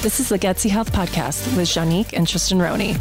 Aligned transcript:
This 0.00 0.20
is 0.20 0.28
the 0.28 0.38
Gutsy 0.38 0.70
Health 0.70 0.92
Podcast 0.92 1.56
with 1.56 1.66
Janique 1.68 2.12
and 2.12 2.26
Tristan 2.26 2.60
Roney. 2.60 2.92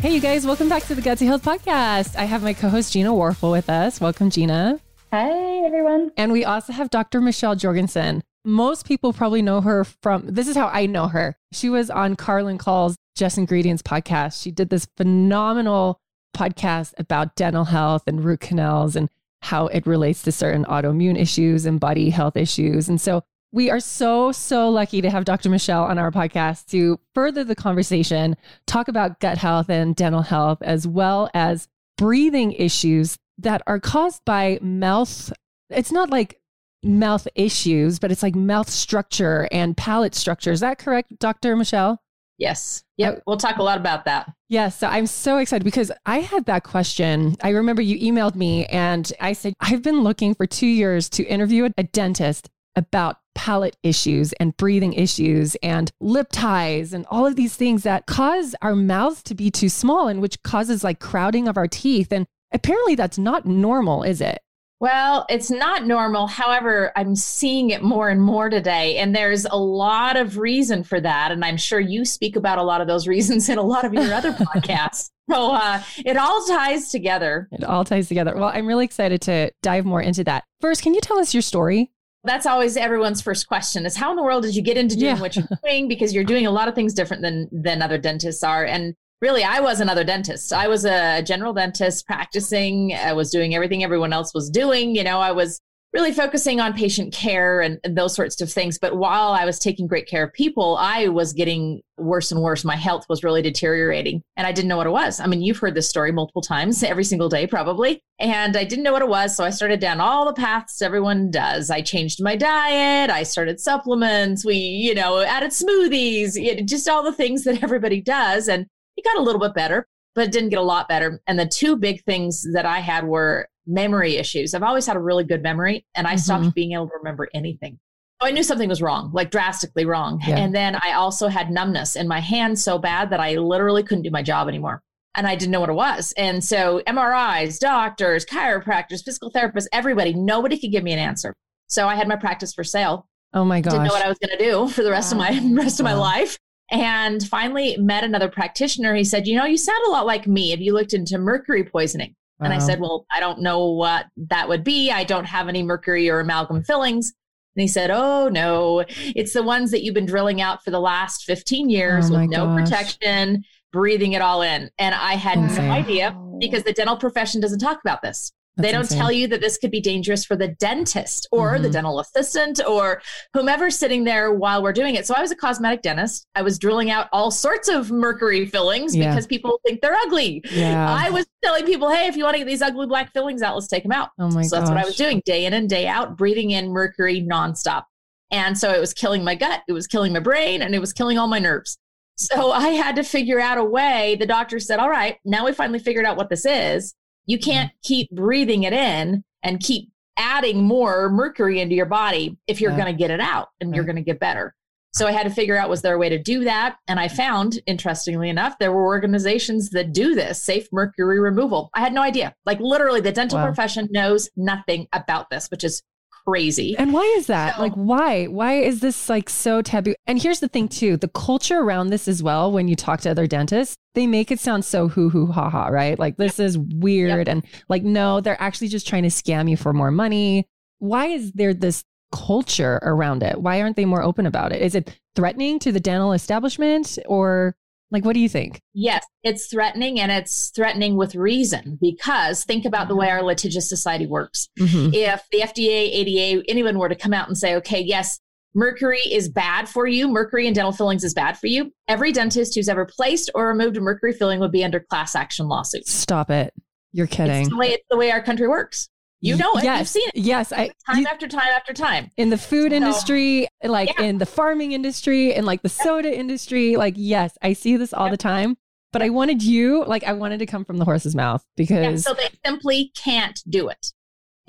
Hey, 0.00 0.12
you 0.12 0.20
guys, 0.20 0.44
welcome 0.44 0.68
back 0.68 0.82
to 0.86 0.96
the 0.96 1.02
Gutsy 1.02 1.24
Health 1.24 1.44
Podcast. 1.44 2.16
I 2.16 2.24
have 2.24 2.42
my 2.42 2.52
co 2.52 2.68
host 2.68 2.92
Gina 2.92 3.10
Warfel 3.10 3.52
with 3.52 3.70
us. 3.70 4.00
Welcome, 4.00 4.28
Gina. 4.28 4.80
Hi, 5.12 5.64
everyone. 5.64 6.10
And 6.16 6.32
we 6.32 6.44
also 6.44 6.72
have 6.72 6.90
Dr. 6.90 7.20
Michelle 7.20 7.54
Jorgensen. 7.54 8.22
Most 8.44 8.86
people 8.86 9.12
probably 9.12 9.40
know 9.40 9.60
her 9.60 9.84
from 9.84 10.26
this 10.26 10.48
is 10.48 10.56
how 10.56 10.66
I 10.66 10.86
know 10.86 11.06
her. 11.06 11.36
She 11.52 11.70
was 11.70 11.90
on 11.90 12.16
Karalynne 12.16 12.58
Call's 12.58 12.96
Just 13.14 13.38
Ingredients 13.38 13.82
podcast. 13.82 14.42
She 14.42 14.50
did 14.50 14.68
this 14.68 14.88
phenomenal 14.96 16.00
podcast 16.36 16.94
about 16.98 17.36
dental 17.36 17.66
health 17.66 18.02
and 18.08 18.24
root 18.24 18.40
canals 18.40 18.96
and 18.96 19.08
how 19.42 19.66
it 19.66 19.86
relates 19.86 20.22
to 20.22 20.32
certain 20.32 20.64
autoimmune 20.64 21.18
issues 21.18 21.66
and 21.66 21.80
body 21.80 22.10
health 22.10 22.36
issues. 22.36 22.88
And 22.88 23.00
so 23.00 23.22
we 23.52 23.70
are 23.70 23.80
so, 23.80 24.32
so 24.32 24.70
lucky 24.70 25.02
to 25.02 25.10
have 25.10 25.24
Dr. 25.24 25.50
Michelle 25.50 25.84
on 25.84 25.98
our 25.98 26.10
podcast 26.10 26.66
to 26.70 26.98
further 27.14 27.44
the 27.44 27.54
conversation, 27.54 28.36
talk 28.66 28.88
about 28.88 29.20
gut 29.20 29.38
health 29.38 29.68
and 29.68 29.94
dental 29.94 30.22
health, 30.22 30.62
as 30.62 30.86
well 30.86 31.28
as 31.34 31.68
breathing 31.98 32.52
issues 32.52 33.18
that 33.38 33.62
are 33.66 33.78
caused 33.78 34.24
by 34.24 34.58
mouth. 34.62 35.32
It's 35.68 35.92
not 35.92 36.08
like 36.08 36.40
mouth 36.82 37.28
issues, 37.34 37.98
but 37.98 38.10
it's 38.10 38.22
like 38.22 38.34
mouth 38.34 38.70
structure 38.70 39.48
and 39.52 39.76
palate 39.76 40.14
structure. 40.14 40.50
Is 40.50 40.60
that 40.60 40.78
correct, 40.78 41.18
Dr. 41.18 41.54
Michelle? 41.56 42.01
Yes. 42.42 42.82
Yep. 42.96 43.22
We'll 43.24 43.36
talk 43.36 43.58
a 43.58 43.62
lot 43.62 43.78
about 43.78 44.04
that. 44.06 44.28
Yes. 44.48 44.76
So 44.76 44.88
I'm 44.88 45.06
so 45.06 45.38
excited 45.38 45.62
because 45.62 45.92
I 46.04 46.18
had 46.18 46.46
that 46.46 46.64
question. 46.64 47.36
I 47.40 47.50
remember 47.50 47.82
you 47.82 48.12
emailed 48.12 48.34
me 48.34 48.66
and 48.66 49.10
I 49.20 49.32
said, 49.32 49.54
I've 49.60 49.82
been 49.82 50.02
looking 50.02 50.34
for 50.34 50.44
two 50.44 50.66
years 50.66 51.08
to 51.10 51.22
interview 51.22 51.68
a 51.78 51.84
dentist 51.84 52.50
about 52.74 53.18
palate 53.36 53.76
issues 53.84 54.32
and 54.34 54.56
breathing 54.56 54.92
issues 54.92 55.54
and 55.62 55.92
lip 56.00 56.26
ties 56.32 56.92
and 56.92 57.06
all 57.12 57.26
of 57.26 57.36
these 57.36 57.54
things 57.54 57.84
that 57.84 58.06
cause 58.06 58.56
our 58.60 58.74
mouths 58.74 59.22
to 59.22 59.36
be 59.36 59.48
too 59.48 59.68
small 59.68 60.08
and 60.08 60.20
which 60.20 60.42
causes 60.42 60.82
like 60.82 60.98
crowding 60.98 61.46
of 61.46 61.56
our 61.56 61.68
teeth. 61.68 62.12
And 62.12 62.26
apparently 62.52 62.96
that's 62.96 63.18
not 63.18 63.46
normal, 63.46 64.02
is 64.02 64.20
it? 64.20 64.40
Well, 64.82 65.26
it's 65.28 65.48
not 65.48 65.86
normal. 65.86 66.26
However, 66.26 66.90
I'm 66.96 67.14
seeing 67.14 67.70
it 67.70 67.84
more 67.84 68.08
and 68.08 68.20
more 68.20 68.50
today. 68.50 68.96
And 68.96 69.14
there's 69.14 69.44
a 69.44 69.56
lot 69.56 70.16
of 70.16 70.38
reason 70.38 70.82
for 70.82 71.00
that. 71.00 71.30
And 71.30 71.44
I'm 71.44 71.56
sure 71.56 71.78
you 71.78 72.04
speak 72.04 72.34
about 72.34 72.58
a 72.58 72.64
lot 72.64 72.80
of 72.80 72.88
those 72.88 73.06
reasons 73.14 73.48
in 73.48 73.58
a 73.58 73.62
lot 73.62 73.84
of 73.84 73.94
your 73.94 74.12
other 74.12 74.32
podcasts. 74.32 75.10
So 75.30 75.52
uh, 75.52 75.80
it 75.98 76.16
all 76.16 76.44
ties 76.46 76.90
together. 76.90 77.48
It 77.52 77.62
all 77.62 77.84
ties 77.84 78.08
together. 78.08 78.34
Well, 78.34 78.50
I'm 78.52 78.66
really 78.66 78.84
excited 78.84 79.20
to 79.22 79.52
dive 79.62 79.84
more 79.84 80.02
into 80.02 80.24
that. 80.24 80.42
First, 80.60 80.82
can 80.82 80.94
you 80.94 81.00
tell 81.00 81.20
us 81.20 81.32
your 81.32 81.42
story? 81.42 81.92
That's 82.24 82.46
always 82.46 82.76
everyone's 82.76 83.22
first 83.22 83.46
question 83.46 83.86
is 83.86 83.96
how 83.96 84.10
in 84.10 84.16
the 84.16 84.22
world 84.24 84.42
did 84.42 84.56
you 84.56 84.62
get 84.62 84.76
into 84.76 84.96
doing 84.96 85.14
yeah. 85.14 85.20
what 85.20 85.36
you're 85.36 85.46
doing? 85.62 85.86
Because 85.86 86.12
you're 86.12 86.24
doing 86.24 86.44
a 86.44 86.50
lot 86.50 86.66
of 86.66 86.74
things 86.74 86.92
different 86.92 87.22
than 87.22 87.48
than 87.52 87.82
other 87.82 87.98
dentists 87.98 88.42
are. 88.42 88.64
And 88.64 88.96
really 89.22 89.44
i 89.44 89.60
was 89.60 89.80
another 89.80 90.04
dentist. 90.04 90.52
I 90.52 90.68
was 90.68 90.84
a 90.84 91.22
general 91.22 91.54
dentist 91.54 92.06
practicing. 92.06 92.92
I 92.92 93.14
was 93.14 93.30
doing 93.30 93.54
everything 93.54 93.82
everyone 93.82 94.12
else 94.12 94.34
was 94.34 94.50
doing. 94.50 94.94
You 94.94 95.04
know 95.04 95.20
i 95.20 95.32
was 95.32 95.60
really 95.94 96.12
focusing 96.12 96.58
on 96.58 96.72
patient 96.72 97.12
care 97.12 97.60
and, 97.60 97.78
those 97.84 98.14
sorts 98.14 98.40
of 98.40 98.50
things. 98.50 98.78
But 98.78 98.96
while 98.96 99.32
i 99.32 99.44
was 99.44 99.58
taking 99.58 99.86
great 99.86 100.08
care 100.08 100.24
of 100.24 100.32
people 100.32 100.76
i 100.76 101.08
was 101.08 101.32
getting 101.32 101.80
worse 101.96 102.32
and 102.32 102.42
worse. 102.42 102.64
My 102.64 102.74
health 102.74 103.06
was 103.08 103.22
really 103.22 103.42
deteriorating 103.42 104.22
and 104.36 104.44
i 104.44 104.50
didn't 104.50 104.68
know 104.68 104.76
what 104.76 104.88
it 104.88 104.90
was. 104.90 105.20
I 105.20 105.26
mean 105.26 105.40
you've 105.40 105.58
heard 105.58 105.76
this 105.76 105.88
story 105.88 106.10
multiple 106.10 106.42
times 106.42 106.82
every 106.92 107.04
single 107.04 107.28
day 107.28 107.46
probably. 107.46 108.02
And 108.18 108.56
i 108.56 108.64
didn't 108.64 108.82
know 108.82 108.92
what 108.92 109.02
it 109.02 109.08
was 109.08 109.36
so 109.36 109.44
i 109.44 109.50
started 109.50 109.78
down 109.78 110.00
all 110.00 110.26
the 110.26 110.32
paths 110.32 110.82
everyone 110.82 111.30
does. 111.30 111.70
I 111.70 111.80
changed 111.80 112.20
my 112.20 112.34
diet. 112.34 113.08
I 113.08 113.22
started 113.22 113.60
supplements. 113.60 114.44
We 114.44 114.56
you 114.56 114.96
know 114.96 115.20
added 115.20 115.52
smoothies 115.52 116.66
just 116.66 116.88
all 116.88 117.04
the 117.04 117.12
things 117.12 117.44
that 117.44 117.62
everybody 117.68 118.00
does. 118.00 118.48
And 118.48 118.66
it 119.02 119.08
got 119.08 119.20
a 119.20 119.22
little 119.22 119.40
bit 119.40 119.54
better, 119.54 119.86
but 120.14 120.26
it 120.26 120.32
didn't 120.32 120.50
get 120.50 120.58
a 120.58 120.62
lot 120.62 120.88
better. 120.88 121.20
And 121.26 121.38
the 121.38 121.46
two 121.46 121.76
big 121.76 122.02
things 122.04 122.46
that 122.52 122.66
I 122.66 122.80
had 122.80 123.06
were 123.06 123.48
memory 123.66 124.16
issues. 124.16 124.54
I've 124.54 124.62
always 124.62 124.86
had 124.86 124.96
a 124.96 125.00
really 125.00 125.24
good 125.24 125.42
memory, 125.42 125.86
and 125.94 126.06
I 126.06 126.14
mm-hmm. 126.14 126.18
stopped 126.18 126.54
being 126.54 126.72
able 126.72 126.88
to 126.88 126.94
remember 126.98 127.28
anything. 127.34 127.78
So 128.20 128.28
I 128.28 128.30
knew 128.30 128.42
something 128.42 128.68
was 128.68 128.82
wrong, 128.82 129.10
like 129.12 129.30
drastically 129.30 129.84
wrong. 129.84 130.20
Yeah. 130.26 130.36
And 130.36 130.54
then 130.54 130.76
I 130.76 130.92
also 130.92 131.26
had 131.26 131.50
numbness 131.50 131.96
in 131.96 132.06
my 132.06 132.20
hands 132.20 132.62
so 132.62 132.78
bad 132.78 133.10
that 133.10 133.18
I 133.18 133.34
literally 133.34 133.82
couldn't 133.82 134.02
do 134.02 134.10
my 134.10 134.22
job 134.22 134.48
anymore. 134.48 134.80
And 135.16 135.26
I 135.26 135.34
didn't 135.34 135.50
know 135.50 135.60
what 135.60 135.68
it 135.68 135.74
was. 135.74 136.14
And 136.16 136.42
so 136.42 136.82
MRIs, 136.86 137.58
doctors, 137.58 138.24
chiropractors, 138.24 139.04
physical 139.04 139.30
therapists, 139.30 139.66
everybody, 139.72 140.14
nobody 140.14 140.56
could 140.58 140.70
give 140.70 140.84
me 140.84 140.92
an 140.92 141.00
answer. 141.00 141.34
So 141.66 141.88
I 141.88 141.96
had 141.96 142.06
my 142.06 142.16
practice 142.16 142.54
for 142.54 142.64
sale. 142.64 143.08
Oh 143.34 143.44
my 143.44 143.60
god! 143.60 143.70
Didn't 143.70 143.86
know 143.86 143.92
what 143.94 144.04
I 144.04 144.08
was 144.08 144.18
going 144.18 144.38
to 144.38 144.44
do 144.44 144.68
for 144.68 144.82
the 144.82 144.90
rest 144.90 145.14
wow. 145.16 145.28
of 145.28 145.42
my 145.42 145.54
rest 145.62 145.80
of 145.80 145.84
my 145.84 145.94
life 145.94 146.38
and 146.70 147.22
finally 147.26 147.76
met 147.76 148.04
another 148.04 148.28
practitioner. 148.28 148.94
He 148.94 149.04
said, 149.04 149.26
You 149.26 149.36
know, 149.36 149.44
you 149.44 149.56
sound 149.56 149.84
a 149.86 149.90
lot 149.90 150.06
like 150.06 150.26
me. 150.26 150.50
Have 150.50 150.60
you 150.60 150.72
looked 150.72 150.94
into 150.94 151.18
mercury 151.18 151.64
poisoning? 151.64 152.14
Wow. 152.38 152.46
And 152.46 152.54
I 152.54 152.58
said, 152.58 152.80
Well, 152.80 153.06
I 153.12 153.20
don't 153.20 153.40
know 153.40 153.70
what 153.70 154.06
that 154.16 154.48
would 154.48 154.64
be. 154.64 154.90
I 154.90 155.04
don't 155.04 155.24
have 155.24 155.48
any 155.48 155.62
mercury 155.62 156.08
or 156.08 156.20
amalgam 156.20 156.62
fillings. 156.62 157.12
And 157.56 157.60
he 157.60 157.68
said, 157.68 157.90
Oh, 157.90 158.28
no, 158.28 158.84
it's 158.88 159.32
the 159.32 159.42
ones 159.42 159.70
that 159.70 159.82
you've 159.82 159.94
been 159.94 160.06
drilling 160.06 160.40
out 160.40 160.64
for 160.64 160.70
the 160.70 160.80
last 160.80 161.24
15 161.24 161.68
years 161.68 162.10
oh 162.10 162.18
with 162.18 162.30
no 162.30 162.46
gosh. 162.46 162.64
protection, 162.64 163.44
breathing 163.72 164.12
it 164.12 164.22
all 164.22 164.42
in. 164.42 164.70
And 164.78 164.94
I 164.94 165.14
had 165.14 165.38
no 165.38 165.70
idea 165.70 166.16
because 166.38 166.62
the 166.62 166.72
dental 166.72 166.96
profession 166.96 167.40
doesn't 167.40 167.58
talk 167.58 167.80
about 167.84 168.02
this. 168.02 168.32
That's 168.56 168.66
they 168.66 168.72
don't 168.72 168.82
insane. 168.82 168.98
tell 168.98 169.12
you 169.12 169.28
that 169.28 169.40
this 169.40 169.56
could 169.56 169.70
be 169.70 169.80
dangerous 169.80 170.26
for 170.26 170.36
the 170.36 170.48
dentist 170.48 171.26
or 171.32 171.54
mm-hmm. 171.54 171.62
the 171.62 171.70
dental 171.70 172.00
assistant 172.00 172.60
or 172.66 173.00
whomever's 173.32 173.78
sitting 173.78 174.04
there 174.04 174.34
while 174.34 174.62
we're 174.62 174.74
doing 174.74 174.94
it. 174.94 175.06
So 175.06 175.14
I 175.14 175.22
was 175.22 175.30
a 175.30 175.36
cosmetic 175.36 175.80
dentist. 175.80 176.26
I 176.34 176.42
was 176.42 176.58
drilling 176.58 176.90
out 176.90 177.08
all 177.12 177.30
sorts 177.30 177.68
of 177.68 177.90
mercury 177.90 178.44
fillings 178.44 178.94
yeah. 178.94 179.10
because 179.10 179.26
people 179.26 179.58
think 179.66 179.80
they're 179.80 179.96
ugly. 179.96 180.42
Yeah. 180.50 180.86
I 180.86 181.08
was 181.08 181.24
telling 181.42 181.64
people, 181.64 181.90
hey, 181.90 182.08
if 182.08 182.16
you 182.16 182.24
want 182.24 182.34
to 182.34 182.40
get 182.40 182.46
these 182.46 182.60
ugly 182.60 182.86
black 182.86 183.12
fillings 183.14 183.40
out, 183.40 183.54
let's 183.54 183.68
take 183.68 183.84
them 183.84 183.92
out. 183.92 184.10
Oh 184.18 184.30
my 184.30 184.42
so 184.42 184.56
that's 184.56 184.68
what 184.68 184.78
I 184.78 184.84
was 184.84 184.96
doing 184.96 185.22
day 185.24 185.46
in 185.46 185.54
and 185.54 185.68
day 185.68 185.86
out, 185.86 186.18
breathing 186.18 186.50
in 186.50 186.68
mercury 186.68 187.22
nonstop. 187.22 187.84
And 188.30 188.56
so 188.56 188.70
it 188.70 188.80
was 188.80 188.92
killing 188.92 189.24
my 189.24 189.34
gut, 189.34 189.62
it 189.66 189.72
was 189.72 189.86
killing 189.86 190.12
my 190.12 190.20
brain, 190.20 190.62
and 190.62 190.74
it 190.74 190.78
was 190.78 190.92
killing 190.92 191.16
all 191.18 191.28
my 191.28 191.38
nerves. 191.38 191.78
So 192.16 192.52
I 192.52 192.68
had 192.68 192.96
to 192.96 193.02
figure 193.02 193.40
out 193.40 193.56
a 193.56 193.64
way. 193.64 194.16
The 194.20 194.26
doctor 194.26 194.60
said, 194.60 194.78
all 194.78 194.90
right, 194.90 195.16
now 195.24 195.46
we 195.46 195.52
finally 195.52 195.78
figured 195.78 196.04
out 196.04 196.18
what 196.18 196.28
this 196.28 196.44
is 196.44 196.94
you 197.26 197.38
mm-hmm. 197.38 197.50
can't 197.50 197.72
keep 197.82 198.10
breathing 198.10 198.64
it 198.64 198.72
in 198.72 199.24
and 199.42 199.60
keep 199.60 199.90
adding 200.16 200.62
more 200.62 201.08
mercury 201.10 201.60
into 201.60 201.74
your 201.74 201.86
body 201.86 202.36
if 202.46 202.60
you're 202.60 202.72
yeah. 202.72 202.76
going 202.78 202.92
to 202.92 202.98
get 202.98 203.10
it 203.10 203.20
out 203.20 203.48
and 203.60 203.70
right. 203.70 203.76
you're 203.76 203.84
going 203.84 203.96
to 203.96 204.02
get 204.02 204.20
better. 204.20 204.54
So 204.94 205.06
I 205.06 205.12
had 205.12 205.22
to 205.22 205.30
figure 205.30 205.56
out 205.56 205.70
was 205.70 205.80
there 205.80 205.94
a 205.94 205.98
way 205.98 206.10
to 206.10 206.18
do 206.18 206.44
that? 206.44 206.76
And 206.86 207.00
I 207.00 207.08
found, 207.08 207.58
interestingly 207.66 208.28
enough, 208.28 208.58
there 208.58 208.72
were 208.72 208.84
organizations 208.84 209.70
that 209.70 209.94
do 209.94 210.14
this 210.14 210.42
safe 210.42 210.68
mercury 210.70 211.18
removal. 211.18 211.70
I 211.72 211.80
had 211.80 211.94
no 211.94 212.02
idea. 212.02 212.34
Like 212.44 212.60
literally, 212.60 213.00
the 213.00 213.10
dental 213.10 213.38
wow. 213.38 213.46
profession 213.46 213.88
knows 213.90 214.28
nothing 214.36 214.88
about 214.92 215.30
this, 215.30 215.48
which 215.50 215.64
is 215.64 215.82
crazy. 216.26 216.76
And 216.78 216.92
why 216.92 217.02
is 217.16 217.26
that? 217.26 217.56
So, 217.56 217.62
like, 217.62 217.74
why? 217.74 218.26
Why 218.26 218.54
is 218.54 218.80
this 218.80 219.08
like 219.08 219.28
so 219.28 219.62
taboo? 219.62 219.94
And 220.06 220.20
here's 220.20 220.40
the 220.40 220.48
thing, 220.48 220.68
too 220.68 220.96
the 220.96 221.08
culture 221.08 221.58
around 221.58 221.88
this 221.88 222.08
as 222.08 222.22
well, 222.22 222.52
when 222.52 222.68
you 222.68 222.76
talk 222.76 223.00
to 223.02 223.10
other 223.10 223.26
dentists, 223.26 223.76
they 223.94 224.06
make 224.06 224.30
it 224.30 224.40
sound 224.40 224.64
so 224.64 224.88
hoo 224.88 225.10
hoo 225.10 225.26
ha 225.26 225.50
ha, 225.50 225.68
right? 225.68 225.98
Like, 225.98 226.16
this 226.16 226.38
is 226.38 226.58
weird. 226.58 227.28
And 227.28 227.44
like, 227.68 227.82
no, 227.82 228.20
they're 228.20 228.40
actually 228.40 228.68
just 228.68 228.86
trying 228.86 229.02
to 229.04 229.08
scam 229.08 229.50
you 229.50 229.56
for 229.56 229.72
more 229.72 229.90
money. 229.90 230.46
Why 230.78 231.06
is 231.06 231.32
there 231.32 231.54
this 231.54 231.84
culture 232.10 232.78
around 232.82 233.22
it? 233.22 233.40
Why 233.40 233.60
aren't 233.60 233.76
they 233.76 233.84
more 233.84 234.02
open 234.02 234.26
about 234.26 234.52
it? 234.52 234.62
Is 234.62 234.74
it 234.74 234.98
threatening 235.14 235.58
to 235.60 235.72
the 235.72 235.80
dental 235.80 236.12
establishment 236.12 236.98
or 237.06 237.54
like, 237.92 238.04
what 238.04 238.14
do 238.14 238.20
you 238.20 238.28
think? 238.28 238.60
Yes, 238.72 239.04
it's 239.22 239.46
threatening 239.46 240.00
and 240.00 240.10
it's 240.10 240.50
threatening 240.50 240.96
with 240.96 241.14
reason 241.14 241.78
because 241.80 242.42
think 242.42 242.64
about 242.64 242.88
the 242.88 242.96
way 242.96 243.10
our 243.10 243.22
litigious 243.22 243.68
society 243.68 244.06
works. 244.06 244.48
Mm-hmm. 244.58 244.94
If 244.94 245.22
the 245.30 245.40
FDA, 245.40 245.90
ADA, 245.92 246.42
anyone 246.48 246.78
were 246.78 246.88
to 246.88 246.96
come 246.96 247.12
out 247.12 247.28
and 247.28 247.36
say, 247.36 247.54
okay, 247.56 247.80
yes, 247.80 248.18
mercury 248.54 249.00
is 249.00 249.28
bad 249.28 249.68
for 249.68 249.86
you, 249.86 250.08
mercury 250.08 250.46
in 250.46 250.54
dental 250.54 250.72
fillings 250.72 251.04
is 251.04 251.14
bad 251.14 251.38
for 251.38 251.46
you, 251.46 251.70
every 251.86 252.12
dentist 252.12 252.54
who's 252.54 252.68
ever 252.68 252.86
placed 252.86 253.30
or 253.34 253.48
removed 253.48 253.76
a 253.76 253.80
mercury 253.80 254.12
filling 254.12 254.40
would 254.40 254.52
be 254.52 254.64
under 254.64 254.80
class 254.80 255.14
action 255.14 255.46
lawsuits. 255.46 255.92
Stop 255.92 256.30
it. 256.30 256.52
You're 256.92 257.06
kidding. 257.06 257.42
It's 257.42 257.50
the 257.50 257.56
way, 257.56 257.68
it's 257.68 257.86
the 257.90 257.96
way 257.96 258.10
our 258.10 258.22
country 258.22 258.48
works. 258.48 258.88
You 259.22 259.36
know 259.36 259.54
it. 259.54 259.64
Yes. 259.64 259.78
You've 259.78 259.88
seen 259.88 260.08
it. 260.08 260.16
Yes. 260.16 260.52
I, 260.52 260.70
time 260.86 260.98
you, 260.98 261.06
after 261.06 261.28
time 261.28 261.48
after 261.54 261.72
time. 261.72 262.10
In 262.16 262.30
the 262.30 262.36
food 262.36 262.72
so, 262.72 262.76
industry, 262.76 263.46
like 263.62 263.88
yeah. 263.96 264.06
in 264.06 264.18
the 264.18 264.26
farming 264.26 264.72
industry, 264.72 265.32
and 265.32 265.46
like 265.46 265.62
the 265.62 265.68
soda 265.68 266.12
industry. 266.12 266.76
Like, 266.76 266.94
yes, 266.96 267.38
I 267.40 267.52
see 267.52 267.76
this 267.76 267.94
all 267.94 268.10
the 268.10 268.16
time. 268.16 268.56
But 268.92 269.00
I 269.00 269.08
wanted 269.08 269.42
you, 269.42 269.84
like, 269.86 270.04
I 270.04 270.12
wanted 270.12 270.38
to 270.40 270.46
come 270.46 270.66
from 270.66 270.76
the 270.76 270.84
horse's 270.84 271.14
mouth 271.14 271.42
because. 271.56 272.04
Yeah, 272.04 272.12
so 272.12 272.12
they 272.12 272.28
simply 272.44 272.92
can't 272.94 273.40
do 273.48 273.68
it. 273.68 273.92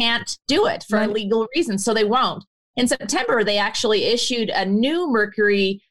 Can't 0.01 0.37
do 0.47 0.65
it 0.65 0.83
for 0.89 1.07
legal 1.07 1.47
reasons. 1.55 1.85
So 1.85 1.93
they 1.93 2.03
won't. 2.03 2.43
In 2.75 2.87
September, 2.87 3.43
they 3.43 3.57
actually 3.57 4.03
issued 4.05 4.49
a 4.49 4.65
new 4.65 5.09
mercury 5.09 5.81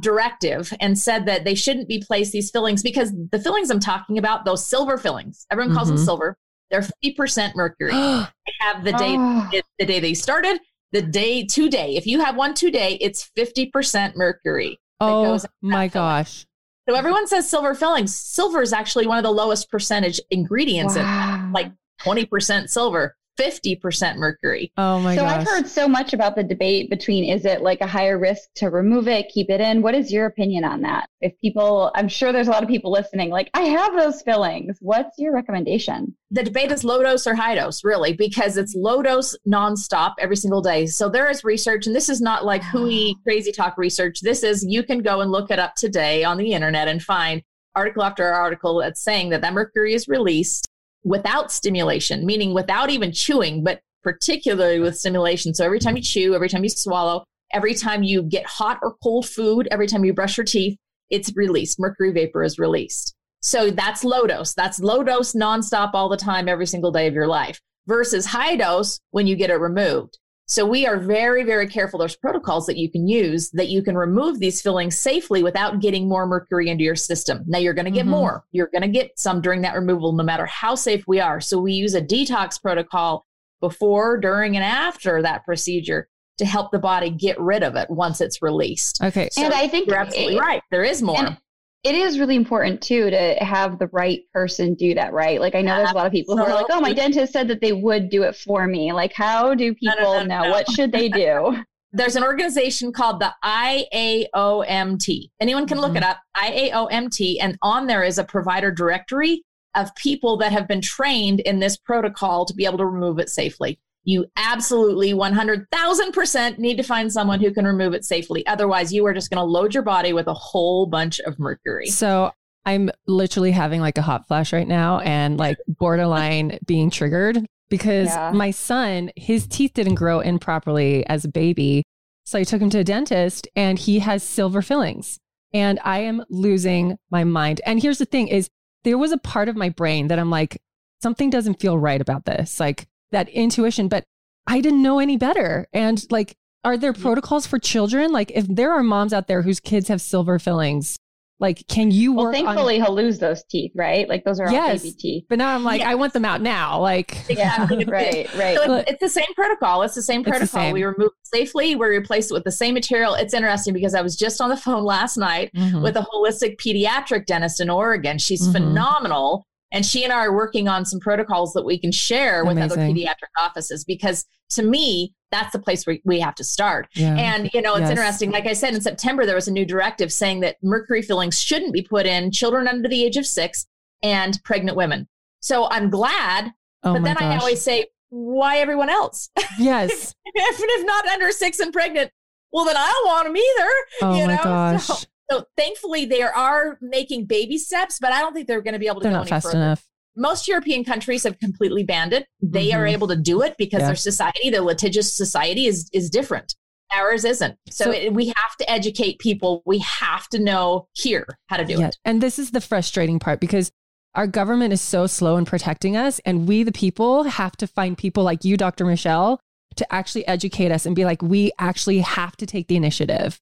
directive 0.00 0.72
and 0.80 0.96
said 0.96 1.26
that 1.26 1.44
they 1.44 1.54
shouldn't 1.56 1.88
be 1.88 2.04
placed 2.06 2.30
these 2.30 2.50
fillings 2.50 2.82
because 2.82 3.12
the 3.32 3.40
fillings 3.40 3.70
I'm 3.70 3.80
talking 3.80 4.18
about, 4.18 4.44
those 4.44 4.64
silver 4.64 4.96
fillings, 4.96 5.46
everyone 5.50 5.74
calls 5.74 5.88
mm-hmm. 5.88 5.96
them 5.96 6.04
silver 6.04 6.38
they're 6.70 6.86
50% 7.04 7.54
mercury. 7.54 7.92
they 7.92 8.52
have 8.60 8.84
the 8.84 8.92
day 8.92 9.16
oh. 9.18 9.50
the 9.78 9.86
day 9.86 10.00
they 10.00 10.14
started 10.14 10.60
the 10.92 11.02
day 11.02 11.44
today. 11.44 11.96
If 11.96 12.06
you 12.06 12.20
have 12.20 12.36
one 12.36 12.54
today, 12.54 12.98
it's 13.00 13.30
50% 13.36 14.16
mercury. 14.16 14.78
Oh 15.00 15.38
my 15.60 15.88
gosh. 15.88 16.46
So 16.88 16.94
everyone 16.94 17.26
says 17.26 17.48
silver 17.48 17.74
fillings. 17.74 18.16
Silver 18.16 18.62
is 18.62 18.72
actually 18.72 19.06
one 19.06 19.18
of 19.18 19.22
the 19.22 19.30
lowest 19.30 19.70
percentage 19.70 20.20
ingredients 20.30 20.96
wow. 20.96 21.34
in 21.34 21.52
like 21.52 21.70
20% 22.00 22.70
silver. 22.70 23.14
50% 23.38 24.16
mercury. 24.16 24.72
Oh 24.76 24.98
my 25.00 25.14
so 25.14 25.22
gosh. 25.22 25.30
So 25.30 25.40
I've 25.40 25.46
heard 25.46 25.68
so 25.68 25.88
much 25.88 26.12
about 26.12 26.34
the 26.34 26.42
debate 26.42 26.90
between 26.90 27.24
is 27.24 27.44
it 27.44 27.62
like 27.62 27.80
a 27.80 27.86
higher 27.86 28.18
risk 28.18 28.48
to 28.56 28.70
remove 28.70 29.08
it, 29.08 29.28
keep 29.28 29.50
it 29.50 29.60
in? 29.60 29.82
What 29.82 29.94
is 29.94 30.12
your 30.12 30.26
opinion 30.26 30.64
on 30.64 30.80
that? 30.82 31.08
If 31.20 31.38
people, 31.40 31.90
I'm 31.94 32.08
sure 32.08 32.32
there's 32.32 32.48
a 32.48 32.50
lot 32.50 32.62
of 32.62 32.68
people 32.68 32.90
listening, 32.90 33.30
like, 33.30 33.50
I 33.54 33.62
have 33.62 33.94
those 33.94 34.22
fillings. 34.22 34.78
What's 34.80 35.18
your 35.18 35.32
recommendation? 35.32 36.14
The 36.30 36.42
debate 36.42 36.72
is 36.72 36.84
low 36.84 37.02
dose 37.02 37.26
or 37.26 37.34
high 37.34 37.54
dose, 37.54 37.84
really, 37.84 38.12
because 38.12 38.56
it's 38.56 38.74
low 38.74 39.02
dose 39.02 39.36
nonstop 39.46 40.14
every 40.18 40.36
single 40.36 40.60
day. 40.60 40.86
So 40.86 41.08
there 41.08 41.30
is 41.30 41.44
research, 41.44 41.86
and 41.86 41.94
this 41.94 42.08
is 42.08 42.20
not 42.20 42.44
like 42.44 42.62
hooey 42.62 43.16
crazy 43.22 43.52
talk 43.52 43.78
research. 43.78 44.20
This 44.20 44.42
is 44.42 44.64
you 44.68 44.82
can 44.82 45.00
go 45.00 45.20
and 45.20 45.30
look 45.30 45.50
it 45.50 45.58
up 45.58 45.74
today 45.74 46.24
on 46.24 46.36
the 46.36 46.52
internet 46.52 46.88
and 46.88 47.02
find 47.02 47.42
article 47.74 48.02
after 48.02 48.26
article 48.26 48.80
that's 48.80 49.00
saying 49.00 49.30
that 49.30 49.40
that 49.40 49.54
mercury 49.54 49.94
is 49.94 50.08
released 50.08 50.68
without 51.08 51.50
stimulation, 51.50 52.26
meaning 52.26 52.54
without 52.54 52.90
even 52.90 53.12
chewing, 53.12 53.64
but 53.64 53.80
particularly 54.02 54.80
with 54.80 54.98
stimulation. 54.98 55.54
So 55.54 55.64
every 55.64 55.80
time 55.80 55.96
you 55.96 56.02
chew, 56.02 56.34
every 56.34 56.48
time 56.48 56.62
you 56.62 56.70
swallow, 56.70 57.24
every 57.52 57.74
time 57.74 58.02
you 58.02 58.22
get 58.22 58.46
hot 58.46 58.78
or 58.82 58.94
cold 59.02 59.28
food, 59.28 59.68
every 59.70 59.86
time 59.86 60.04
you 60.04 60.12
brush 60.12 60.36
your 60.36 60.44
teeth, 60.44 60.76
it's 61.10 61.32
released. 61.34 61.80
Mercury 61.80 62.12
vapor 62.12 62.42
is 62.42 62.58
released. 62.58 63.14
So 63.40 63.70
that's 63.70 64.04
low 64.04 64.26
dose. 64.26 64.54
That's 64.54 64.80
low 64.80 65.02
dose 65.02 65.32
nonstop 65.32 65.90
all 65.94 66.08
the 66.08 66.16
time, 66.16 66.48
every 66.48 66.66
single 66.66 66.92
day 66.92 67.06
of 67.06 67.14
your 67.14 67.26
life 67.26 67.60
versus 67.86 68.26
high 68.26 68.54
dose 68.56 69.00
when 69.10 69.26
you 69.26 69.34
get 69.34 69.50
it 69.50 69.54
removed. 69.54 70.18
So 70.48 70.64
we 70.64 70.86
are 70.86 70.98
very, 70.98 71.44
very 71.44 71.68
careful. 71.68 71.98
There's 71.98 72.16
protocols 72.16 72.64
that 72.66 72.78
you 72.78 72.90
can 72.90 73.06
use 73.06 73.50
that 73.50 73.68
you 73.68 73.82
can 73.82 73.96
remove 73.96 74.38
these 74.38 74.62
fillings 74.62 74.96
safely 74.96 75.42
without 75.42 75.80
getting 75.80 76.08
more 76.08 76.26
mercury 76.26 76.70
into 76.70 76.84
your 76.84 76.96
system. 76.96 77.44
Now 77.46 77.58
you're 77.58 77.74
going 77.74 77.84
to 77.84 77.90
get 77.90 78.02
mm-hmm. 78.02 78.12
more. 78.12 78.44
You're 78.50 78.70
going 78.72 78.82
to 78.82 78.88
get 78.88 79.10
some 79.18 79.42
during 79.42 79.60
that 79.62 79.74
removal, 79.74 80.12
no 80.12 80.24
matter 80.24 80.46
how 80.46 80.74
safe 80.74 81.04
we 81.06 81.20
are. 81.20 81.38
So 81.38 81.60
we 81.60 81.74
use 81.74 81.94
a 81.94 82.00
detox 82.00 82.60
protocol 82.60 83.26
before, 83.60 84.18
during, 84.18 84.56
and 84.56 84.64
after 84.64 85.20
that 85.20 85.44
procedure 85.44 86.08
to 86.38 86.46
help 86.46 86.70
the 86.70 86.78
body 86.78 87.10
get 87.10 87.38
rid 87.38 87.62
of 87.62 87.76
it 87.76 87.90
once 87.90 88.22
it's 88.22 88.40
released. 88.40 89.02
Okay. 89.02 89.28
So 89.32 89.42
and 89.42 89.52
I 89.52 89.68
think 89.68 89.86
you're 89.86 89.98
absolutely 89.98 90.36
it, 90.36 90.40
right. 90.40 90.62
There 90.70 90.84
is 90.84 91.02
more 91.02 91.36
it 91.84 91.94
is 91.94 92.18
really 92.18 92.36
important 92.36 92.82
too 92.82 93.08
to 93.10 93.34
have 93.40 93.78
the 93.78 93.86
right 93.88 94.22
person 94.32 94.74
do 94.74 94.94
that 94.94 95.12
right? 95.12 95.40
Like 95.40 95.54
i 95.54 95.62
know 95.62 95.76
there's 95.76 95.90
a 95.90 95.94
lot 95.94 96.06
of 96.06 96.12
people 96.12 96.36
who 96.36 96.42
are 96.42 96.54
like 96.54 96.66
oh 96.70 96.80
my 96.80 96.92
dentist 96.92 97.32
said 97.32 97.48
that 97.48 97.60
they 97.60 97.72
would 97.72 98.10
do 98.10 98.22
it 98.22 98.36
for 98.36 98.66
me. 98.66 98.92
Like 98.92 99.12
how 99.12 99.54
do 99.54 99.74
people 99.74 99.96
no, 99.98 100.18
no, 100.20 100.24
no, 100.24 100.42
know? 100.42 100.50
what 100.50 100.70
should 100.70 100.92
they 100.92 101.08
do? 101.08 101.56
There's 101.90 102.16
an 102.16 102.22
organization 102.22 102.92
called 102.92 103.18
the 103.18 103.32
IAOMT. 103.42 105.30
Anyone 105.40 105.66
can 105.66 105.80
look 105.80 105.92
mm-hmm. 105.92 105.96
it 105.96 106.04
up, 106.04 106.18
IAOMT, 106.36 107.36
and 107.40 107.56
on 107.62 107.86
there 107.86 108.04
is 108.04 108.18
a 108.18 108.24
provider 108.24 108.70
directory 108.70 109.42
of 109.74 109.94
people 109.94 110.36
that 110.36 110.52
have 110.52 110.68
been 110.68 110.82
trained 110.82 111.40
in 111.40 111.60
this 111.60 111.78
protocol 111.78 112.44
to 112.44 112.52
be 112.52 112.66
able 112.66 112.76
to 112.76 112.84
remove 112.84 113.18
it 113.18 113.30
safely 113.30 113.78
you 114.08 114.24
absolutely 114.36 115.12
100,000% 115.12 116.58
need 116.58 116.78
to 116.78 116.82
find 116.82 117.12
someone 117.12 117.40
who 117.40 117.52
can 117.52 117.66
remove 117.66 117.92
it 117.92 118.06
safely. 118.06 118.46
Otherwise, 118.46 118.90
you 118.90 119.04
are 119.04 119.12
just 119.12 119.28
going 119.28 119.36
to 119.38 119.44
load 119.44 119.74
your 119.74 119.82
body 119.82 120.14
with 120.14 120.26
a 120.26 120.34
whole 120.34 120.86
bunch 120.86 121.20
of 121.20 121.38
mercury. 121.38 121.88
So, 121.88 122.32
I'm 122.64 122.90
literally 123.06 123.50
having 123.50 123.82
like 123.82 123.98
a 123.98 124.02
hot 124.02 124.26
flash 124.26 124.52
right 124.52 124.66
now 124.66 125.00
and 125.00 125.38
like 125.38 125.58
borderline 125.66 126.58
being 126.66 126.90
triggered 126.90 127.44
because 127.68 128.08
yeah. 128.08 128.32
my 128.32 128.50
son, 128.50 129.10
his 129.14 129.46
teeth 129.46 129.72
didn't 129.74 129.94
grow 129.94 130.20
in 130.20 130.38
properly 130.38 131.06
as 131.06 131.24
a 131.24 131.28
baby. 131.28 131.82
So 132.24 132.38
I 132.38 132.44
took 132.44 132.60
him 132.60 132.70
to 132.70 132.78
a 132.78 132.84
dentist 132.84 133.48
and 133.56 133.78
he 133.78 134.00
has 134.00 134.22
silver 134.22 134.60
fillings 134.60 135.18
and 135.54 135.78
I 135.82 136.00
am 136.00 136.24
losing 136.28 136.98
my 137.10 137.24
mind. 137.24 137.62
And 137.64 137.80
here's 137.80 137.98
the 137.98 138.04
thing 138.04 138.28
is 138.28 138.48
there 138.84 138.98
was 138.98 139.12
a 139.12 139.18
part 139.18 139.48
of 139.48 139.56
my 139.56 139.70
brain 139.70 140.08
that 140.08 140.18
I'm 140.18 140.30
like, 140.30 140.60
something 141.00 141.30
doesn't 141.30 141.60
feel 141.60 141.78
right 141.78 142.00
about 142.00 142.26
this. 142.26 142.60
Like 142.60 142.86
that 143.12 143.28
intuition, 143.28 143.88
but 143.88 144.04
I 144.46 144.60
didn't 144.60 144.82
know 144.82 144.98
any 144.98 145.16
better. 145.16 145.66
And 145.72 146.04
like, 146.10 146.34
are 146.64 146.76
there 146.76 146.92
protocols 146.92 147.46
for 147.46 147.58
children? 147.58 148.12
Like, 148.12 148.32
if 148.34 148.46
there 148.46 148.72
are 148.72 148.82
moms 148.82 149.12
out 149.12 149.28
there 149.28 149.42
whose 149.42 149.60
kids 149.60 149.88
have 149.88 150.00
silver 150.00 150.38
fillings, 150.38 150.98
like, 151.40 151.64
can 151.68 151.92
you 151.92 152.14
work? 152.14 152.24
Well, 152.24 152.32
thankfully, 152.32 152.80
on... 152.80 152.86
he'll 152.86 152.94
lose 152.94 153.20
those 153.20 153.44
teeth, 153.44 153.70
right? 153.76 154.08
Like, 154.08 154.24
those 154.24 154.40
are 154.40 154.50
yes, 154.50 154.80
all 154.80 154.90
baby 154.90 154.96
teeth. 154.98 155.24
But 155.28 155.38
now 155.38 155.54
I'm 155.54 155.62
like, 155.62 155.80
yes. 155.80 155.88
I 155.88 155.94
want 155.94 156.12
them 156.12 156.24
out 156.24 156.42
now. 156.42 156.80
Like, 156.80 157.16
yeah, 157.28 157.68
right, 157.86 158.28
right. 158.34 158.56
So 158.56 158.74
it's, 158.74 158.90
it's, 158.90 159.00
the 159.00 159.08
same 159.08 159.32
protocol. 159.36 159.82
It's 159.82 159.94
the 159.94 160.02
same 160.02 160.24
protocol. 160.24 160.40
The 160.40 160.46
same. 160.46 160.72
We 160.72 160.82
remove 160.82 161.12
safely. 161.22 161.76
We 161.76 161.86
replace 161.86 162.30
it 162.30 162.34
with 162.34 162.42
the 162.42 162.50
same 162.50 162.74
material. 162.74 163.14
It's 163.14 163.34
interesting 163.34 163.72
because 163.72 163.94
I 163.94 164.02
was 164.02 164.16
just 164.16 164.40
on 164.40 164.48
the 164.50 164.56
phone 164.56 164.82
last 164.82 165.16
night 165.16 165.52
mm-hmm. 165.54 165.80
with 165.80 165.96
a 165.96 166.06
holistic 166.12 166.56
pediatric 166.56 167.26
dentist 167.26 167.60
in 167.60 167.70
Oregon. 167.70 168.18
She's 168.18 168.42
mm-hmm. 168.42 168.52
phenomenal. 168.52 169.46
And 169.70 169.84
she 169.84 170.04
and 170.04 170.12
I 170.12 170.24
are 170.24 170.34
working 170.34 170.66
on 170.66 170.84
some 170.86 170.98
protocols 170.98 171.52
that 171.52 171.64
we 171.64 171.78
can 171.78 171.92
share 171.92 172.44
with 172.44 172.56
other 172.58 172.76
pediatric 172.76 173.30
offices 173.38 173.84
because 173.84 174.24
to 174.50 174.62
me, 174.62 175.14
that's 175.30 175.52
the 175.52 175.58
place 175.58 175.86
where 175.86 175.98
we 176.04 176.20
have 176.20 176.34
to 176.36 176.44
start. 176.44 176.88
Yeah. 176.94 177.14
And, 177.14 177.50
you 177.52 177.60
know, 177.60 177.74
it's 177.74 177.82
yes. 177.82 177.90
interesting. 177.90 178.30
Like 178.30 178.46
I 178.46 178.54
said, 178.54 178.74
in 178.74 178.80
September, 178.80 179.26
there 179.26 179.34
was 179.34 179.46
a 179.46 179.52
new 179.52 179.66
directive 179.66 180.10
saying 180.10 180.40
that 180.40 180.56
mercury 180.62 181.02
fillings 181.02 181.38
shouldn't 181.38 181.74
be 181.74 181.82
put 181.82 182.06
in 182.06 182.30
children 182.30 182.66
under 182.66 182.88
the 182.88 183.04
age 183.04 183.18
of 183.18 183.26
six 183.26 183.66
and 184.02 184.42
pregnant 184.44 184.76
women. 184.76 185.06
So 185.40 185.68
I'm 185.70 185.90
glad. 185.90 186.52
Oh 186.82 186.94
but 186.94 187.04
then 187.04 187.16
gosh. 187.16 187.22
I 187.22 187.36
always 187.36 187.60
say, 187.60 187.86
why 188.08 188.58
everyone 188.58 188.88
else? 188.88 189.28
Yes. 189.58 190.14
if, 190.24 190.60
if 190.60 190.86
not 190.86 191.06
under 191.08 191.30
six 191.30 191.58
and 191.58 191.72
pregnant, 191.72 192.10
well, 192.52 192.64
then 192.64 192.76
I 192.76 192.90
don't 192.90 193.06
want 193.06 193.26
them 193.26 193.36
either. 193.36 193.70
Oh 194.02 194.18
you 194.18 194.26
my 194.26 194.36
know? 194.36 194.42
gosh. 194.42 194.86
So, 194.86 194.94
so 195.30 195.44
thankfully, 195.56 196.04
they 196.04 196.22
are 196.22 196.78
making 196.80 197.26
baby 197.26 197.58
steps, 197.58 197.98
but 198.00 198.12
I 198.12 198.20
don't 198.20 198.32
think 198.32 198.46
they're 198.46 198.62
going 198.62 198.74
to 198.74 198.78
be 198.78 198.86
able 198.86 199.00
to 199.00 199.04
they're 199.04 199.12
go 199.12 199.18
not 199.18 199.28
fast 199.28 199.46
further. 199.46 199.58
enough. 199.58 199.84
Most 200.16 200.48
European 200.48 200.84
countries 200.84 201.22
have 201.24 201.38
completely 201.38 201.84
banned 201.84 202.12
it. 202.12 202.26
They 202.40 202.68
mm-hmm. 202.68 202.80
are 202.80 202.86
able 202.86 203.08
to 203.08 203.16
do 203.16 203.42
it 203.42 203.56
because 203.56 203.80
yeah. 203.80 203.86
their 203.86 203.96
society, 203.96 204.50
their 204.50 204.62
litigious 204.62 205.14
society, 205.14 205.66
is 205.66 205.88
is 205.92 206.10
different. 206.10 206.54
Ours 206.92 207.24
isn't. 207.24 207.56
So, 207.68 207.84
so 207.84 207.90
it, 207.90 208.14
we 208.14 208.28
have 208.28 208.56
to 208.58 208.70
educate 208.70 209.18
people. 209.18 209.62
We 209.66 209.78
have 209.78 210.26
to 210.28 210.38
know 210.38 210.88
here 210.94 211.26
how 211.48 211.58
to 211.58 211.64
do 211.64 211.78
yeah. 211.78 211.88
it. 211.88 211.96
And 212.04 212.22
this 212.22 212.38
is 212.38 212.50
the 212.50 212.62
frustrating 212.62 213.18
part 213.18 213.40
because 213.40 213.70
our 214.14 214.26
government 214.26 214.72
is 214.72 214.80
so 214.80 215.06
slow 215.06 215.36
in 215.36 215.44
protecting 215.44 215.96
us, 215.96 216.18
and 216.24 216.48
we, 216.48 216.62
the 216.62 216.72
people, 216.72 217.24
have 217.24 217.56
to 217.58 217.66
find 217.66 217.96
people 217.96 218.24
like 218.24 218.44
you, 218.44 218.56
Dr. 218.56 218.86
Michelle, 218.86 219.38
to 219.76 219.94
actually 219.94 220.26
educate 220.26 220.72
us 220.72 220.86
and 220.86 220.96
be 220.96 221.04
like, 221.04 221.22
we 221.22 221.52
actually 221.58 221.98
have 222.00 222.36
to 222.38 222.46
take 222.46 222.66
the 222.66 222.76
initiative 222.76 223.38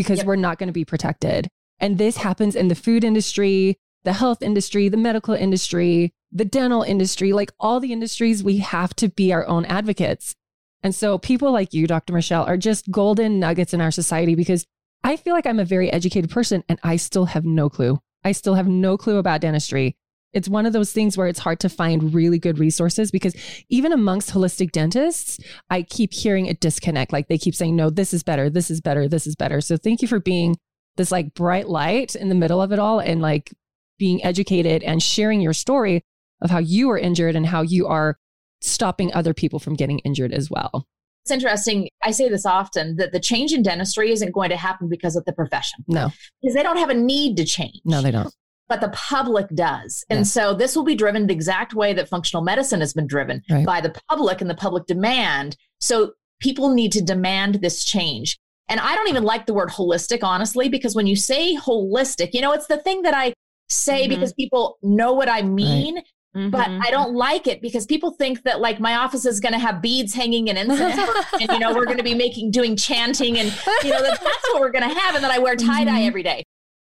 because 0.00 0.20
yep. 0.20 0.26
we're 0.26 0.36
not 0.36 0.58
going 0.58 0.68
to 0.68 0.72
be 0.72 0.84
protected. 0.86 1.46
And 1.78 1.98
this 1.98 2.16
happens 2.16 2.56
in 2.56 2.68
the 2.68 2.74
food 2.74 3.04
industry, 3.04 3.76
the 4.04 4.14
health 4.14 4.40
industry, 4.40 4.88
the 4.88 4.96
medical 4.96 5.34
industry, 5.34 6.14
the 6.32 6.46
dental 6.46 6.82
industry, 6.82 7.34
like 7.34 7.52
all 7.60 7.80
the 7.80 7.92
industries, 7.92 8.42
we 8.42 8.56
have 8.58 8.96
to 8.96 9.10
be 9.10 9.30
our 9.30 9.46
own 9.46 9.66
advocates. 9.66 10.34
And 10.82 10.94
so 10.94 11.18
people 11.18 11.52
like 11.52 11.74
you, 11.74 11.86
Dr. 11.86 12.14
Michelle, 12.14 12.44
are 12.44 12.56
just 12.56 12.90
golden 12.90 13.38
nuggets 13.38 13.74
in 13.74 13.82
our 13.82 13.90
society 13.90 14.34
because 14.34 14.64
I 15.04 15.16
feel 15.16 15.34
like 15.34 15.44
I'm 15.44 15.60
a 15.60 15.66
very 15.66 15.92
educated 15.92 16.30
person 16.30 16.64
and 16.66 16.78
I 16.82 16.96
still 16.96 17.26
have 17.26 17.44
no 17.44 17.68
clue. 17.68 17.98
I 18.24 18.32
still 18.32 18.54
have 18.54 18.68
no 18.68 18.96
clue 18.96 19.18
about 19.18 19.42
dentistry. 19.42 19.96
It's 20.32 20.48
one 20.48 20.66
of 20.66 20.72
those 20.72 20.92
things 20.92 21.16
where 21.16 21.26
it's 21.26 21.40
hard 21.40 21.58
to 21.60 21.68
find 21.68 22.14
really 22.14 22.38
good 22.38 22.58
resources 22.58 23.10
because 23.10 23.34
even 23.68 23.92
amongst 23.92 24.30
holistic 24.30 24.70
dentists, 24.70 25.40
I 25.70 25.82
keep 25.82 26.12
hearing 26.12 26.48
a 26.48 26.54
disconnect. 26.54 27.12
Like 27.12 27.28
they 27.28 27.38
keep 27.38 27.54
saying, 27.54 27.74
no, 27.74 27.90
this 27.90 28.14
is 28.14 28.22
better, 28.22 28.48
this 28.48 28.70
is 28.70 28.80
better, 28.80 29.08
this 29.08 29.26
is 29.26 29.34
better. 29.34 29.60
So 29.60 29.76
thank 29.76 30.02
you 30.02 30.08
for 30.08 30.20
being 30.20 30.56
this 30.96 31.10
like 31.10 31.34
bright 31.34 31.68
light 31.68 32.14
in 32.14 32.28
the 32.28 32.34
middle 32.34 32.62
of 32.62 32.72
it 32.72 32.78
all 32.78 33.00
and 33.00 33.20
like 33.20 33.52
being 33.98 34.24
educated 34.24 34.82
and 34.82 35.02
sharing 35.02 35.40
your 35.40 35.52
story 35.52 36.02
of 36.40 36.50
how 36.50 36.58
you 36.58 36.88
were 36.88 36.98
injured 36.98 37.34
and 37.34 37.46
how 37.46 37.62
you 37.62 37.86
are 37.86 38.16
stopping 38.60 39.12
other 39.12 39.34
people 39.34 39.58
from 39.58 39.74
getting 39.74 39.98
injured 40.00 40.32
as 40.32 40.50
well. 40.50 40.86
It's 41.24 41.30
interesting. 41.30 41.88
I 42.02 42.12
say 42.12 42.28
this 42.28 42.46
often 42.46 42.96
that 42.96 43.12
the 43.12 43.20
change 43.20 43.52
in 43.52 43.62
dentistry 43.62 44.10
isn't 44.10 44.32
going 44.32 44.50
to 44.50 44.56
happen 44.56 44.88
because 44.88 45.16
of 45.16 45.24
the 45.26 45.32
profession. 45.32 45.84
No. 45.86 46.10
Because 46.40 46.54
they 46.54 46.62
don't 46.62 46.78
have 46.78 46.88
a 46.88 46.94
need 46.94 47.36
to 47.36 47.44
change. 47.44 47.80
No, 47.84 48.00
they 48.00 48.10
don't 48.10 48.32
but 48.70 48.80
the 48.80 48.88
public 48.90 49.48
does. 49.48 50.04
And 50.08 50.20
yes. 50.20 50.32
so 50.32 50.54
this 50.54 50.76
will 50.76 50.84
be 50.84 50.94
driven 50.94 51.26
the 51.26 51.34
exact 51.34 51.74
way 51.74 51.92
that 51.92 52.08
functional 52.08 52.42
medicine 52.42 52.78
has 52.80 52.94
been 52.94 53.08
driven 53.08 53.42
right. 53.50 53.66
by 53.66 53.80
the 53.80 53.92
public 54.08 54.40
and 54.40 54.48
the 54.48 54.54
public 54.54 54.86
demand. 54.86 55.56
So 55.80 56.12
people 56.40 56.72
need 56.72 56.92
to 56.92 57.02
demand 57.02 57.56
this 57.56 57.84
change. 57.84 58.38
And 58.68 58.78
I 58.78 58.94
don't 58.94 59.08
even 59.08 59.24
like 59.24 59.46
the 59.46 59.54
word 59.54 59.70
holistic, 59.70 60.20
honestly, 60.22 60.68
because 60.68 60.94
when 60.94 61.08
you 61.08 61.16
say 61.16 61.56
holistic, 61.56 62.30
you 62.32 62.40
know, 62.40 62.52
it's 62.52 62.68
the 62.68 62.76
thing 62.76 63.02
that 63.02 63.12
I 63.12 63.34
say 63.68 64.02
mm-hmm. 64.02 64.14
because 64.14 64.32
people 64.34 64.78
know 64.82 65.12
what 65.14 65.28
I 65.28 65.42
mean. 65.42 65.96
Right. 65.96 66.04
Mm-hmm. 66.36 66.50
But 66.50 66.68
I 66.68 66.92
don't 66.92 67.12
like 67.12 67.48
it 67.48 67.60
because 67.60 67.86
people 67.86 68.12
think 68.12 68.44
that 68.44 68.60
like 68.60 68.78
my 68.78 68.94
office 68.94 69.26
is 69.26 69.40
going 69.40 69.52
to 69.52 69.58
have 69.58 69.82
beads 69.82 70.14
hanging 70.14 70.48
and 70.48 70.56
incense, 70.56 70.96
and 71.40 71.50
you 71.50 71.58
know 71.58 71.74
we're 71.74 71.86
going 71.86 71.96
to 71.96 72.04
be 72.04 72.14
making 72.14 72.52
doing 72.52 72.76
chanting, 72.76 73.36
and 73.36 73.48
you 73.82 73.90
know 73.90 74.00
that, 74.00 74.20
that's 74.22 74.48
what 74.52 74.60
we're 74.60 74.70
going 74.70 74.88
to 74.88 74.94
have, 74.94 75.16
and 75.16 75.24
then 75.24 75.32
I 75.32 75.40
wear 75.40 75.56
tie 75.56 75.82
dye 75.82 75.90
mm-hmm. 75.90 76.06
every 76.06 76.22
day 76.22 76.44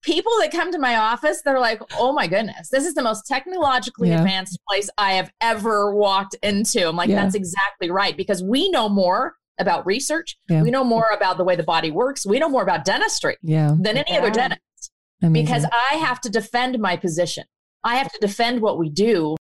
people 0.06 0.32
that 0.40 0.52
come 0.52 0.72
to 0.72 0.78
my 0.78 0.96
office, 0.96 1.42
they're 1.42 1.58
like, 1.58 1.82
oh 1.98 2.12
my 2.12 2.26
goodness, 2.26 2.68
this 2.70 2.86
is 2.86 2.94
the 2.94 3.02
most 3.02 3.26
technologically 3.26 4.08
yeah. 4.08 4.18
advanced 4.18 4.58
place 4.66 4.88
I 4.96 5.14
have 5.14 5.30
ever 5.40 5.94
walked 5.94 6.36
into. 6.42 6.88
I'm 6.88 6.96
like, 6.96 7.10
yeah. 7.10 7.16
that's 7.16 7.34
exactly 7.34 7.90
right. 7.90 8.16
Because 8.16 8.42
we 8.42 8.70
know 8.70 8.88
more 8.88 9.34
about 9.58 9.84
research. 9.84 10.38
Yeah. 10.48 10.62
We 10.62 10.70
know 10.70 10.84
more 10.84 11.08
about 11.12 11.38
the 11.38 11.44
way 11.44 11.56
the 11.56 11.64
body 11.64 11.90
works. 11.90 12.24
We 12.24 12.38
know 12.38 12.48
more 12.48 12.62
about 12.62 12.84
dentistry 12.84 13.36
yeah. 13.42 13.74
than 13.78 13.96
any 13.96 14.12
yeah. 14.12 14.18
other 14.18 14.30
dentist 14.30 14.92
Amazing. 15.22 15.44
because 15.44 15.66
I 15.72 15.96
have 15.96 16.20
to 16.22 16.30
defend 16.30 16.78
my 16.78 16.96
position. 16.96 17.44
I 17.82 17.96
have 17.96 18.12
to 18.12 18.18
defend 18.20 18.62
what 18.62 18.78
we 18.78 18.88
do 18.88 19.36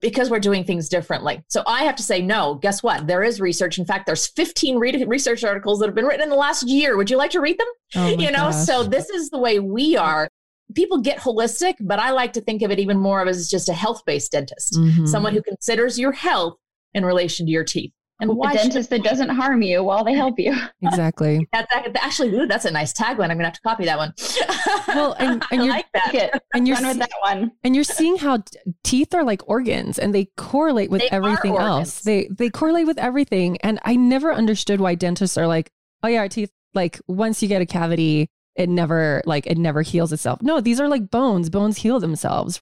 because 0.00 0.30
we're 0.30 0.40
doing 0.40 0.64
things 0.64 0.88
differently. 0.88 1.42
So 1.48 1.62
I 1.66 1.84
have 1.84 1.96
to 1.96 2.02
say, 2.02 2.22
no, 2.22 2.54
guess 2.54 2.82
what? 2.82 3.06
There 3.06 3.22
is 3.22 3.40
research. 3.40 3.78
In 3.78 3.84
fact, 3.84 4.06
there's 4.06 4.26
15 4.28 4.76
re- 4.76 5.04
research 5.04 5.44
articles 5.44 5.78
that 5.78 5.86
have 5.86 5.94
been 5.94 6.06
written 6.06 6.22
in 6.22 6.30
the 6.30 6.36
last 6.36 6.66
year. 6.66 6.96
Would 6.96 7.10
you 7.10 7.16
like 7.16 7.30
to 7.32 7.40
read 7.40 7.58
them? 7.58 7.66
Oh 7.96 8.08
you 8.18 8.30
know, 8.30 8.50
gosh. 8.50 8.66
so 8.66 8.82
this 8.82 9.10
is 9.10 9.30
the 9.30 9.38
way 9.38 9.58
we 9.58 9.96
are. 9.96 10.28
People 10.74 11.00
get 11.00 11.18
holistic, 11.18 11.74
but 11.80 11.98
I 11.98 12.12
like 12.12 12.32
to 12.34 12.40
think 12.40 12.62
of 12.62 12.70
it 12.70 12.78
even 12.78 12.96
more 12.96 13.20
of 13.20 13.28
as 13.28 13.48
just 13.48 13.68
a 13.68 13.74
health 13.74 14.02
based 14.06 14.32
dentist, 14.32 14.74
mm-hmm. 14.74 15.06
someone 15.06 15.34
who 15.34 15.42
considers 15.42 15.98
your 15.98 16.12
health 16.12 16.56
in 16.94 17.04
relation 17.04 17.46
to 17.46 17.52
your 17.52 17.64
teeth. 17.64 17.92
And 18.20 18.30
a 18.30 18.52
dentist 18.52 18.90
that 18.90 19.02
doesn't 19.02 19.30
harm 19.30 19.62
you 19.62 19.82
while 19.82 20.04
they 20.04 20.14
help 20.14 20.38
you. 20.38 20.54
Exactly. 20.82 21.46
that's 21.52 21.72
actually, 22.00 22.34
ooh, 22.34 22.46
that's 22.46 22.64
a 22.64 22.70
nice 22.70 22.92
tagline. 22.92 23.30
I'm 23.30 23.36
gonna 23.36 23.44
have 23.44 23.54
to 23.54 23.60
copy 23.60 23.84
that 23.84 23.98
one. 23.98 24.12
well, 24.88 25.14
and, 25.18 25.42
and 25.52 25.64
you're, 25.64 25.72
like 25.72 25.86
that. 25.94 26.42
And 26.54 26.66
you're 26.66 26.76
see- 26.76 26.98
that 26.98 27.10
one. 27.22 27.52
And 27.62 27.74
you're 27.74 27.84
seeing 27.84 28.16
how 28.16 28.38
t- 28.38 28.58
teeth 28.82 29.14
are 29.14 29.24
like 29.24 29.48
organs, 29.48 29.98
and 29.98 30.14
they 30.14 30.26
correlate 30.36 30.90
with 30.90 31.02
they 31.02 31.10
everything 31.10 31.56
else. 31.56 32.00
They 32.00 32.28
they 32.30 32.50
correlate 32.50 32.86
with 32.86 32.98
everything, 32.98 33.58
and 33.58 33.78
I 33.84 33.96
never 33.96 34.32
understood 34.32 34.80
why 34.80 34.94
dentists 34.94 35.38
are 35.38 35.46
like, 35.46 35.70
oh 36.02 36.08
yeah, 36.08 36.20
our 36.20 36.28
teeth. 36.28 36.50
Like 36.74 37.00
once 37.06 37.42
you 37.42 37.48
get 37.48 37.62
a 37.62 37.66
cavity, 37.66 38.30
it 38.56 38.68
never 38.68 39.22
like 39.26 39.46
it 39.46 39.58
never 39.58 39.82
heals 39.82 40.12
itself. 40.12 40.42
No, 40.42 40.60
these 40.60 40.80
are 40.80 40.88
like 40.88 41.10
bones. 41.10 41.50
Bones 41.50 41.78
heal 41.78 42.00
themselves, 42.00 42.60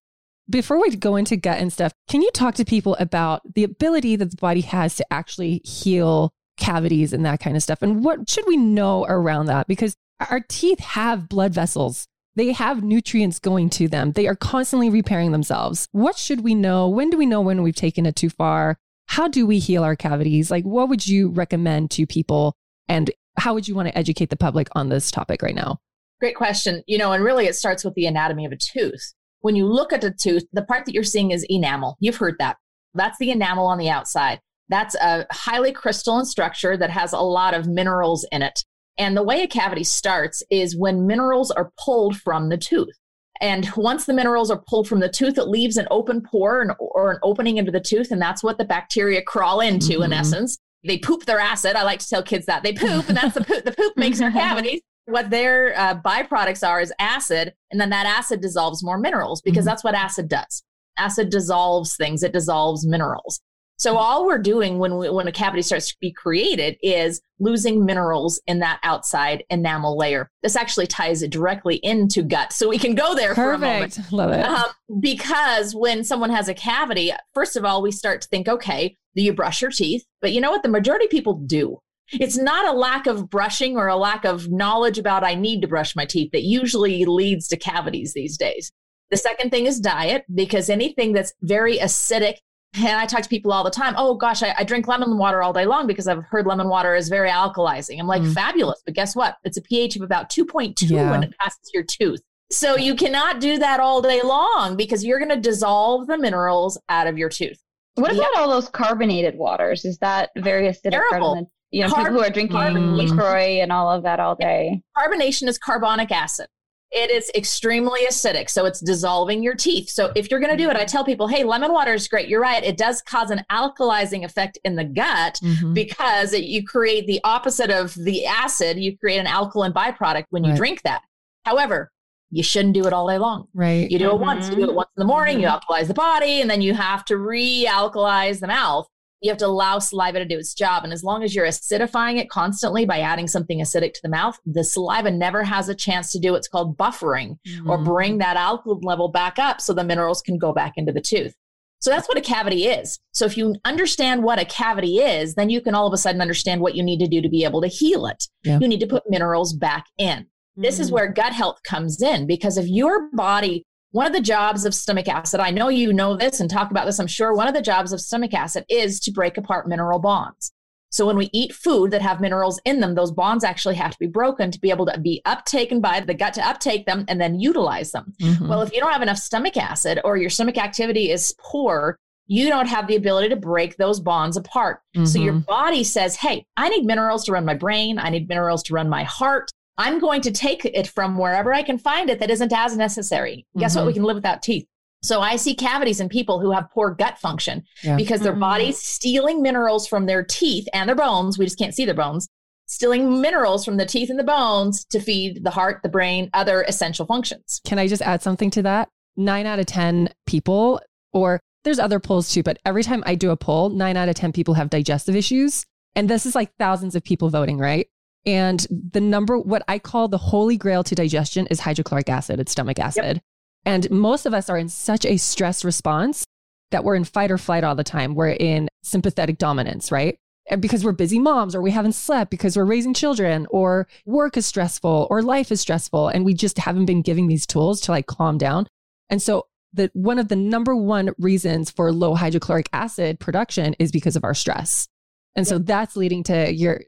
before 0.50 0.80
we 0.80 0.96
go 0.96 1.16
into 1.16 1.36
gut 1.36 1.58
and 1.58 1.72
stuff, 1.72 1.92
can 2.08 2.22
you 2.22 2.30
talk 2.32 2.54
to 2.56 2.64
people 2.64 2.96
about 2.98 3.42
the 3.54 3.64
ability 3.64 4.16
that 4.16 4.30
the 4.30 4.36
body 4.36 4.62
has 4.62 4.96
to 4.96 5.12
actually 5.12 5.60
heal 5.64 6.32
cavities 6.56 7.12
and 7.12 7.24
that 7.24 7.40
kind 7.40 7.56
of 7.56 7.62
stuff? 7.62 7.82
And 7.82 8.04
what 8.04 8.28
should 8.28 8.44
we 8.46 8.56
know 8.56 9.04
around 9.06 9.46
that? 9.46 9.66
Because 9.66 9.94
our 10.30 10.40
teeth 10.40 10.80
have 10.80 11.28
blood 11.28 11.52
vessels. 11.54 12.06
They 12.34 12.52
have 12.52 12.82
nutrients 12.82 13.38
going 13.38 13.70
to 13.70 13.88
them. 13.88 14.12
They 14.12 14.26
are 14.26 14.36
constantly 14.36 14.90
repairing 14.90 15.32
themselves. 15.32 15.88
What 15.92 16.16
should 16.16 16.42
we 16.44 16.54
know? 16.54 16.88
When 16.88 17.10
do 17.10 17.18
we 17.18 17.26
know 17.26 17.40
when 17.40 17.62
we've 17.62 17.74
taken 17.74 18.06
it 18.06 18.16
too 18.16 18.30
far? 18.30 18.76
How 19.06 19.26
do 19.26 19.46
we 19.46 19.58
heal 19.58 19.82
our 19.82 19.96
cavities? 19.96 20.50
Like, 20.50 20.64
what 20.64 20.88
would 20.88 21.06
you 21.06 21.30
recommend 21.30 21.90
to 21.92 22.06
people? 22.06 22.54
And 22.88 23.10
how 23.36 23.54
would 23.54 23.66
you 23.66 23.74
want 23.74 23.88
to 23.88 23.98
educate 23.98 24.30
the 24.30 24.36
public 24.36 24.68
on 24.72 24.88
this 24.88 25.10
topic 25.10 25.42
right 25.42 25.54
now? 25.54 25.78
Great 26.20 26.36
question. 26.36 26.82
You 26.86 26.98
know, 26.98 27.12
and 27.12 27.24
really 27.24 27.46
it 27.46 27.56
starts 27.56 27.84
with 27.84 27.94
the 27.94 28.06
anatomy 28.06 28.44
of 28.44 28.52
a 28.52 28.56
tooth. 28.56 29.14
When 29.40 29.57
you 29.57 29.66
look 29.66 29.92
at 29.92 30.04
a 30.04 30.11
tooth, 30.11 30.45
the 30.52 30.62
part 30.62 30.85
that 30.85 30.95
you're 30.95 31.04
seeing 31.04 31.30
is 31.30 31.47
enamel. 31.49 31.97
You've 32.00 32.16
heard 32.16 32.37
that. 32.38 32.57
That's 32.95 33.18
the 33.18 33.30
enamel 33.30 33.66
on 33.66 33.78
the 33.78 33.90
outside. 33.90 34.40
That's 34.68 34.95
a 34.97 35.26
highly 35.30 35.73
crystalline 35.73 36.26
structure 36.26 36.76
that 36.76 36.90
has 36.90 37.12
a 37.12 37.21
lot 37.21 37.54
of 37.54 37.66
minerals 37.66 38.26
in 38.33 38.42
it. 38.42 38.64
And 38.99 39.16
the 39.16 39.23
way 39.23 39.42
a 39.42 39.47
cavity 39.47 39.85
starts 39.85 40.42
is 40.50 40.76
when 40.76 41.07
minerals 41.07 41.50
are 41.50 41.71
pulled 41.78 42.18
from 42.18 42.49
the 42.49 42.59
tooth. 42.59 42.97
And 43.40 43.71
once 43.76 44.04
the 44.04 44.12
minerals 44.12 44.50
are 44.50 44.62
pulled 44.66 44.88
from 44.88 44.99
the 44.99 45.09
tooth, 45.09 45.38
it 45.38 45.45
leaves 45.45 45.76
an 45.76 45.87
open 45.92 46.21
pore 46.21 46.76
or 46.80 47.12
an 47.12 47.18
opening 47.23 47.57
into 47.57 47.71
the 47.71 47.80
tooth. 47.80 48.11
And 48.11 48.21
that's 48.21 48.42
what 48.42 48.59
the 48.59 48.64
bacteria 48.64 49.23
crawl 49.23 49.61
into, 49.61 49.95
mm-hmm. 49.95 50.04
in 50.04 50.12
essence. 50.12 50.59
They 50.85 50.99
poop 50.99 51.25
their 51.25 51.38
acid. 51.38 51.76
I 51.76 51.85
like 51.85 52.00
to 52.00 52.09
tell 52.09 52.23
kids 52.23 52.47
that 52.47 52.62
they 52.62 52.73
poop, 52.73 53.09
and 53.09 53.16
that's 53.16 53.35
the 53.35 53.45
poop. 53.45 53.64
The 53.64 53.73
poop 53.73 53.97
makes 53.97 54.21
your 54.21 54.30
cavities 54.33 54.80
what 55.08 55.30
their 55.30 55.78
uh, 55.78 56.00
byproducts 56.00 56.66
are 56.66 56.80
is 56.80 56.92
acid, 56.98 57.54
and 57.70 57.80
then 57.80 57.90
that 57.90 58.06
acid 58.06 58.40
dissolves 58.40 58.82
more 58.82 58.98
minerals 58.98 59.40
because 59.40 59.62
mm-hmm. 59.62 59.68
that's 59.70 59.84
what 59.84 59.94
acid 59.94 60.28
does. 60.28 60.62
Acid 60.98 61.30
dissolves 61.30 61.96
things; 61.96 62.22
it 62.22 62.32
dissolves 62.32 62.86
minerals. 62.86 63.40
So 63.78 63.96
all 63.96 64.26
we're 64.26 64.38
doing 64.38 64.80
when 64.80 64.98
we, 64.98 65.08
when 65.08 65.28
a 65.28 65.32
cavity 65.32 65.62
starts 65.62 65.90
to 65.90 65.96
be 66.00 66.12
created 66.12 66.76
is 66.82 67.20
losing 67.38 67.86
minerals 67.86 68.40
in 68.48 68.58
that 68.58 68.80
outside 68.82 69.44
enamel 69.50 69.96
layer. 69.96 70.28
This 70.42 70.56
actually 70.56 70.88
ties 70.88 71.22
it 71.22 71.30
directly 71.30 71.76
into 71.76 72.22
gut, 72.22 72.52
so 72.52 72.68
we 72.68 72.78
can 72.78 72.96
go 72.96 73.14
there 73.14 73.34
Perfect. 73.34 73.38
for 73.38 73.52
a 73.52 73.58
moment. 73.58 74.12
Love 74.12 74.32
it. 74.32 74.44
Um, 74.44 75.00
because 75.00 75.76
when 75.76 76.02
someone 76.02 76.30
has 76.30 76.48
a 76.48 76.54
cavity, 76.54 77.12
first 77.34 77.56
of 77.56 77.64
all, 77.64 77.80
we 77.80 77.92
start 77.92 78.20
to 78.22 78.28
think, 78.28 78.48
okay, 78.48 78.96
do 79.14 79.22
you 79.22 79.32
brush 79.32 79.62
your 79.62 79.70
teeth? 79.70 80.04
But 80.20 80.32
you 80.32 80.40
know 80.40 80.50
what? 80.50 80.64
The 80.64 80.68
majority 80.68 81.04
of 81.04 81.12
people 81.12 81.34
do. 81.34 81.78
It's 82.12 82.36
not 82.36 82.66
a 82.66 82.76
lack 82.76 83.06
of 83.06 83.28
brushing 83.28 83.76
or 83.76 83.88
a 83.88 83.96
lack 83.96 84.24
of 84.24 84.50
knowledge 84.50 84.98
about 84.98 85.24
I 85.24 85.34
need 85.34 85.60
to 85.62 85.68
brush 85.68 85.94
my 85.94 86.04
teeth 86.04 86.30
that 86.32 86.42
usually 86.42 87.04
leads 87.04 87.48
to 87.48 87.56
cavities 87.56 88.14
these 88.14 88.36
days. 88.36 88.72
The 89.10 89.16
second 89.16 89.50
thing 89.50 89.66
is 89.66 89.80
diet, 89.80 90.24
because 90.34 90.68
anything 90.68 91.12
that's 91.12 91.32
very 91.42 91.78
acidic, 91.78 92.36
and 92.74 92.98
I 92.98 93.06
talk 93.06 93.22
to 93.22 93.28
people 93.28 93.52
all 93.52 93.64
the 93.64 93.70
time, 93.70 93.94
oh 93.96 94.14
gosh, 94.14 94.42
I, 94.42 94.54
I 94.58 94.64
drink 94.64 94.86
lemon 94.86 95.16
water 95.16 95.42
all 95.42 95.52
day 95.52 95.64
long 95.64 95.86
because 95.86 96.06
I've 96.06 96.24
heard 96.24 96.46
lemon 96.46 96.68
water 96.68 96.94
is 96.94 97.08
very 97.08 97.30
alkalizing. 97.30 97.98
I'm 97.98 98.06
like, 98.06 98.22
mm. 98.22 98.34
fabulous. 98.34 98.82
But 98.84 98.94
guess 98.94 99.16
what? 99.16 99.36
It's 99.44 99.56
a 99.56 99.62
pH 99.62 99.96
of 99.96 100.02
about 100.02 100.30
2.2 100.30 100.90
yeah. 100.90 101.10
when 101.10 101.22
it 101.22 101.34
passes 101.40 101.70
your 101.72 101.84
tooth. 101.84 102.20
So 102.50 102.76
you 102.76 102.94
cannot 102.94 103.40
do 103.40 103.58
that 103.58 103.80
all 103.80 104.00
day 104.00 104.22
long 104.22 104.76
because 104.76 105.04
you're 105.04 105.18
going 105.18 105.30
to 105.30 105.40
dissolve 105.40 106.06
the 106.06 106.18
minerals 106.18 106.78
out 106.88 107.06
of 107.06 107.18
your 107.18 107.28
tooth. 107.28 107.58
What 107.94 108.12
about 108.12 108.36
all 108.36 108.48
those 108.48 108.68
carbonated 108.68 109.36
waters? 109.36 109.84
Is 109.84 109.98
that 109.98 110.30
very 110.36 110.68
acidic? 110.68 110.92
Terrible 110.92 111.50
you 111.70 111.82
know, 111.82 111.88
Carb- 111.88 112.04
people 112.04 112.12
who 112.14 112.20
are 112.20 112.30
drinking 112.30 112.56
LaCroix 112.56 113.60
and 113.60 113.72
all 113.72 113.90
of 113.90 114.02
that 114.04 114.20
all 114.20 114.34
day. 114.34 114.80
Carbonation 114.96 115.48
is 115.48 115.58
carbonic 115.58 116.10
acid. 116.10 116.46
It 116.90 117.10
is 117.10 117.30
extremely 117.34 118.06
acidic, 118.06 118.48
so 118.48 118.64
it's 118.64 118.80
dissolving 118.80 119.42
your 119.42 119.54
teeth. 119.54 119.90
So 119.90 120.10
if 120.16 120.30
you're 120.30 120.40
going 120.40 120.56
to 120.56 120.62
do 120.62 120.70
it, 120.70 120.76
I 120.76 120.87
tell 120.87 121.04
people, 121.04 121.28
hey, 121.28 121.44
lemon 121.44 121.70
water 121.70 121.92
is 121.92 122.08
great. 122.08 122.28
You're 122.30 122.40
right; 122.40 122.64
it 122.64 122.78
does 122.78 123.02
cause 123.02 123.30
an 123.30 123.44
alkalizing 123.52 124.25
effect 124.25 124.58
in 124.64 124.75
the 124.75 124.84
gut 124.84 125.38
mm-hmm. 125.42 125.75
because 125.75 126.32
it, 126.32 126.44
you 126.44 126.64
create 126.64 127.06
the 127.06 127.20
opposite 127.25 127.70
of 127.70 127.92
the 127.94 128.25
acid. 128.25 128.78
You 128.78 128.96
create 128.96 129.18
an 129.18 129.26
alkaline 129.26 129.75
byproduct 129.75 130.25
when 130.30 130.44
you 130.44 130.52
right. 130.52 130.56
drink 130.56 130.80
that. 130.82 131.02
However, 131.44 131.90
you 132.30 132.42
shouldn't 132.42 132.72
do 132.72 132.87
it 132.87 132.94
all 132.94 133.06
day 133.06 133.18
long. 133.18 133.48
Right. 133.52 133.90
You 133.90 133.98
do 133.98 134.06
it 134.06 134.14
mm-hmm. 134.14 134.22
once. 134.22 134.48
You 134.48 134.56
do 134.56 134.70
it 134.70 134.75
once 134.75 134.88
in 134.96 135.00
the 135.02 135.06
morning. 135.06 135.40
Mm-hmm. 135.40 135.42
You 135.42 135.48
alkalize 135.48 135.88
the 135.88 135.94
body, 135.94 136.40
and 136.40 136.48
then 136.48 136.62
you 136.62 136.72
have 136.72 137.04
to 137.06 137.18
re-alkalize 137.18 138.40
the 138.40 138.46
mouth 138.46 138.88
you 139.20 139.30
have 139.30 139.38
to 139.38 139.46
allow 139.46 139.78
saliva 139.78 140.18
to 140.18 140.25
do 140.25 140.38
its 140.38 140.54
job. 140.54 140.84
And 140.84 140.92
as 140.92 141.02
long 141.02 141.22
as 141.22 141.34
you're 141.34 141.46
acidifying 141.46 142.18
it 142.18 142.30
constantly 142.30 142.84
by 142.84 143.00
adding 143.00 143.26
something 143.26 143.58
acidic 143.60 143.94
to 143.94 144.00
the 144.02 144.08
mouth, 144.08 144.38
the 144.46 144.64
saliva 144.64 145.10
never 145.10 145.42
has 145.42 145.68
a 145.68 145.75
chance 145.75 146.12
to 146.12 146.18
do 146.18 146.32
what's 146.32 146.48
called 146.48 146.76
buffering 146.76 147.38
mm-hmm. 147.46 147.68
or 147.68 147.78
bring 147.78 148.18
that 148.18 148.37
alkaline 148.37 148.80
level 148.82 149.08
back 149.08 149.38
up 149.38 149.60
so 149.60 149.72
the 149.72 149.84
minerals 149.84 150.22
can 150.22 150.38
go 150.38 150.52
back 150.52 150.75
into 150.76 150.92
the 150.92 151.00
tooth. 151.00 151.34
So 151.80 151.90
that's 151.90 152.08
what 152.08 152.18
a 152.18 152.22
cavity 152.22 152.66
is. 152.66 152.98
So 153.12 153.25
if 153.25 153.37
you 153.37 153.54
understand 153.64 154.25
what 154.25 154.40
a 154.40 154.44
cavity 154.44 154.98
is, 154.98 155.34
then 155.34 155.48
you 155.48 155.60
can 155.60 155.75
all 155.75 155.87
of 155.87 155.92
a 155.92 155.96
sudden 155.96 156.20
understand 156.20 156.60
what 156.60 156.75
you 156.75 156.82
need 156.82 156.98
to 156.98 157.06
do 157.06 157.22
to 157.22 157.28
be 157.28 157.44
able 157.44 157.60
to 157.60 157.68
heal 157.68 158.06
it. 158.06 158.26
Yeah. 158.42 158.58
You 158.60 158.66
need 158.66 158.80
to 158.80 158.87
put 158.87 159.08
minerals 159.08 159.52
back 159.52 159.87
in. 159.96 160.26
This 160.56 160.76
mm-hmm. 160.76 160.82
is 160.82 160.92
where 160.92 161.12
gut 161.12 161.32
health 161.32 161.60
comes 161.62 162.02
in 162.02 162.26
because 162.26 162.58
if 162.58 162.66
your 162.66 163.08
body 163.12 163.64
one 163.90 164.07
of 164.07 164.12
the 164.12 164.21
jobs 164.21 164.64
of 164.64 164.75
stomach 164.75 165.09
acid, 165.09 165.40
I 165.40 165.50
know 165.50 165.68
you 165.68 165.92
know 165.92 166.16
this 166.16 166.40
and 166.40 166.50
talk 166.50 166.71
about 166.71 166.87
this, 166.87 166.99
I'm 166.99 167.07
sure. 167.07 167.33
One 167.33 167.49
of 167.49 167.54
the 167.54 167.62
jobs 167.62 167.92
of 167.92 168.00
stomach 168.00 168.35
acid 168.35 168.64
is 168.68 169.00
to 169.00 169.11
break 169.11 169.37
apart 169.37 169.68
mineral 169.68 169.99
bonds. 169.99 170.52
So 170.90 171.07
when 171.07 171.16
we 171.16 171.28
eat 171.33 171.52
food 171.52 171.90
that 171.90 172.02
have 172.02 172.21
minerals 172.21 172.61
in 172.64 172.80
them, 172.80 172.95
those 172.95 173.12
bonds 173.12 173.45
actually 173.45 173.75
have 173.75 173.92
to 173.92 173.99
be 173.99 174.07
broken 174.07 174.50
to 174.50 174.61
be 174.61 174.71
able 174.71 174.87
to 174.87 174.99
be 174.99 175.21
uptaken 175.26 175.83
by 175.83 176.00
the 176.00 176.14
gut 176.14 176.35
to 176.35 176.47
uptake 176.47 176.87
them 176.87 177.04
and 177.09 177.21
then 177.21 177.38
utilize 177.38 177.92
them. 177.92 178.14
Mm-hmm. 178.21 178.49
Well, 178.49 178.62
if 178.62 178.73
you 178.73 178.80
don't 178.80 178.92
have 178.92 179.02
enough 179.02 179.18
stomach 179.18 179.57
acid 179.57 180.00
or 180.04 180.16
your 180.16 180.30
stomach 180.30 180.57
activity 180.57 181.11
is 181.11 181.35
poor, 181.38 181.99
you 182.26 182.49
don't 182.49 182.68
have 182.68 182.87
the 182.87 182.97
ability 182.97 183.30
to 183.30 183.37
break 183.37 183.76
those 183.76 184.00
bonds 184.00 184.37
apart. 184.37 184.80
Mm-hmm. 184.97 185.07
So 185.07 185.18
your 185.18 185.35
mm-hmm. 185.35 185.50
body 185.50 185.85
says, 185.85 186.16
Hey, 186.16 186.47
I 186.57 186.68
need 186.68 186.85
minerals 186.85 187.25
to 187.25 187.33
run 187.33 187.45
my 187.45 187.54
brain. 187.54 187.99
I 187.99 188.11
need 188.11 188.28
minerals 188.28 188.62
to 188.64 188.75
run 188.75 188.88
my 188.88 189.04
heart. 189.04 189.50
I'm 189.78 190.00
going 190.00 190.20
to 190.23 190.32
take 190.32 190.64
it 190.64 190.88
from 190.88 191.16
wherever 191.16 191.54
I 191.54 191.62
can 191.62 191.78
find 191.78 192.11
it 192.11 192.18
that 192.18 192.30
isn't 192.30 192.52
as 192.52 192.76
necessary. 192.76 193.47
Guess 193.56 193.73
mm-hmm. 193.73 193.80
what? 193.80 193.87
We 193.87 193.92
can 193.94 194.02
live 194.02 194.16
without 194.16 194.42
teeth. 194.42 194.66
So 195.02 195.20
I 195.20 195.37
see 195.37 195.54
cavities 195.54 196.00
in 196.00 196.08
people 196.08 196.40
who 196.40 196.50
have 196.50 196.70
poor 196.70 196.90
gut 196.90 197.18
function 197.18 197.62
yeah. 197.85 197.97
because 197.97 198.20
their 198.20 198.32
mm-hmm. 198.32 198.40
body's 198.40 198.78
stealing 198.78 199.40
minerals 199.40 199.87
from 199.87 200.06
their 200.06 200.25
teeth 200.25 200.66
and 200.75 200.88
their 200.88 200.97
bones. 200.97 201.38
We 201.38 201.47
just 201.47 201.58
can't 201.58 201.75
see 201.75 201.85
their 201.85 201.94
bones, 201.94 202.28
stealing 202.66 203.20
minerals 203.20 203.64
from 203.64 203.76
the 203.76 203.87
teeth 203.87 204.11
and 204.11 204.18
the 204.18 204.25
bones 204.25 204.85
to 204.87 204.99
feed 204.99 205.44
the 205.44 205.50
heart, 205.50 205.80
the 205.85 205.88
brain, 205.88 206.30
other 206.35 206.62
essential 206.62 207.06
functions. 207.06 207.61
Can 207.64 207.78
I 207.78 207.87
just 207.87 208.02
add 208.02 208.23
something 208.23 208.50
to 208.50 208.62
that? 208.62 208.88
Nine 209.16 209.47
out 209.47 209.61
of 209.61 209.66
10 209.66 210.11
people, 210.26 210.80
or 211.12 211.38
there's 211.62 211.78
other 211.78 212.00
polls 212.00 212.32
too, 212.32 212.42
but 212.42 212.58
every 212.64 212.82
time 212.82 213.04
I 213.06 213.14
do 213.14 213.30
a 213.30 213.37
poll, 213.37 213.70
nine 213.70 213.97
out 213.97 214.08
of 214.08 214.16
10 214.16 214.32
people 214.32 214.54
have 214.54 214.70
digestive 214.70 215.14
issues. 215.14 215.64
And 215.94 216.11
this 216.11 216.26
is 216.26 216.35
like 216.35 216.52
thousands 216.58 216.94
of 216.94 217.04
people 217.04 217.28
voting, 217.28 217.58
right? 217.58 217.88
And 218.28 218.66
the 218.70 219.00
number, 219.00 219.38
what 219.38 219.62
I 219.68 219.78
call 219.78 220.06
the 220.06 220.18
holy 220.18 220.58
grail 220.58 220.85
to 220.85 220.94
digestion 220.94 221.47
is 221.47 221.61
hydrochloric 221.61 222.11
acid, 222.11 222.38
it's 222.38 222.52
stomach 222.52 222.78
acid. 222.78 223.16
Yep. 223.16 223.23
And 223.64 223.90
most 223.90 224.26
of 224.26 224.35
us 224.35 224.50
are 224.50 224.58
in 224.58 224.68
such 224.68 225.06
a 225.06 225.16
stress 225.16 225.64
response 225.64 226.26
that 226.70 226.85
we're 226.85 226.94
in 226.94 227.04
fight 227.04 227.30
or 227.30 227.38
flight 227.38 227.64
all 227.64 227.75
the 227.75 227.82
time. 227.82 228.14
We're 228.14 228.37
in 228.38 228.68
sympathetic 228.82 229.38
dominance, 229.38 229.90
right? 229.90 230.18
And 230.50 230.61
because 230.61 230.85
we're 230.85 230.92
busy 230.92 231.18
moms 231.18 231.54
or 231.54 231.62
we 231.62 231.70
haven't 231.70 231.94
slept 231.94 232.30
because 232.30 232.54
we're 232.54 232.66
raising 232.66 232.92
children 232.92 233.47
or 233.49 233.88
work 234.04 234.37
is 234.37 234.44
stressful 234.44 235.06
or 235.08 235.23
life 235.23 235.50
is 235.50 235.62
stressful 235.62 236.08
and 236.08 236.26
we 236.26 236.35
just 236.35 236.58
haven't 236.58 236.85
been 236.85 237.00
giving 237.00 237.28
these 237.28 237.47
tools 237.47 237.80
to 237.82 237.92
like 237.92 238.06
calm 238.06 238.37
down. 238.37 238.66
And 239.08 239.23
so 239.23 239.47
the 239.73 239.90
one 239.94 240.18
of 240.18 240.28
the 240.28 240.37
number 240.37 240.76
one 240.76 241.14
reasons 241.18 241.70
for 241.70 241.92
low 241.92 242.14
hydrochloric 242.14 242.68
acid 242.75 243.20
production 243.20 243.75
is 243.78 243.90
because 243.90 244.16
of 244.16 244.25
our 244.25 244.35
stress. 244.35 244.87
And 245.35 245.47
so 245.47 245.58
that's 245.58 245.97
leading 245.97 246.25
to 246.25 246.52
your 246.52 246.82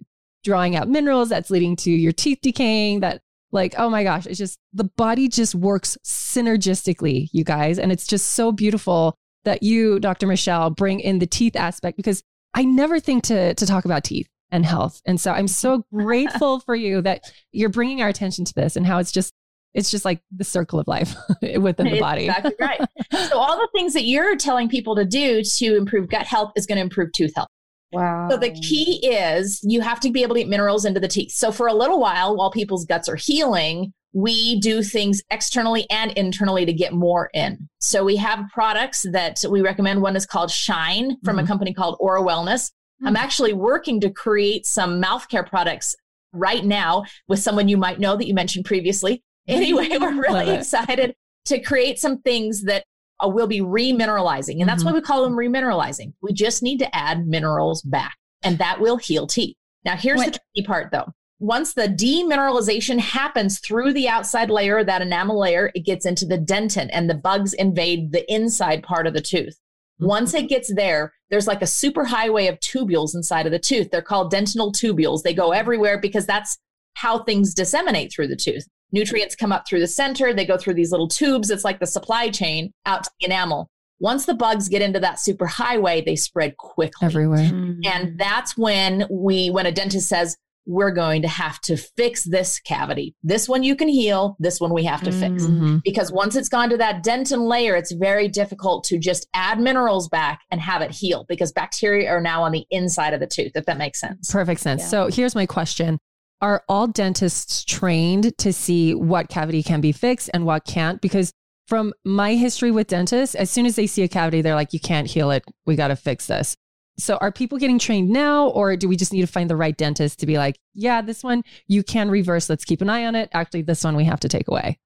drawing 0.44 0.76
out 0.76 0.88
minerals, 0.88 1.28
that's 1.28 1.50
leading 1.50 1.76
to 1.76 1.90
your 1.90 2.12
teeth 2.12 2.38
decaying, 2.42 3.00
that 3.00 3.22
like, 3.52 3.74
oh 3.78 3.90
my 3.90 4.04
gosh, 4.04 4.26
it's 4.26 4.38
just 4.38 4.58
the 4.72 4.84
body 4.84 5.28
just 5.28 5.54
works 5.54 5.96
synergistically, 6.04 7.28
you 7.32 7.44
guys. 7.44 7.78
And 7.78 7.90
it's 7.90 8.06
just 8.06 8.32
so 8.32 8.52
beautiful 8.52 9.16
that 9.44 9.62
you, 9.62 9.98
Dr. 10.00 10.26
Michelle, 10.26 10.70
bring 10.70 11.00
in 11.00 11.18
the 11.18 11.26
teeth 11.26 11.56
aspect 11.56 11.96
because 11.96 12.22
I 12.54 12.64
never 12.64 13.00
think 13.00 13.24
to, 13.24 13.54
to 13.54 13.66
talk 13.66 13.84
about 13.84 14.04
teeth 14.04 14.28
and 14.50 14.64
health. 14.64 15.00
And 15.06 15.20
so 15.20 15.32
I'm 15.32 15.48
so 15.48 15.84
grateful 15.94 16.60
for 16.60 16.74
you 16.74 17.02
that 17.02 17.32
you're 17.52 17.68
bringing 17.68 18.02
our 18.02 18.08
attention 18.08 18.44
to 18.44 18.54
this 18.54 18.76
and 18.76 18.86
how 18.86 18.98
it's 18.98 19.12
just 19.12 19.32
it's 19.72 19.88
just 19.90 20.04
like 20.04 20.20
the 20.32 20.42
circle 20.42 20.80
of 20.80 20.88
life 20.88 21.14
within 21.42 21.86
the 21.86 22.00
body. 22.00 22.24
Exactly 22.24 22.54
right. 22.58 22.80
so 23.28 23.38
all 23.38 23.56
the 23.56 23.68
things 23.72 23.92
that 23.94 24.02
you're 24.02 24.34
telling 24.34 24.68
people 24.68 24.96
to 24.96 25.04
do 25.04 25.42
to 25.44 25.76
improve 25.76 26.08
gut 26.08 26.26
health 26.26 26.50
is 26.56 26.66
going 26.66 26.76
to 26.76 26.82
improve 26.82 27.12
tooth 27.12 27.32
health. 27.36 27.46
Wow. 27.92 28.28
So 28.30 28.36
the 28.36 28.50
key 28.50 29.04
is 29.06 29.60
you 29.62 29.80
have 29.80 30.00
to 30.00 30.10
be 30.10 30.22
able 30.22 30.34
to 30.36 30.40
get 30.42 30.48
minerals 30.48 30.84
into 30.84 31.00
the 31.00 31.08
teeth. 31.08 31.32
So 31.32 31.50
for 31.50 31.66
a 31.66 31.74
little 31.74 32.00
while, 32.00 32.36
while 32.36 32.50
people's 32.50 32.84
guts 32.84 33.08
are 33.08 33.16
healing, 33.16 33.92
we 34.12 34.58
do 34.60 34.82
things 34.82 35.22
externally 35.30 35.86
and 35.90 36.12
internally 36.12 36.66
to 36.66 36.72
get 36.72 36.92
more 36.92 37.30
in. 37.32 37.68
So 37.78 38.04
we 38.04 38.16
have 38.16 38.48
products 38.52 39.06
that 39.12 39.42
we 39.48 39.60
recommend. 39.60 40.02
One 40.02 40.16
is 40.16 40.26
called 40.26 40.50
Shine 40.50 41.16
from 41.24 41.36
mm-hmm. 41.36 41.44
a 41.44 41.48
company 41.48 41.74
called 41.74 41.96
Aura 42.00 42.22
Wellness. 42.22 42.70
Mm-hmm. 42.70 43.08
I'm 43.08 43.16
actually 43.16 43.52
working 43.52 44.00
to 44.00 44.10
create 44.10 44.66
some 44.66 45.00
mouth 45.00 45.28
care 45.28 45.44
products 45.44 45.94
right 46.32 46.64
now 46.64 47.04
with 47.28 47.40
someone 47.40 47.68
you 47.68 47.76
might 47.76 48.00
know 48.00 48.16
that 48.16 48.26
you 48.26 48.34
mentioned 48.34 48.64
previously. 48.64 49.22
Anyway, 49.48 49.88
we're 50.00 50.20
really 50.20 50.50
excited 50.50 51.12
to 51.46 51.60
create 51.60 51.98
some 51.98 52.20
things 52.20 52.62
that 52.64 52.84
uh, 53.22 53.28
will 53.28 53.46
be 53.46 53.60
remineralizing. 53.60 54.60
And 54.60 54.68
that's 54.68 54.82
mm-hmm. 54.82 54.92
why 54.92 54.98
we 54.98 55.00
call 55.00 55.24
them 55.24 55.34
remineralizing. 55.34 56.12
We 56.22 56.32
just 56.32 56.62
need 56.62 56.78
to 56.78 56.96
add 56.96 57.26
minerals 57.26 57.82
back 57.82 58.16
and 58.42 58.58
that 58.58 58.80
will 58.80 58.96
heal 58.96 59.26
teeth. 59.26 59.56
Now, 59.84 59.96
here's 59.96 60.18
what? 60.18 60.32
the 60.32 60.38
tricky 60.54 60.66
part 60.66 60.90
though. 60.92 61.12
Once 61.38 61.72
the 61.72 61.88
demineralization 61.88 62.98
happens 62.98 63.60
through 63.60 63.94
the 63.94 64.08
outside 64.08 64.50
layer, 64.50 64.84
that 64.84 65.00
enamel 65.00 65.40
layer, 65.40 65.70
it 65.74 65.86
gets 65.86 66.04
into 66.04 66.26
the 66.26 66.36
dentin 66.36 66.90
and 66.92 67.08
the 67.08 67.14
bugs 67.14 67.54
invade 67.54 68.12
the 68.12 68.30
inside 68.32 68.82
part 68.82 69.06
of 69.06 69.14
the 69.14 69.22
tooth. 69.22 69.54
Mm-hmm. 70.00 70.06
Once 70.06 70.34
it 70.34 70.48
gets 70.48 70.72
there, 70.74 71.14
there's 71.30 71.46
like 71.46 71.62
a 71.62 71.66
super 71.66 72.04
highway 72.04 72.46
of 72.46 72.60
tubules 72.60 73.14
inside 73.14 73.46
of 73.46 73.52
the 73.52 73.58
tooth. 73.58 73.90
They're 73.90 74.02
called 74.02 74.32
dentinal 74.32 74.72
tubules. 74.72 75.22
They 75.22 75.32
go 75.32 75.52
everywhere 75.52 75.98
because 75.98 76.26
that's 76.26 76.58
how 76.94 77.22
things 77.22 77.54
disseminate 77.54 78.12
through 78.12 78.28
the 78.28 78.36
tooth. 78.36 78.66
Nutrients 78.92 79.34
come 79.34 79.52
up 79.52 79.66
through 79.68 79.80
the 79.80 79.86
center, 79.86 80.32
they 80.32 80.44
go 80.44 80.56
through 80.56 80.74
these 80.74 80.90
little 80.90 81.08
tubes. 81.08 81.50
It's 81.50 81.64
like 81.64 81.80
the 81.80 81.86
supply 81.86 82.30
chain 82.30 82.72
out 82.86 83.04
to 83.04 83.10
the 83.20 83.26
enamel. 83.26 83.68
Once 84.00 84.24
the 84.24 84.34
bugs 84.34 84.68
get 84.68 84.80
into 84.80 84.98
that 84.98 85.20
super 85.20 85.46
highway, 85.46 86.02
they 86.02 86.16
spread 86.16 86.56
quickly 86.56 87.06
everywhere. 87.06 87.50
Mm-hmm. 87.50 87.80
And 87.84 88.18
that's 88.18 88.56
when 88.56 89.06
we, 89.10 89.50
when 89.50 89.66
a 89.66 89.72
dentist 89.72 90.08
says, 90.08 90.36
we're 90.66 90.90
going 90.90 91.22
to 91.22 91.28
have 91.28 91.60
to 91.62 91.76
fix 91.76 92.24
this 92.24 92.60
cavity. 92.60 93.14
This 93.22 93.48
one 93.48 93.62
you 93.62 93.74
can 93.74 93.88
heal, 93.88 94.36
this 94.38 94.60
one 94.60 94.72
we 94.72 94.84
have 94.84 95.02
to 95.02 95.12
fix. 95.12 95.42
Mm-hmm. 95.42 95.78
Because 95.84 96.12
once 96.12 96.36
it's 96.36 96.48
gone 96.48 96.70
to 96.70 96.76
that 96.76 97.02
dentin 97.02 97.48
layer, 97.48 97.76
it's 97.76 97.92
very 97.92 98.28
difficult 98.28 98.84
to 98.84 98.98
just 98.98 99.26
add 99.34 99.58
minerals 99.58 100.08
back 100.08 100.40
and 100.50 100.60
have 100.60 100.80
it 100.82 100.90
heal 100.90 101.24
because 101.28 101.50
bacteria 101.52 102.10
are 102.10 102.20
now 102.20 102.42
on 102.42 102.52
the 102.52 102.64
inside 102.70 103.14
of 103.14 103.20
the 103.20 103.26
tooth, 103.26 103.52
if 103.54 103.66
that 103.66 103.78
makes 103.78 104.00
sense. 104.00 104.30
Perfect 104.30 104.60
sense. 104.60 104.82
Yeah. 104.82 104.88
So 104.88 105.06
here's 105.08 105.34
my 105.34 105.46
question 105.46 105.98
are 106.40 106.64
all 106.68 106.86
dentists 106.86 107.64
trained 107.64 108.36
to 108.38 108.52
see 108.52 108.94
what 108.94 109.28
cavity 109.28 109.62
can 109.62 109.80
be 109.80 109.92
fixed 109.92 110.30
and 110.32 110.46
what 110.46 110.64
can't? 110.64 111.00
Because 111.00 111.32
from 111.68 111.92
my 112.04 112.34
history 112.34 112.70
with 112.70 112.88
dentists, 112.88 113.34
as 113.34 113.50
soon 113.50 113.66
as 113.66 113.76
they 113.76 113.86
see 113.86 114.02
a 114.02 114.08
cavity, 114.08 114.42
they're 114.42 114.54
like, 114.54 114.72
you 114.72 114.80
can't 114.80 115.06
heal 115.06 115.30
it. 115.30 115.44
We 115.66 115.76
got 115.76 115.88
to 115.88 115.96
fix 115.96 116.26
this. 116.26 116.56
So 116.98 117.16
are 117.18 117.32
people 117.32 117.58
getting 117.58 117.78
trained 117.78 118.10
now, 118.10 118.48
or 118.48 118.76
do 118.76 118.88
we 118.88 118.96
just 118.96 119.12
need 119.12 119.22
to 119.22 119.26
find 119.26 119.48
the 119.48 119.56
right 119.56 119.76
dentist 119.76 120.18
to 120.20 120.26
be 120.26 120.36
like, 120.36 120.58
yeah, 120.74 121.00
this 121.00 121.22
one 121.22 121.42
you 121.66 121.82
can 121.82 122.10
reverse. 122.10 122.50
Let's 122.50 122.64
keep 122.64 122.82
an 122.82 122.90
eye 122.90 123.06
on 123.06 123.14
it. 123.14 123.30
Actually, 123.32 123.62
this 123.62 123.84
one 123.84 123.96
we 123.96 124.04
have 124.04 124.20
to 124.20 124.28
take 124.28 124.48
away 124.48 124.78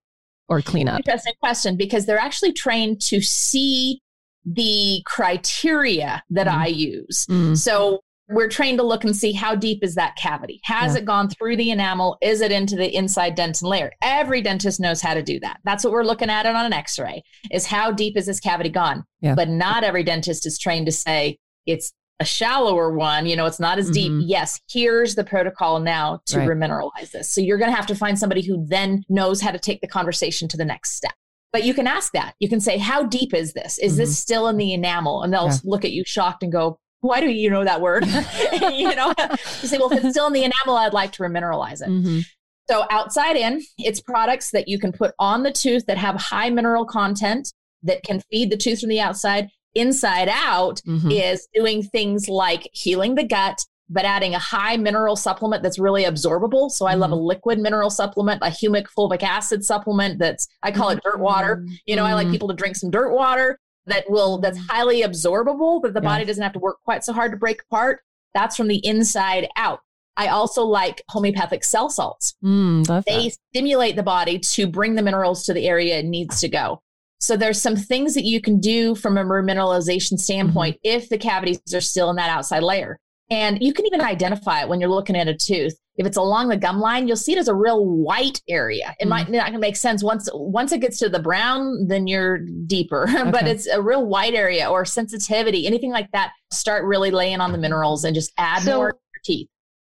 or 0.48 0.61
clean 0.61 0.88
up. 0.88 0.98
Interesting 0.98 1.35
question 1.40 1.76
because 1.76 2.07
they're 2.07 2.18
actually 2.18 2.52
trained 2.52 3.00
to 3.02 3.20
see 3.20 4.00
the 4.44 5.02
criteria 5.07 6.22
that 6.31 6.46
mm. 6.46 6.55
I 6.55 6.66
use. 6.66 7.26
Mm. 7.31 7.57
So 7.57 8.00
we're 8.28 8.48
trained 8.48 8.78
to 8.78 8.84
look 8.84 9.04
and 9.04 9.14
see 9.14 9.32
how 9.32 9.54
deep 9.54 9.84
is 9.84 9.94
that 9.96 10.16
cavity. 10.16 10.60
Has 10.64 10.94
yeah. 10.94 11.00
it 11.00 11.04
gone 11.04 11.28
through 11.28 11.56
the 11.56 11.70
enamel? 11.70 12.16
Is 12.22 12.40
it 12.40 12.52
into 12.52 12.74
the 12.76 12.94
inside 12.94 13.37
dentin 13.37 13.64
layer? 13.64 13.92
Every 14.02 14.40
dentist 14.40 14.80
knows 14.80 15.02
how 15.02 15.14
to 15.14 15.22
do 15.22 15.38
that. 15.40 15.60
That's 15.64 15.84
what 15.84 15.92
we're 15.92 16.04
looking 16.04 16.30
at 16.30 16.46
it 16.46 16.54
on 16.54 16.64
an 16.64 16.72
X-ray. 16.72 17.22
Is 17.52 17.66
how 17.66 17.90
deep 17.92 18.16
is 18.16 18.26
this 18.26 18.40
cavity 18.40 18.70
gone? 18.70 19.04
Yeah. 19.20 19.34
But 19.34 19.48
not 19.48 19.84
every 19.84 20.04
dentist 20.04 20.46
is 20.46 20.58
trained 20.58 20.87
to 20.87 20.92
say 20.92 21.38
it's 21.66 21.92
a 22.20 22.24
shallower 22.24 22.94
one. 22.94 23.26
You 23.26 23.37
know, 23.37 23.44
it's 23.44 23.60
not 23.60 23.78
as 23.78 23.90
mm-hmm. 23.90 24.20
deep. 24.20 24.28
Yes, 24.28 24.58
here's 24.70 25.16
the 25.16 25.24
protocol 25.24 25.80
now 25.80 26.20
to 26.26 26.38
right. 26.38 26.48
remineralize 26.48 27.10
this. 27.12 27.28
So 27.30 27.40
you're 27.40 27.58
going 27.58 27.70
to 27.70 27.76
have 27.76 27.87
to 27.88 27.94
find 27.94 28.18
somebody 28.18 28.42
who 28.42 28.64
then 28.66 29.04
knows 29.08 29.40
how 29.40 29.50
to 29.50 29.58
take 29.58 29.80
the 29.80 29.88
conversation 29.88 30.48
to 30.48 30.56
the 30.56 30.64
next 30.64 30.92
step. 30.92 31.12
But 31.52 31.64
you 31.64 31.74
can 31.74 31.87
ask 31.87 32.12
that. 32.14 32.34
You 32.40 32.48
can 32.48 32.58
say, 32.58 32.78
"How 32.78 33.04
deep 33.04 33.32
is 33.32 33.52
this? 33.52 33.78
Is 33.78 33.92
mm-hmm. 33.92 34.00
this 34.00 34.18
still 34.18 34.48
in 34.48 34.56
the 34.56 34.72
enamel?" 34.72 35.22
And 35.22 35.32
they'll 35.32 35.46
yeah. 35.46 35.58
look 35.62 35.84
at 35.84 35.92
you 35.92 36.02
shocked 36.04 36.42
and 36.42 36.50
go, 36.50 36.80
why 37.04 37.20
do 37.20 37.28
you 37.30 37.50
know 37.50 37.64
that 37.64 37.80
word? 37.80 38.06
you 38.72 38.94
know, 38.94 39.12
you 39.18 39.68
say, 39.68 39.76
well, 39.78 39.92
if 39.92 40.02
it's 40.02 40.14
still 40.14 40.26
in 40.26 40.32
the 40.32 40.44
enamel, 40.44 40.76
I'd 40.76 40.94
like 40.94 41.12
to 41.12 41.22
remineralize 41.22 41.82
it. 41.82 41.88
Mm-hmm. 41.88 42.20
So 42.68 42.86
outside 42.90 43.36
in, 43.36 43.62
it's 43.76 44.00
products 44.00 44.50
that 44.52 44.68
you 44.68 44.78
can 44.78 44.90
put 44.90 45.12
on 45.18 45.42
the 45.42 45.52
tooth 45.52 45.84
that 45.86 45.98
have 45.98 46.16
high 46.16 46.48
mineral 46.48 46.86
content 46.86 47.52
that 47.82 48.02
can 48.04 48.22
feed 48.30 48.50
the 48.50 48.56
tooth 48.56 48.80
from 48.80 48.88
the 48.88 49.00
outside. 49.00 49.48
Inside 49.74 50.30
out 50.30 50.80
mm-hmm. 50.86 51.10
is 51.10 51.46
doing 51.52 51.82
things 51.82 52.28
like 52.28 52.70
healing 52.72 53.16
the 53.16 53.24
gut, 53.24 53.58
but 53.90 54.06
adding 54.06 54.34
a 54.34 54.38
high 54.38 54.78
mineral 54.78 55.16
supplement 55.16 55.62
that's 55.62 55.78
really 55.78 56.04
absorbable. 56.04 56.70
So 56.70 56.86
I 56.86 56.92
mm-hmm. 56.92 57.00
love 57.02 57.12
a 57.12 57.16
mm-hmm. 57.16 57.24
liquid 57.24 57.58
mineral 57.58 57.90
supplement, 57.90 58.40
a 58.40 58.46
humic 58.46 58.86
fulvic 58.96 59.22
acid 59.22 59.62
supplement 59.62 60.18
that's 60.18 60.46
I 60.62 60.70
call 60.70 60.88
it 60.88 61.02
dirt 61.04 61.18
water. 61.18 61.66
You 61.84 61.96
know, 61.96 62.04
I 62.04 62.14
like 62.14 62.26
mm-hmm. 62.26 62.32
people 62.32 62.48
to 62.48 62.54
drink 62.54 62.76
some 62.76 62.90
dirt 62.90 63.12
water 63.12 63.58
that 63.87 64.09
will 64.09 64.38
that's 64.38 64.59
mm. 64.59 64.66
highly 64.68 65.03
absorbable 65.03 65.81
that 65.83 65.94
the 65.94 66.01
yeah. 66.01 66.09
body 66.09 66.25
doesn't 66.25 66.42
have 66.42 66.53
to 66.53 66.59
work 66.59 66.79
quite 66.85 67.05
so 67.05 67.12
hard 67.12 67.31
to 67.31 67.37
break 67.37 67.62
apart 67.62 68.01
that's 68.35 68.57
from 68.57 68.68
the 68.68 68.85
inside 68.87 69.49
out 69.57 69.81
i 70.16 70.29
also 70.29 70.64
like 70.64 71.03
homeopathic 71.09 71.64
cell 71.64 71.88
salts 71.88 72.35
mm, 72.44 72.87
they 73.05 73.29
that. 73.29 73.37
stimulate 73.51 73.97
the 73.97 74.03
body 74.03 74.38
to 74.38 74.66
bring 74.66 74.94
the 74.94 75.03
minerals 75.03 75.44
to 75.44 75.53
the 75.53 75.66
area 75.66 75.99
it 75.99 76.05
needs 76.05 76.40
to 76.40 76.49
go 76.49 76.81
so 77.20 77.37
there's 77.37 77.61
some 77.61 77.77
things 77.77 78.14
that 78.14 78.25
you 78.25 78.40
can 78.40 78.61
do 78.61 78.94
from 78.94 79.16
a 79.16 79.25
remineralization 79.25 80.18
standpoint 80.18 80.77
mm-hmm. 80.77 80.97
if 80.99 81.09
the 81.09 81.18
cavities 81.18 81.61
are 81.73 81.81
still 81.81 82.11
in 82.11 82.16
that 82.16 82.31
outside 82.31 82.62
layer 82.62 82.99
and 83.31 83.62
you 83.62 83.73
can 83.73 83.87
even 83.87 84.01
identify 84.01 84.62
it 84.62 84.68
when 84.68 84.81
you're 84.81 84.90
looking 84.90 85.16
at 85.16 85.29
a 85.29 85.35
tooth. 85.35 85.79
If 85.96 86.07
it's 86.07 86.16
along 86.16 86.48
the 86.48 86.57
gum 86.57 86.80
line, 86.80 87.07
you'll 87.07 87.16
see 87.16 87.33
it 87.33 87.38
as 87.38 87.46
a 87.46 87.54
real 87.54 87.85
white 87.85 88.42
area. 88.48 88.94
It 88.98 89.04
mm. 89.04 89.11
might 89.11 89.30
not 89.30 89.52
make 89.54 89.76
sense 89.76 90.02
once 90.02 90.28
once 90.33 90.72
it 90.72 90.80
gets 90.80 90.98
to 90.98 91.09
the 91.09 91.20
brown, 91.20 91.87
then 91.87 92.07
you're 92.07 92.38
deeper. 92.38 93.09
Okay. 93.24 93.30
but 93.30 93.46
it's 93.46 93.66
a 93.66 93.80
real 93.80 94.04
white 94.04 94.35
area 94.35 94.68
or 94.68 94.85
sensitivity, 94.85 95.66
anything 95.66 95.90
like 95.90 96.11
that. 96.12 96.33
Start 96.50 96.85
really 96.85 97.11
laying 97.11 97.40
on 97.40 97.52
the 97.52 97.59
minerals 97.59 98.04
and 98.04 98.14
just 98.14 98.33
add 98.37 98.62
so, 98.62 98.76
more 98.76 98.92
to 98.92 98.98
your 99.14 99.20
teeth. 99.24 99.48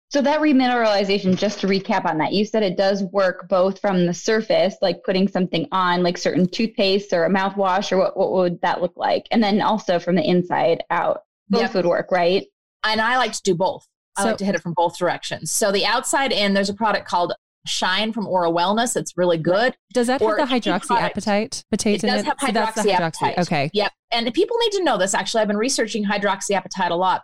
So 0.10 0.22
that 0.22 0.40
remineralization, 0.40 1.36
just 1.36 1.60
to 1.62 1.68
recap 1.68 2.06
on 2.06 2.20
that, 2.20 2.32
you 2.32 2.46
said 2.46 2.64
it 2.64 2.78
does 2.78 3.04
work 3.04 3.50
both 3.50 3.82
from 3.82 4.06
the 4.06 4.14
surface, 4.14 4.76
like 4.82 5.04
putting 5.04 5.28
something 5.28 5.68
on, 5.74 6.04
like 6.04 6.18
certain 6.18 6.48
toothpaste 6.48 7.12
or 7.12 7.26
a 7.26 7.30
mouthwash, 7.30 7.92
or 7.92 7.98
what, 7.98 8.16
what 8.16 8.32
would 8.32 8.62
that 8.62 8.82
look 8.82 8.96
like? 8.96 9.28
And 9.32 9.44
then 9.44 9.62
also 9.62 10.00
from 10.00 10.16
the 10.16 10.24
inside 10.28 10.84
out. 10.90 11.24
Both 11.50 11.62
yep. 11.62 11.74
would 11.76 11.86
work, 11.86 12.12
right? 12.12 12.46
And 12.84 13.02
I 13.02 13.18
like 13.18 13.34
to 13.34 13.42
do 13.42 13.56
both. 13.56 13.86
I 14.18 14.24
so, 14.24 14.28
like 14.30 14.38
to 14.38 14.46
hit 14.46 14.56
it 14.56 14.62
from 14.62 14.74
both 14.74 14.98
directions. 14.98 15.52
So 15.52 15.72
the 15.72 15.86
outside 15.86 16.32
in, 16.32 16.54
there's 16.54 16.70
a 16.70 16.74
product 16.74 17.08
called 17.08 17.34
Shine 17.66 18.14
from 18.14 18.28
Aura 18.28 18.50
Wellness. 18.50 18.96
It's 18.96 19.18
really 19.18 19.38
good. 19.38 19.76
Does 19.94 20.08
that 20.08 20.22
or 20.22 20.38
have 20.38 20.50
the 20.50 20.56
hydroxyapatite 20.56 21.64
potato? 21.70 22.08
It 22.08 22.10
does 22.10 22.24
have 22.24 22.38
hydroxyapatite. 22.38 23.36
Hydroxy. 23.36 23.38
Okay. 23.40 23.70
Yep. 23.74 23.92
And 24.12 24.34
people 24.34 24.58
need 24.60 24.72
to 24.74 24.84
know 24.84 24.98
this. 24.98 25.14
Actually, 25.14 25.42
I've 25.42 25.48
been 25.48 25.58
researching 25.58 26.06
hydroxyapatite 26.06 26.90
a 26.90 26.96
lot 26.96 27.24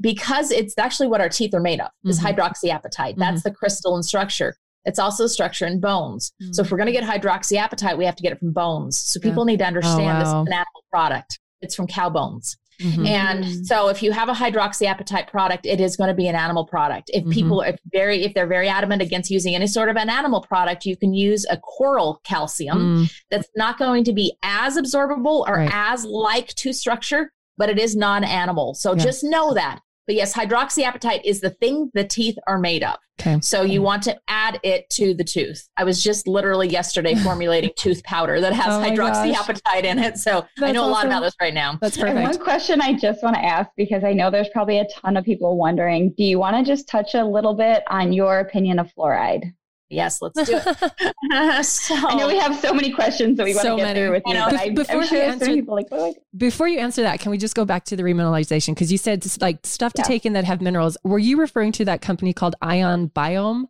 because 0.00 0.50
it's 0.50 0.76
actually 0.78 1.08
what 1.08 1.20
our 1.20 1.28
teeth 1.28 1.54
are 1.54 1.60
made 1.60 1.80
of. 1.80 1.90
Is 2.04 2.20
mm-hmm. 2.20 2.40
hydroxyapatite. 2.40 3.16
That's 3.16 3.40
mm-hmm. 3.40 3.48
the 3.48 3.54
crystalline 3.54 4.02
structure. 4.02 4.56
It's 4.84 4.98
also 4.98 5.24
the 5.24 5.28
structure 5.28 5.66
in 5.66 5.80
bones. 5.80 6.32
Mm-hmm. 6.42 6.52
So 6.52 6.62
if 6.62 6.70
we're 6.70 6.78
going 6.78 6.92
to 6.92 6.92
get 6.92 7.04
hydroxyapatite, 7.04 7.96
we 7.96 8.04
have 8.04 8.16
to 8.16 8.22
get 8.22 8.32
it 8.32 8.38
from 8.38 8.52
bones. 8.52 8.98
So 8.98 9.20
people 9.20 9.44
yeah. 9.44 9.52
need 9.52 9.58
to 9.58 9.66
understand 9.66 10.00
oh, 10.00 10.04
wow. 10.04 10.18
this 10.18 10.28
is 10.28 10.34
an 10.34 10.52
animal 10.52 10.84
product. 10.90 11.38
It's 11.60 11.74
from 11.74 11.86
cow 11.86 12.10
bones. 12.10 12.56
Mm-hmm. 12.82 13.06
And 13.06 13.44
mm-hmm. 13.44 13.62
so 13.64 13.88
if 13.88 14.02
you 14.02 14.12
have 14.12 14.28
a 14.28 14.32
hydroxyapatite 14.32 15.28
product, 15.28 15.66
it 15.66 15.80
is 15.80 15.96
going 15.96 16.08
to 16.08 16.14
be 16.14 16.28
an 16.28 16.34
animal 16.34 16.66
product. 16.66 17.10
If 17.12 17.22
mm-hmm. 17.22 17.32
people 17.32 17.62
are 17.62 17.76
very, 17.92 18.24
if 18.24 18.34
they're 18.34 18.46
very 18.46 18.68
adamant 18.68 19.02
against 19.02 19.30
using 19.30 19.54
any 19.54 19.66
sort 19.66 19.88
of 19.88 19.96
an 19.96 20.10
animal 20.10 20.40
product, 20.40 20.84
you 20.84 20.96
can 20.96 21.14
use 21.14 21.46
a 21.50 21.56
coral 21.56 22.20
calcium 22.24 22.78
mm. 22.78 23.12
that's 23.30 23.48
not 23.56 23.78
going 23.78 24.04
to 24.04 24.12
be 24.12 24.36
as 24.42 24.76
absorbable 24.76 25.46
or 25.48 25.56
right. 25.56 25.70
as 25.72 26.04
like 26.04 26.48
to 26.54 26.72
structure, 26.72 27.32
but 27.56 27.68
it 27.68 27.78
is 27.78 27.94
non-animal. 27.96 28.74
So 28.74 28.94
yeah. 28.94 29.04
just 29.04 29.24
know 29.24 29.54
that 29.54 29.80
But 30.06 30.16
yes, 30.16 30.34
hydroxyapatite 30.34 31.22
is 31.24 31.40
the 31.40 31.50
thing 31.50 31.90
the 31.94 32.04
teeth 32.04 32.36
are 32.46 32.58
made 32.58 32.82
of. 32.82 32.96
Okay. 33.20 33.38
So 33.40 33.62
you 33.62 33.82
want 33.82 34.02
to 34.04 34.18
add 34.26 34.58
it 34.64 34.90
to 34.90 35.14
the 35.14 35.22
tooth. 35.22 35.68
I 35.76 35.84
was 35.84 36.02
just 36.02 36.26
literally 36.26 36.68
yesterday 36.68 37.14
formulating 37.22 37.70
tooth 37.76 38.02
powder 38.02 38.40
that 38.40 38.52
has 38.52 38.74
Oh 38.74 38.80
my 38.80 38.90
hydroxyapatite 38.90 39.84
in 39.84 39.98
it. 39.98 40.18
So 40.18 40.38
I 40.40 40.46
That's 40.58 40.74
know 40.74 40.86
a 40.86 40.90
lot 40.90 41.06
about 41.06 41.20
this 41.20 41.36
right 41.40 41.54
now. 41.54 41.78
That's 41.80 41.96
And 42.02 42.08
perfect. 42.08 42.36
one 42.36 42.44
question 42.44 42.80
I 42.80 42.94
just 42.94 43.22
want 43.22 43.36
to 43.36 43.44
ask 43.44 43.70
because 43.76 44.02
I 44.02 44.12
know 44.12 44.30
there's 44.30 44.48
probably 44.48 44.78
a 44.78 44.86
ton 44.88 45.16
of 45.16 45.24
people 45.24 45.56
wondering 45.56 46.14
do 46.16 46.24
you 46.24 46.38
want 46.38 46.56
to 46.56 46.64
just 46.64 46.88
touch 46.88 47.14
a 47.14 47.24
little 47.24 47.54
bit 47.54 47.84
on 47.88 48.12
your 48.12 48.40
opinion 48.40 48.78
of 48.78 48.90
fluoride? 48.96 49.52
Yes, 49.92 50.22
let's 50.22 50.42
do 50.42 50.58
it. 50.58 51.64
so, 51.66 51.94
I 51.94 52.14
know 52.16 52.26
we 52.26 52.38
have 52.38 52.56
so 52.56 52.72
many 52.72 52.90
questions 52.90 53.36
that 53.36 53.44
we 53.44 53.54
want 53.54 53.62
So 53.62 53.76
to 53.76 53.82
get 53.82 53.86
many. 53.88 54.00
through 54.00 54.10
with 54.12 54.22
you, 54.26 54.34
know. 54.34 54.48
before 54.74 55.00
you 55.02 55.06
sure 55.06 55.18
there's 55.18 55.42
answer- 55.42 55.62
like, 55.64 55.86
"Oh, 55.92 56.14
Before 56.36 56.66
you 56.66 56.78
answer 56.78 57.02
that, 57.02 57.20
can 57.20 57.30
we 57.30 57.38
just 57.38 57.54
go 57.54 57.64
back 57.64 57.84
to 57.86 57.96
the 57.96 58.02
remineralization? 58.02 58.68
Because 58.74 58.90
you 58.90 58.98
said 58.98 59.24
like 59.40 59.58
stuff 59.64 59.92
to 59.94 60.00
Yeah. 60.02 60.08
take 60.08 60.26
in 60.26 60.32
that 60.32 60.44
have 60.44 60.60
minerals. 60.60 60.96
Were 61.04 61.18
you 61.18 61.36
referring 61.38 61.72
to 61.72 61.84
that 61.84 62.00
company 62.00 62.32
called 62.32 62.56
Ion 62.62 63.10
Biome 63.10 63.64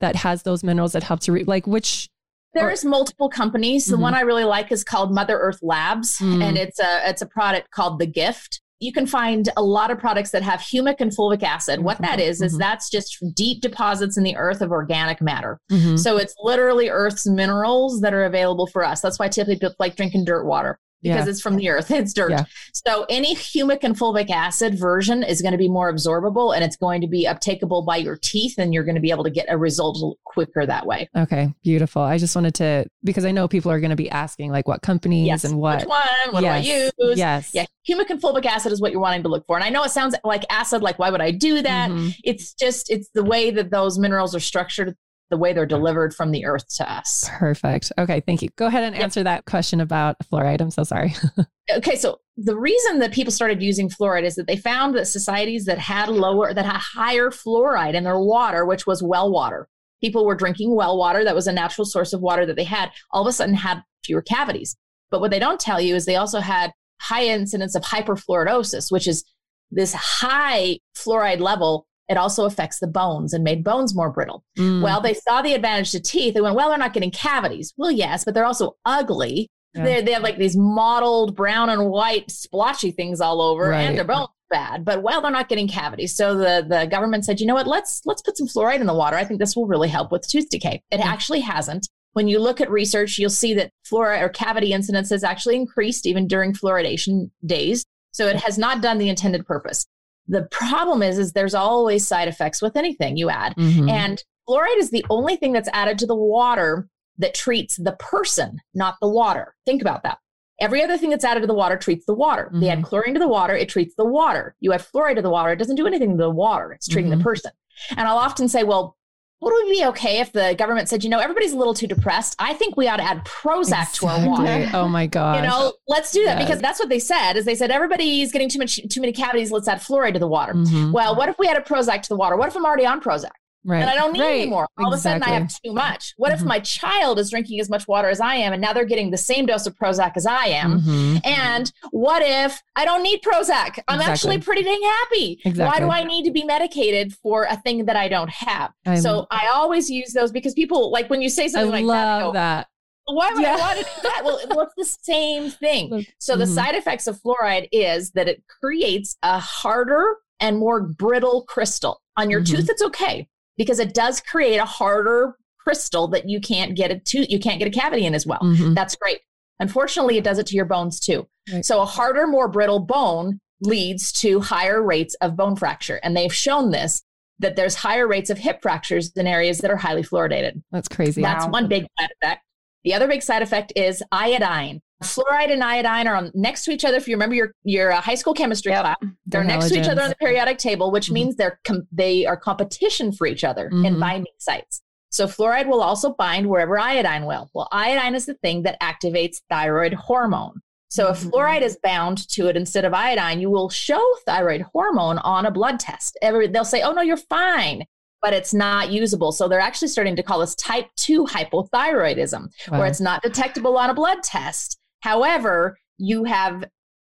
that 0.00 0.16
has 0.16 0.42
those 0.42 0.62
minerals 0.64 0.92
that 0.92 1.04
help 1.04 1.20
to 1.20 1.32
re- 1.32 1.44
like 1.44 1.66
which? 1.66 2.08
There's 2.54 2.84
multiple 2.84 3.28
companies. 3.28 3.86
The 3.86 3.96
Mhm. 3.96 4.00
one 4.00 4.14
I 4.14 4.22
really 4.22 4.44
like 4.44 4.72
is 4.72 4.82
called 4.82 5.14
Mother 5.14 5.38
Earth 5.38 5.58
Labs, 5.62 6.18
Mm. 6.18 6.42
and 6.42 6.58
it's 6.58 6.80
a 6.80 7.08
it's 7.08 7.22
a 7.22 7.26
product 7.26 7.70
called 7.70 7.98
The 8.00 8.06
Gift. 8.06 8.60
You 8.80 8.92
can 8.92 9.06
find 9.06 9.48
a 9.56 9.62
lot 9.62 9.90
of 9.90 9.98
products 9.98 10.30
that 10.30 10.42
have 10.42 10.60
humic 10.60 10.96
and 11.00 11.10
fulvic 11.10 11.42
acid. 11.42 11.80
What 11.82 11.98
that 12.00 12.20
is 12.20 12.40
is 12.40 12.54
Mhm. 12.54 12.58
that's 12.58 12.88
just 12.90 13.16
deep 13.34 13.60
deposits 13.60 14.16
in 14.16 14.22
the 14.22 14.36
earth 14.36 14.60
of 14.60 14.70
organic 14.70 15.20
matter. 15.20 15.58
Mhm. 15.70 15.98
So 15.98 16.16
it's 16.16 16.34
literally 16.42 16.88
Earth's 16.88 17.26
minerals 17.26 18.00
that 18.02 18.14
are 18.14 18.24
available 18.24 18.66
for 18.68 18.84
us. 18.84 19.00
That's 19.00 19.18
why 19.18 19.28
typically 19.28 19.56
people 19.56 19.74
like 19.80 19.96
drinking 19.96 20.24
dirt 20.26 20.44
water 20.46 20.78
because 21.02 21.26
Yeah. 21.26 21.30
it's 21.30 21.40
from 21.40 21.56
the 21.56 21.68
earth. 21.68 21.90
It's 21.98 22.12
dirt. 22.12 22.30
Yeah. 22.30 22.44
So 22.72 23.06
any 23.08 23.34
humic 23.34 23.80
and 23.82 23.96
fulvic 23.98 24.30
acid 24.30 24.78
version 24.78 25.22
is 25.22 25.42
going 25.42 25.52
to 25.52 25.58
be 25.58 25.68
more 25.68 25.92
absorbable 25.92 26.54
and 26.54 26.64
it's 26.64 26.76
going 26.76 27.00
to 27.00 27.06
be 27.08 27.26
uptakeable 27.26 27.84
by 27.84 27.96
your 27.96 28.16
teeth, 28.16 28.54
and 28.58 28.72
you're 28.72 28.84
going 28.84 28.94
to 28.94 29.00
be 29.00 29.10
able 29.10 29.24
to 29.24 29.30
get 29.30 29.46
a 29.48 29.56
result 29.58 29.98
quicker 30.24 30.64
that 30.66 30.86
way. 30.86 31.08
Okay, 31.16 31.52
beautiful. 31.62 32.02
I 32.02 32.18
just 32.18 32.34
wanted 32.36 32.54
to 32.56 32.86
because 33.04 33.24
I 33.24 33.30
know 33.32 33.48
people 33.48 33.70
are 33.72 33.80
going 33.80 33.90
to 33.90 33.96
be 33.96 34.10
asking 34.10 34.50
like 34.52 34.68
what 34.68 34.82
companies 34.82 35.26
Yes. 35.26 35.44
and 35.44 35.56
what. 35.58 35.80
Which 35.80 35.88
one? 35.88 36.06
What 36.30 36.42
yes. 36.42 36.64
do 36.64 36.72
I 36.72 37.08
use? 37.10 37.18
Yes. 37.18 37.50
Yeah, 37.54 37.64
humic 37.88 38.10
and 38.10 38.20
fulvic 38.20 38.44
acid 38.46 38.72
is 38.72 38.80
what 38.80 38.92
you're 38.92 39.00
wanting 39.00 39.22
to 39.24 39.28
look 39.28 39.46
for. 39.46 39.56
And 39.56 39.64
I 39.64 39.70
know 39.70 39.82
it 39.84 39.90
sounds 39.90 40.14
like 40.24 40.44
acid, 40.50 40.82
like 40.82 40.98
why 40.98 41.10
would 41.10 41.20
I 41.20 41.30
do 41.30 41.62
that? 41.62 41.90
Mhm. 41.90 42.14
It's 42.24 42.52
just 42.54 42.90
it's 42.90 43.08
the 43.14 43.24
way 43.24 43.50
that 43.50 43.70
those 43.70 43.98
minerals 43.98 44.34
are 44.34 44.40
structured, 44.40 44.94
the 45.30 45.36
way 45.36 45.52
they're 45.52 45.66
delivered 45.66 46.14
from 46.14 46.30
the 46.30 46.46
earth 46.46 46.64
to 46.76 46.90
us. 46.90 47.28
Perfect. 47.38 47.92
Okay, 47.98 48.20
thank 48.20 48.40
you. 48.42 48.48
Go 48.56 48.66
ahead 48.66 48.84
and 48.84 48.94
Yep. 48.94 49.04
answer 49.04 49.22
that 49.24 49.44
question 49.44 49.80
about 49.80 50.16
fluoride. 50.30 50.60
I'm 50.60 50.70
so 50.70 50.84
sorry. 50.84 51.14
Okay, 51.76 51.96
so 51.96 52.18
the 52.38 52.56
reason 52.56 52.98
that 53.00 53.12
people 53.12 53.30
started 53.30 53.60
using 53.60 53.90
fluoride 53.90 54.22
is 54.24 54.36
that 54.36 54.46
they 54.46 54.56
found 54.56 54.94
that 54.94 55.04
societies 55.04 55.66
that 55.66 55.78
had 55.78 56.08
lower 56.08 56.54
that 56.54 56.64
had 56.64 56.76
higher 56.78 57.28
fluoride 57.28 57.92
in 57.92 58.04
their 58.04 58.18
water, 58.18 58.64
which 58.64 58.86
was 58.86 59.02
well 59.02 59.30
water. 59.30 59.68
People 60.00 60.24
were 60.24 60.34
drinking 60.34 60.74
well 60.74 60.96
water 60.96 61.24
that 61.24 61.34
was 61.34 61.46
a 61.46 61.52
natural 61.52 61.84
source 61.84 62.14
of 62.14 62.22
water 62.22 62.46
that 62.46 62.56
they 62.56 62.64
had, 62.64 62.90
all 63.10 63.20
of 63.20 63.26
a 63.28 63.32
sudden 63.32 63.54
had 63.54 63.82
fewer 64.02 64.22
cavities. 64.22 64.76
But 65.10 65.20
what 65.20 65.30
they 65.30 65.38
don't 65.38 65.60
tell 65.60 65.78
you 65.78 65.94
is 65.94 66.06
they 66.06 66.16
also 66.16 66.40
had 66.40 66.72
high 67.02 67.26
incidence 67.26 67.74
of 67.74 67.82
hyperfluoridosis, 67.82 68.90
which 68.90 69.06
is 69.06 69.22
this 69.70 69.92
high 69.92 70.78
fluoride 70.96 71.40
level. 71.40 71.86
It 72.08 72.16
also 72.16 72.44
affects 72.46 72.78
the 72.78 72.86
bones 72.86 73.34
and 73.34 73.44
made 73.44 73.62
bones 73.62 73.94
more 73.94 74.10
brittle. 74.10 74.42
Mm, 74.58 74.82
Well, 74.82 75.00
they 75.00 75.14
saw 75.14 75.42
the 75.42 75.54
advantage 75.54 75.90
to 75.92 76.00
teeth. 76.00 76.34
They 76.34 76.40
went, 76.40 76.56
well, 76.56 76.70
they're 76.70 76.78
not 76.78 76.94
getting 76.94 77.10
cavities. 77.10 77.74
Well, 77.76 77.90
yes, 77.90 78.24
but 78.24 78.34
they're 78.34 78.46
also 78.46 78.76
ugly. 78.84 79.48
Yeah. 79.74 79.84
They 79.84 80.02
they 80.02 80.12
have 80.12 80.22
like 80.22 80.38
these 80.38 80.56
mottled 80.56 81.36
brown 81.36 81.68
and 81.68 81.90
white 81.90 82.30
splotchy 82.30 82.90
things 82.90 83.20
all 83.20 83.42
over, 83.42 83.68
Right. 83.68 83.82
and 83.82 83.96
their 83.98 84.04
bones 84.04 84.28
are 84.28 84.48
bad. 84.50 84.84
But 84.84 85.02
well, 85.02 85.20
they're 85.20 85.30
not 85.30 85.50
getting 85.50 85.68
cavities. 85.68 86.16
So 86.16 86.34
the 86.36 86.64
the 86.66 86.86
government 86.86 87.26
said, 87.26 87.38
you 87.40 87.46
know 87.46 87.54
what? 87.54 87.66
Let's 87.66 88.00
let's 88.06 88.22
put 88.22 88.38
some 88.38 88.46
fluoride 88.48 88.80
in 88.80 88.86
the 88.86 88.94
water. 88.94 89.16
I 89.16 89.24
think 89.24 89.38
this 89.40 89.54
will 89.54 89.66
really 89.66 89.88
help 89.90 90.10
with 90.10 90.26
tooth 90.26 90.48
decay. 90.48 90.82
It 90.90 91.00
Mm. 91.00 91.04
actually 91.04 91.40
hasn't. 91.40 91.86
When 92.14 92.26
you 92.28 92.38
look 92.40 92.62
at 92.62 92.70
research, 92.70 93.18
you'll 93.18 93.28
see 93.28 93.52
that 93.54 93.70
fluoride 93.86 94.22
or 94.22 94.30
cavity 94.30 94.72
incidence 94.72 95.10
has 95.10 95.22
actually 95.22 95.56
increased 95.56 96.06
even 96.06 96.26
during 96.26 96.54
fluoridation 96.54 97.30
days. 97.44 97.84
So 98.12 98.26
it 98.26 98.36
has 98.36 98.56
not 98.56 98.80
done 98.80 98.96
the 98.96 99.10
intended 99.10 99.46
purpose. 99.46 99.84
The 100.28 100.42
problem 100.50 101.02
is, 101.02 101.18
is 101.18 101.32
there's 101.32 101.54
always 101.54 102.06
side 102.06 102.28
effects 102.28 102.60
with 102.62 102.76
anything 102.76 103.16
you 103.16 103.30
add. 103.30 103.54
mhm. 103.56 103.90
And 103.90 104.22
fluoride 104.48 104.76
is 104.78 104.90
the 104.90 105.04
only 105.10 105.36
thing 105.36 105.52
that's 105.52 105.68
added 105.72 105.98
to 106.00 106.06
the 106.06 106.14
water 106.14 106.88
that 107.18 107.34
treats 107.34 107.76
the 107.76 107.96
person, 107.98 108.58
not 108.74 108.96
the 109.00 109.08
water. 109.08 109.54
Think 109.66 109.80
about 109.82 110.02
that. 110.04 110.18
Every 110.60 110.82
other 110.82 110.98
thing 110.98 111.10
that's 111.10 111.24
added 111.24 111.40
to 111.40 111.46
the 111.46 111.54
water 111.54 111.76
treats 111.76 112.04
the 112.06 112.14
water. 112.14 112.50
They 112.52 112.68
add 112.68 112.82
chlorine 112.82 113.14
to 113.14 113.20
the 113.20 113.28
water, 113.28 113.54
it 113.54 113.68
treats 113.68 113.94
the 113.96 114.04
water. 114.04 114.54
You 114.60 114.72
add 114.72 114.80
fluoride 114.82 115.16
to 115.16 115.22
the 115.22 115.30
water, 115.30 115.52
it 115.52 115.56
doesn't 115.56 115.76
do 115.76 115.86
anything 115.86 116.10
to 116.10 116.22
the 116.24 116.30
water, 116.30 116.72
it's 116.72 116.88
treating 116.88 117.12
Mhm. 117.12 117.18
the 117.18 117.24
person. 117.24 117.52
And 117.96 118.08
I'll 118.08 118.18
often 118.18 118.48
say, 118.48 118.64
well, 118.64 118.96
would 119.40 119.52
it 119.66 119.70
be 119.78 119.84
okay 119.86 120.18
if 120.20 120.32
the 120.32 120.54
government 120.58 120.88
said, 120.88 121.04
you 121.04 121.10
know, 121.10 121.18
everybody's 121.20 121.52
a 121.52 121.56
little 121.56 121.74
too 121.74 121.86
depressed? 121.86 122.34
I 122.38 122.54
think 122.54 122.76
we 122.76 122.88
ought 122.88 122.96
to 122.96 123.02
add 123.04 123.24
Prozac 123.24 123.92
to 124.00 124.06
our 124.06 124.26
water. 124.28 124.68
Oh 124.74 124.88
my 124.88 125.06
god! 125.06 125.36
You 125.42 125.48
know, 125.48 125.74
let's 125.86 126.10
do 126.12 126.24
that 126.24 126.38
Yes. 126.38 126.48
because 126.48 126.60
that's 126.60 126.80
what 126.80 126.88
they 126.88 126.98
said. 126.98 127.34
Is 127.36 127.44
they 127.44 127.54
said 127.54 127.70
everybody's 127.70 128.32
getting 128.32 128.48
too 128.48 128.58
much, 128.58 128.80
too 128.90 129.00
many 129.00 129.12
cavities. 129.12 129.50
Let's 129.52 129.68
add 129.68 129.78
fluoride 129.78 130.14
to 130.14 130.18
the 130.18 130.26
water. 130.28 130.54
Mhm. 130.54 130.92
Well, 130.92 131.14
what 131.16 131.28
if 131.28 131.38
we 131.38 131.46
add 131.46 131.56
a 131.56 131.60
Prozac 131.60 132.02
to 132.02 132.08
the 132.08 132.16
water? 132.16 132.36
What 132.36 132.48
if 132.48 132.56
I'm 132.56 132.64
already 132.66 132.84
on 132.86 133.00
Prozac? 133.00 133.30
Right. 133.68 133.80
and 133.80 133.90
I 133.90 133.94
don't 133.94 134.12
need 134.12 134.20
right. 134.20 134.40
any 134.42 134.50
more. 134.50 134.66
All 134.78 134.92
of 134.92 134.98
a 134.98 135.00
sudden, 135.00 135.22
I 135.22 135.30
have 135.30 135.52
too 135.64 135.72
much. 135.72 136.14
What 136.16 136.32
if 136.32 136.40
Mhm. 136.40 136.46
my 136.46 136.58
child 136.60 137.18
is 137.18 137.30
drinking 137.30 137.60
as 137.60 137.68
much 137.68 137.86
water 137.86 138.08
as 138.08 138.20
I 138.20 138.34
am, 138.36 138.52
and 138.52 138.60
now 138.62 138.72
they're 138.72 138.84
getting 138.84 139.10
the 139.10 139.16
same 139.18 139.46
dose 139.46 139.66
of 139.66 139.74
Prozac 139.76 140.12
as 140.16 140.26
I 140.26 140.46
am? 140.46 140.80
Mhm. 140.80 141.20
And 141.26 141.72
what 141.90 142.22
if 142.22 142.60
I 142.76 142.84
don't 142.84 143.02
need 143.02 143.20
Prozac? 143.22 143.78
I'm 143.88 144.00
actually 144.00 144.38
pretty 144.38 144.62
dang 144.62 144.80
happy. 144.82 145.40
Exactly. 145.44 145.64
Why 145.64 145.78
do 145.80 145.90
I 145.92 146.04
need 146.06 146.24
to 146.24 146.30
be 146.30 146.44
medicated 146.44 147.12
for 147.14 147.44
a 147.44 147.56
thing 147.56 147.84
that 147.86 147.96
I 147.96 148.08
don't 148.08 148.30
have? 148.30 148.72
I 148.86 148.98
so 149.00 149.26
I 149.30 149.48
always 149.52 149.90
use 149.90 150.12
those 150.12 150.32
because 150.32 150.54
people 150.54 150.90
like 150.90 151.08
when 151.10 151.22
you 151.22 151.28
say 151.28 151.44
I 151.44 151.48
something 151.48 151.70
like 151.72 151.84
love 151.84 152.32
that. 152.34 152.38
that. 152.38 152.66
I 153.08 153.12
go, 153.12 153.16
Why 153.16 153.32
would 153.32 153.42
Yeah. 153.42 153.54
I 153.54 153.58
want 153.58 153.78
to 153.78 153.84
do 153.84 153.90
that? 154.02 154.22
Well, 154.24 154.38
well, 154.50 154.60
it's 154.60 154.74
the 154.76 154.84
same 155.04 155.50
thing. 155.50 156.04
So 156.18 156.36
the 156.36 156.44
mhm. 156.44 156.54
side 156.54 156.74
effects 156.74 157.06
of 157.06 157.18
fluoride 157.22 157.68
is 157.72 158.10
that 158.12 158.28
it 158.28 158.42
creates 158.60 159.16
a 159.22 159.38
harder 159.38 160.16
and 160.40 160.58
more 160.58 160.80
brittle 160.82 161.44
crystal. 161.48 162.00
On 162.18 162.28
your 162.30 162.40
Mhm. 162.42 162.50
tooth, 162.56 162.68
it's 162.70 162.82
okay 162.82 163.28
because 163.58 163.78
it 163.78 163.92
does 163.92 164.20
create 164.20 164.56
a 164.56 164.64
harder 164.64 165.36
crystal 165.58 166.08
that 166.08 166.26
you 166.28 166.40
can't 166.40 166.74
get 166.74 166.90
a 166.90 166.98
tooth, 166.98 167.28
you 167.28 167.38
can't 167.38 167.58
get 167.58 167.68
a 167.68 167.70
cavity 167.70 168.06
in 168.06 168.14
as 168.14 168.26
well. 168.26 168.40
Mhm. 168.40 168.74
That's 168.74 168.96
great. 168.96 169.18
Unfortunately, 169.60 170.16
it 170.16 170.24
does 170.24 170.38
it 170.38 170.46
to 170.46 170.54
your 170.54 170.64
bones 170.64 170.98
too. 170.98 171.28
Right. 171.52 171.64
So 171.64 171.82
a 171.82 171.84
harder, 171.84 172.26
more 172.26 172.48
brittle 172.48 172.80
bone 172.80 173.40
leads 173.60 174.12
to 174.12 174.40
higher 174.40 174.82
rates 174.82 175.14
of 175.20 175.36
bone 175.36 175.56
fracture. 175.56 176.00
And 176.02 176.16
they've 176.16 176.32
shown 176.32 176.70
this 176.70 177.02
that 177.40 177.56
there's 177.56 177.74
higher 177.74 178.06
rates 178.06 178.30
of 178.30 178.38
hip 178.38 178.60
fractures 178.62 179.12
in 179.16 179.26
areas 179.26 179.58
that 179.58 179.70
are 179.70 179.76
highly 179.76 180.02
fluoridated. 180.02 180.62
That's 180.72 180.88
crazy. 180.88 181.22
Wow. 181.22 181.34
That's 181.34 181.46
one 181.48 181.68
big 181.68 181.86
side 181.98 182.08
effect. 182.22 182.42
The 182.84 182.94
other 182.94 183.06
big 183.06 183.22
side 183.22 183.42
effect 183.42 183.72
is 183.76 184.02
iodine. 184.10 184.80
Fluoride 185.02 185.52
and 185.52 185.62
iodine 185.62 186.08
are 186.08 186.16
on, 186.16 186.30
next 186.34 186.64
to 186.64 186.72
each 186.72 186.84
other. 186.84 186.96
If 186.96 187.06
you 187.06 187.14
remember 187.14 187.34
your 187.36 187.52
your 187.62 187.92
uh, 187.92 188.00
high 188.00 188.16
school 188.16 188.34
chemistry 188.34 188.72
Yep. 188.72 188.82
class, 188.82 188.96
they're 189.26 189.44
next 189.44 189.68
to 189.68 189.78
each 189.80 189.88
other 189.88 190.02
on 190.02 190.08
the 190.08 190.16
periodic 190.16 190.58
table, 190.58 190.90
which 190.90 191.08
Mhm. 191.08 191.12
means 191.12 191.36
they're 191.36 191.60
com- 191.64 191.86
they 191.92 192.26
are 192.26 192.36
competition 192.36 193.12
for 193.12 193.26
each 193.26 193.44
other 193.44 193.68
in 193.68 193.94
Mhm. 193.96 194.00
binding 194.00 194.32
sites. 194.38 194.82
So 195.10 195.26
fluoride 195.26 195.66
will 195.68 195.82
also 195.82 196.14
bind 196.14 196.48
wherever 196.48 196.78
iodine 196.78 197.26
will. 197.26 197.48
Well, 197.54 197.68
iodine 197.70 198.14
is 198.14 198.26
the 198.26 198.34
thing 198.34 198.62
that 198.64 198.78
activates 198.80 199.36
thyroid 199.48 199.94
hormone. 199.94 200.60
So 200.90 201.08
if 201.10 201.20
Mhm. 201.22 201.30
fluoride 201.30 201.62
is 201.62 201.78
bound 201.82 202.28
to 202.30 202.48
it 202.48 202.56
instead 202.56 202.84
of 202.84 202.92
iodine, 202.92 203.40
you 203.40 203.50
will 203.50 203.68
show 203.70 204.02
thyroid 204.26 204.62
hormone 204.74 205.18
on 205.18 205.46
a 205.46 205.50
blood 205.50 205.78
test. 205.78 206.18
Every, 206.22 206.48
they'll 206.48 206.64
say, 206.64 206.82
"Oh 206.82 206.92
no, 206.92 207.02
you're 207.02 207.16
fine." 207.16 207.84
But 208.20 208.32
it's 208.32 208.52
not 208.52 208.90
usable. 208.90 209.30
So 209.30 209.46
they're 209.46 209.60
actually 209.60 209.88
starting 209.88 210.16
to 210.16 210.24
call 210.24 210.40
this 210.40 210.56
type 210.56 210.86
2 210.96 211.24
hypothyroidism 211.26 212.48
Wow. 212.68 212.78
where 212.80 212.88
it's 212.88 213.00
not 213.00 213.22
detectable 213.22 213.78
on 213.78 213.90
a 213.90 213.94
blood 213.94 214.22
test. 214.24 214.77
However, 215.00 215.78
you 215.98 216.24
have 216.24 216.64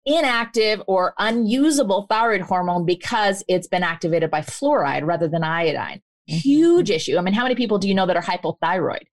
inactive 0.06 0.82
or 0.88 1.14
unusable 1.20 2.06
thyroid 2.10 2.42
hormone 2.42 2.86
because 2.86 3.44
it's 3.48 3.68
been 3.68 3.84
activated 3.84 4.32
by 4.32 4.42
fluoride 4.42 5.06
rather 5.06 5.28
than 5.28 5.44
iodine. 5.44 6.02
Mhm. 6.30 6.34
Huge 6.42 6.90
issue. 6.92 7.18
I 7.18 7.22
mean, 7.22 7.34
how 7.34 7.44
many 7.44 7.56
people 7.56 7.78
do 7.78 7.88
you 7.88 7.94
know 7.96 8.06
that 8.06 8.16
are 8.16 8.22
hypothyroid? 8.22 9.04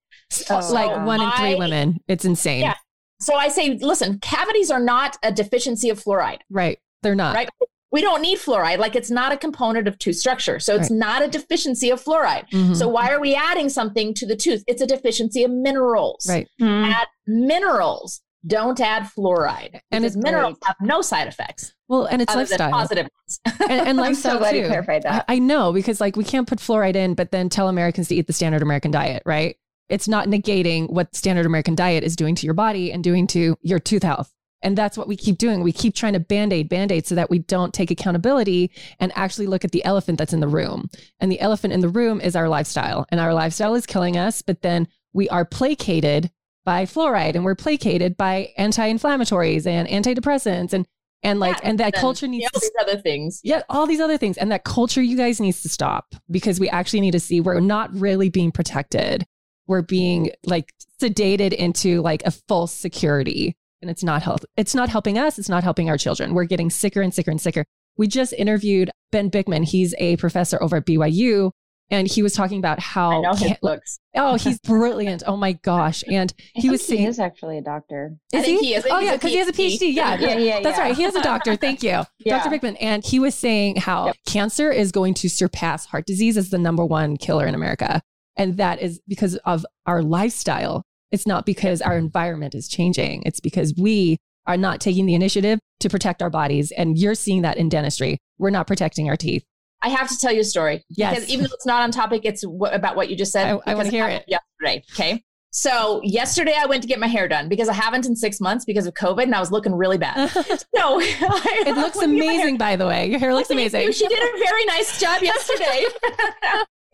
Oh, 0.49 0.61
So 0.61 0.73
like 0.73 1.05
one 1.05 1.21
in 1.21 1.29
three 1.31 1.55
I- 1.55 1.59
women. 1.59 1.99
It's 2.07 2.25
insane. 2.25 2.61
Yeah. 2.61 2.75
So 3.19 3.35
I 3.35 3.47
say, 3.49 3.77
listen, 3.81 4.19
cavities 4.19 4.71
are 4.71 4.79
not 4.79 5.17
a 5.23 5.31
deficiency 5.31 5.89
of 5.89 6.01
fluoride, 6.03 6.39
Right. 6.49 6.79
They're 7.01 7.15
not. 7.15 7.35
right? 7.35 7.49
We 7.91 8.01
don't 8.01 8.21
need 8.21 8.39
fluoride. 8.39 8.77
Like 8.79 8.95
it's 8.95 9.09
not 9.11 9.31
a 9.31 9.37
component 9.37 9.87
of 9.87 9.97
tooth 9.99 10.17
structure. 10.17 10.59
So 10.59 10.75
it's 10.75 10.89
Right. 10.91 10.97
not 10.99 11.21
a 11.21 11.27
deficiency 11.29 11.89
of 11.91 12.03
fluoride. 12.03 12.49
Mhm. 12.51 12.75
So 12.75 12.89
why 12.89 13.09
are 13.11 13.21
we 13.21 13.35
adding 13.35 13.69
something 13.69 14.13
to 14.15 14.25
the 14.25 14.35
tooth? 14.35 14.63
It's 14.67 14.81
a 14.81 14.87
deficiency 14.87 15.43
of 15.43 15.51
minerals. 15.51 16.25
right. 16.29 16.47
Hmm. 16.59 16.83
add 16.85 17.07
minerals. 17.27 18.21
Don't 18.47 18.79
add 18.79 19.03
fluoride. 19.03 19.79
And 19.91 20.05
it's 20.05 20.15
minerals 20.15 20.57
great. 20.59 20.67
have 20.67 20.75
no 20.81 21.01
side 21.01 21.27
effects 21.27 21.73
Well, 21.87 22.05
and 22.05 22.21
it's 22.21 22.35
lifestyle. 22.35 22.71
positive 22.71 23.07
ones. 23.17 23.39
And, 23.69 23.87
and 23.87 24.01
I'm 24.01 24.15
so 24.15 24.37
glad 24.37 24.51
too. 24.51 24.59
you 24.59 24.67
clarified 24.67 25.03
that. 25.03 25.25
I, 25.27 25.35
I 25.35 25.39
know 25.39 25.73
because 25.73 25.99
like 25.99 26.15
we 26.15 26.23
can't 26.23 26.47
put 26.47 26.59
fluoride 26.59 26.95
in, 26.95 27.15
but 27.15 27.31
then 27.31 27.49
tell 27.49 27.67
Americans 27.69 28.07
to 28.09 28.15
eat 28.15 28.27
the 28.27 28.33
standard 28.33 28.61
American 28.61 28.91
diet, 28.91 29.23
right? 29.25 29.55
It's 29.89 30.07
not 30.07 30.27
negating 30.27 30.89
what 30.89 31.15
standard 31.15 31.45
American 31.45 31.75
diet 31.75 32.03
is 32.03 32.15
doing 32.15 32.35
to 32.35 32.45
your 32.45 32.53
body 32.55 32.91
and 32.91 33.03
doing 33.03 33.27
to 33.27 33.55
your 33.61 33.79
tooth 33.79 34.03
health. 34.03 34.31
And 34.61 34.75
that's 34.75 34.97
what 34.97 35.07
we 35.07 35.15
keep 35.15 35.37
doing. 35.37 35.61
We 35.61 35.71
keep 35.71 35.93
trying 35.93 36.13
to 36.13 36.19
band 36.19 36.51
aid, 36.51 36.69
band 36.69 36.91
aid 36.91 37.05
so 37.05 37.13
that 37.13 37.29
we 37.29 37.37
don't 37.39 37.71
take 37.71 37.91
accountability 37.91 38.71
and 38.99 39.11
actually 39.15 39.45
look 39.45 39.63
at 39.63 39.71
the 39.71 39.85
elephant 39.85 40.17
that's 40.17 40.33
in 40.33 40.39
the 40.39 40.47
room. 40.47 40.89
And 41.19 41.31
the 41.31 41.39
elephant 41.39 41.73
in 41.73 41.81
the 41.81 41.89
room 41.89 42.19
is 42.19 42.35
our 42.35 42.49
lifestyle. 42.49 43.05
And 43.09 43.19
our 43.19 43.31
lifestyle 43.33 43.75
is 43.75 43.85
killing 43.85 44.17
us. 44.17 44.41
But 44.41 44.63
then 44.63 44.87
we 45.13 45.29
are 45.29 45.45
placated 45.45 46.31
by 46.65 46.85
fluoride 46.85 47.35
and 47.35 47.45
we're 47.45 47.55
placated 47.55 48.17
by 48.17 48.51
anti 48.57 48.91
inflammatories 48.91 49.65
and 49.65 49.87
antidepressants 49.87 50.73
and 50.73 50.85
and 51.23 51.39
like 51.39 51.57
yeah, 51.57 51.69
and 51.69 51.79
that 51.79 51.93
and 51.93 51.95
culture 51.95 52.27
needs 52.27 52.47
all 52.53 52.59
these 52.59 52.71
other 52.81 52.97
things. 52.97 53.39
Yeah 53.43 53.61
all 53.69 53.87
these 53.87 54.01
other 54.01 54.17
things 54.17 54.37
and 54.37 54.51
that 54.51 54.63
culture 54.63 55.01
you 55.01 55.15
guys 55.15 55.39
needs 55.39 55.61
to 55.61 55.69
stop 55.69 56.15
because 56.29 56.59
we 56.59 56.67
actually 56.69 57.01
need 57.01 57.11
to 57.11 57.19
see 57.19 57.39
we're 57.39 57.59
not 57.59 57.93
really 57.93 58.29
being 58.29 58.51
protected. 58.51 59.25
We're 59.67 59.81
being 59.81 60.31
like 60.45 60.73
sedated 61.01 61.53
into 61.53 62.01
like 62.01 62.23
a 62.25 62.31
false 62.31 62.73
security 62.73 63.55
and 63.81 63.89
it's 63.89 64.03
not 64.03 64.23
health 64.23 64.45
it's 64.57 64.75
not 64.75 64.89
helping 64.89 65.17
us 65.17 65.39
it's 65.39 65.49
not 65.49 65.63
helping 65.63 65.89
our 65.89 65.97
children. 65.97 66.33
We're 66.33 66.45
getting 66.45 66.69
sicker 66.69 67.01
and 67.01 67.13
sicker 67.13 67.31
and 67.31 67.39
sicker. 67.39 67.65
We 67.97 68.07
just 68.07 68.33
interviewed 68.33 68.91
ben 69.11 69.31
Bikman. 69.31 69.63
He's 69.63 69.95
a 69.99 70.17
professor 70.17 70.61
over 70.61 70.77
at 70.77 70.85
byu 70.85 71.51
and 71.91 72.07
he 72.07 72.23
was 72.23 72.33
talking 72.33 72.57
about 72.57 72.79
how 72.79 73.11
I 73.11 73.21
know 73.21 73.33
his 73.35 73.57
books. 73.61 73.99
Oh, 74.15 74.35
he's 74.39 74.59
brilliant! 74.59 75.23
Oh 75.25 75.37
my 75.37 75.53
gosh! 75.53 76.03
And 76.09 76.33
he 76.53 76.69
was 76.69 76.85
saying 76.85 77.01
he 77.01 77.07
is 77.07 77.19
actually 77.19 77.57
a 77.57 77.61
doctor. 77.61 78.17
Is 78.33 78.45
he? 78.45 78.57
he 78.59 78.73
is. 78.75 78.85
Oh 78.89 78.99
yeah, 78.99 79.13
because 79.13 79.31
he 79.31 79.37
has 79.37 79.47
a 79.47 79.53
PhD. 79.53 79.93
Yeah, 79.93 80.15
yeah, 80.19 80.37
yeah. 80.37 80.59
That's 80.61 80.77
yeah. 80.77 80.83
right. 80.83 80.95
He 80.95 81.03
has 81.03 81.15
a 81.15 81.21
doctor. 81.23 81.55
Thank 81.55 81.83
you, 81.83 82.03
yeah. 82.19 82.43
Dr. 82.43 82.49
Bikman. 82.49 82.77
And 82.81 83.03
he 83.03 83.19
was 83.19 83.35
saying 83.35 83.77
how 83.77 84.07
yep. 84.07 84.17
cancer 84.27 84.71
is 84.71 84.91
going 84.91 85.13
to 85.15 85.29
surpass 85.29 85.85
heart 85.85 86.05
disease 86.05 86.37
as 86.37 86.49
the 86.49 86.57
number 86.57 86.85
one 86.85 87.17
killer 87.17 87.45
in 87.45 87.55
America, 87.55 88.01
and 88.35 88.57
that 88.57 88.81
is 88.81 88.99
because 89.07 89.35
of 89.45 89.65
our 89.85 90.01
lifestyle. 90.01 90.83
It's 91.11 91.27
not 91.27 91.45
because 91.45 91.81
our 91.81 91.97
environment 91.97 92.55
is 92.55 92.67
changing. 92.67 93.23
It's 93.25 93.39
because 93.39 93.73
we 93.77 94.17
are 94.47 94.57
not 94.57 94.81
taking 94.81 95.05
the 95.05 95.13
initiative 95.13 95.59
to 95.79 95.89
protect 95.89 96.21
our 96.21 96.29
bodies. 96.29 96.71
And 96.71 96.97
you're 96.97 97.15
seeing 97.15 97.41
that 97.43 97.57
in 97.57 97.69
dentistry. 97.69 98.17
We're 98.37 98.49
not 98.49 98.67
protecting 98.67 99.09
our 99.09 99.15
teeth. 99.15 99.43
I 99.85 99.89
have 99.89 100.09
to 100.09 100.17
tell 100.17 100.31
you 100.31 100.39
a 100.39 100.43
story. 100.43 100.83
Yes. 100.89 101.13
Because 101.13 101.29
even 101.29 101.43
though 101.45 101.53
it's 101.53 101.65
not 101.67 101.83
on 101.83 101.91
topic, 101.91 102.21
it's 102.25 102.41
w- 102.41 102.73
about 102.73 102.95
what 102.95 103.07
you 103.07 103.15
just 103.15 103.31
said. 103.31 103.45
I, 103.45 103.71
I 103.71 103.75
want 103.75 103.85
to 103.85 103.91
hear 103.91 104.07
it. 104.07 104.25
Yesterday. 104.27 104.83
Okay. 104.93 105.23
So 105.51 106.01
yesterday 106.03 106.55
I 106.57 106.65
went 106.65 106.81
to 106.81 106.87
get 106.87 106.99
my 106.99 107.05
hair 107.05 107.27
done 107.27 107.47
because 107.49 107.69
I 107.69 107.73
haven't 107.73 108.07
in 108.07 108.15
six 108.15 108.41
months 108.41 108.65
because 108.65 108.87
of 108.87 108.95
COVID 108.95 109.21
and 109.21 109.35
I 109.35 109.39
was 109.39 109.51
looking 109.51 109.75
really 109.75 109.99
bad. 109.99 110.29
so 110.31 110.41
it 110.75 111.77
looks 111.77 111.99
amazing, 111.99 112.57
by 112.57 112.75
the 112.75 112.87
way. 112.87 113.07
Your 113.07 113.19
hair 113.19 113.35
looks 113.35 113.51
amazing. 113.51 113.91
She 113.91 114.07
did 114.07 114.17
a 114.17 114.39
very 114.39 114.65
nice 114.65 114.99
job 114.99 115.21
yesterday. 115.21 115.85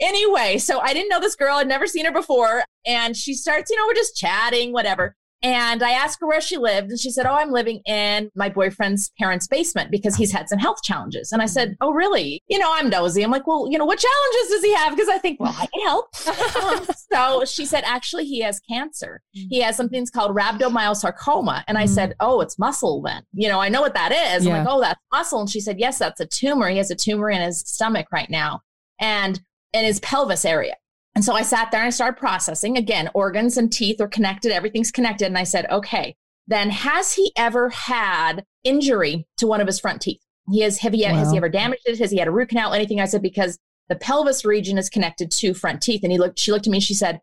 anyway, 0.02 0.58
so 0.58 0.82
I 0.82 0.94
didn't 0.94 1.08
know 1.08 1.22
this 1.22 1.36
girl. 1.38 1.56
I'd 1.56 1.68
never 1.70 1.88
seen 1.88 2.04
her 2.06 2.12
before. 2.12 2.66
And 2.86 3.16
she 3.16 3.36
starts, 3.36 3.72
you 3.72 3.78
know, 3.78 3.84
we're 3.88 3.96
just 3.96 4.18
chatting, 4.18 4.74
whatever. 4.74 5.16
And 5.44 5.82
I 5.82 5.92
asked 5.92 6.20
her 6.22 6.28
where 6.28 6.42
she 6.42 6.58
lived, 6.58 6.92
and 6.92 7.00
she 7.00 7.10
said, 7.10 7.26
Oh, 7.26 7.34
I'm 7.34 7.52
living 7.52 7.82
in 7.86 8.30
my 8.36 8.50
boyfriend's 8.50 9.12
parents' 9.20 9.48
basement 9.48 9.90
because 9.90 10.16
he's 10.16 10.32
had 10.32 10.48
some 10.48 10.60
health 10.60 10.84
challenges. 10.84 11.32
And 11.32 11.42
I 11.42 11.48
said, 11.48 11.70
mm-hmm. 11.70 11.78
Oh, 11.82 11.92
really? 11.92 12.44
You 12.48 12.60
know, 12.60 12.72
I'm 12.72 12.90
nosy. 12.90 13.24
I'm 13.24 13.32
like, 13.32 13.48
Well, 13.48 13.68
you 13.70 13.78
know, 13.78 13.86
what 13.86 14.00
challenges 14.00 14.52
does 14.52 14.64
he 14.64 14.74
have? 14.76 14.96
Because 14.96 15.10
I 15.10 15.18
think, 15.18 15.40
Well, 15.40 15.56
I 15.58 15.66
can 15.68 15.82
help. 15.82 16.16
so 17.12 17.44
she 17.46 17.66
said, 17.66 17.84
Actually, 17.86 18.26
he 18.26 18.42
has 18.42 18.60
cancer. 18.60 19.22
Mm. 19.36 19.48
He 19.50 19.62
has 19.62 19.76
something 19.76 20.06
called 20.14 20.36
rhabdomyosarcoma. 20.36 21.64
And 21.68 21.78
I 21.78 21.86
said, 21.86 22.12
mm. 22.12 22.16
Oh, 22.20 22.42
it's 22.42 22.60
muscle 22.60 23.02
then. 23.02 23.24
You 23.34 23.50
know, 23.50 23.60
I 23.60 23.70
know 23.70 23.82
what 23.82 23.96
that 23.96 24.12
is. 24.12 24.46
Yeah. 24.46 24.58
I'm 24.58 24.66
like, 24.66 24.74
Oh, 24.74 24.82
that's 24.82 25.00
muscle. 25.12 25.42
And 25.42 25.50
she 25.50 25.60
said, 25.60 25.80
Yes, 25.80 25.98
that's 25.98 26.20
a 26.20 26.28
tumor. 26.28 26.70
He 26.70 26.78
has 26.78 26.92
a 26.92 26.96
tumor 26.96 27.32
in 27.32 27.42
his 27.42 27.62
stomach 27.62 28.08
right 28.12 28.30
now 28.30 28.62
and 29.00 29.42
in 29.74 29.86
his 29.86 30.00
pelvis 30.02 30.46
area. 30.46 30.76
And 31.16 31.26
so 31.26 31.34
I 31.34 31.42
sat 31.42 31.72
there 31.72 31.82
and 31.82 31.88
I 31.88 31.92
started 31.92 32.20
processing. 32.20 32.78
Again, 32.78 33.10
organs 33.14 33.58
and 33.58 33.72
teeth 33.72 34.00
are 34.00 34.08
connected, 34.08 34.52
everything's 34.52 34.92
connected. 34.92 35.26
And 35.26 35.38
I 35.38 35.44
said, 35.44 35.70
okay, 35.70 36.16
then 36.48 36.70
has 36.70 37.14
he 37.14 37.32
ever 37.36 37.70
had 37.70 38.46
injury 38.64 39.28
to 39.38 39.48
one 39.48 39.62
of 39.62 39.68
his 39.68 39.80
front 39.80 40.02
teeth? 40.02 40.22
He 40.50 40.62
has, 40.62 40.80
have 40.80 40.94
he, 40.94 41.04
wow. 41.04 41.16
has 41.16 41.32
he 41.32 41.38
ever 41.38 41.50
damaged 41.50 41.84
it? 41.86 42.00
Has 42.00 42.12
he 42.12 42.18
had 42.18 42.28
a 42.28 42.32
root 42.32 42.50
canal? 42.50 42.74
Anything? 42.74 43.00
I 43.00 43.06
said, 43.06 43.22
because 43.22 43.60
the 43.90 43.96
pelvis 43.96 44.46
region 44.46 44.78
is 44.78 44.90
connected 44.90 45.32
to 45.32 45.54
front 45.54 45.82
teeth. 45.82 46.02
And 46.04 46.12
he 46.12 46.18
looked, 46.18 46.40
she 46.40 46.52
looked 46.52 46.66
at 46.66 46.72
me, 46.72 46.78
and 46.78 46.84
she 46.84 46.94
said, 46.94 47.20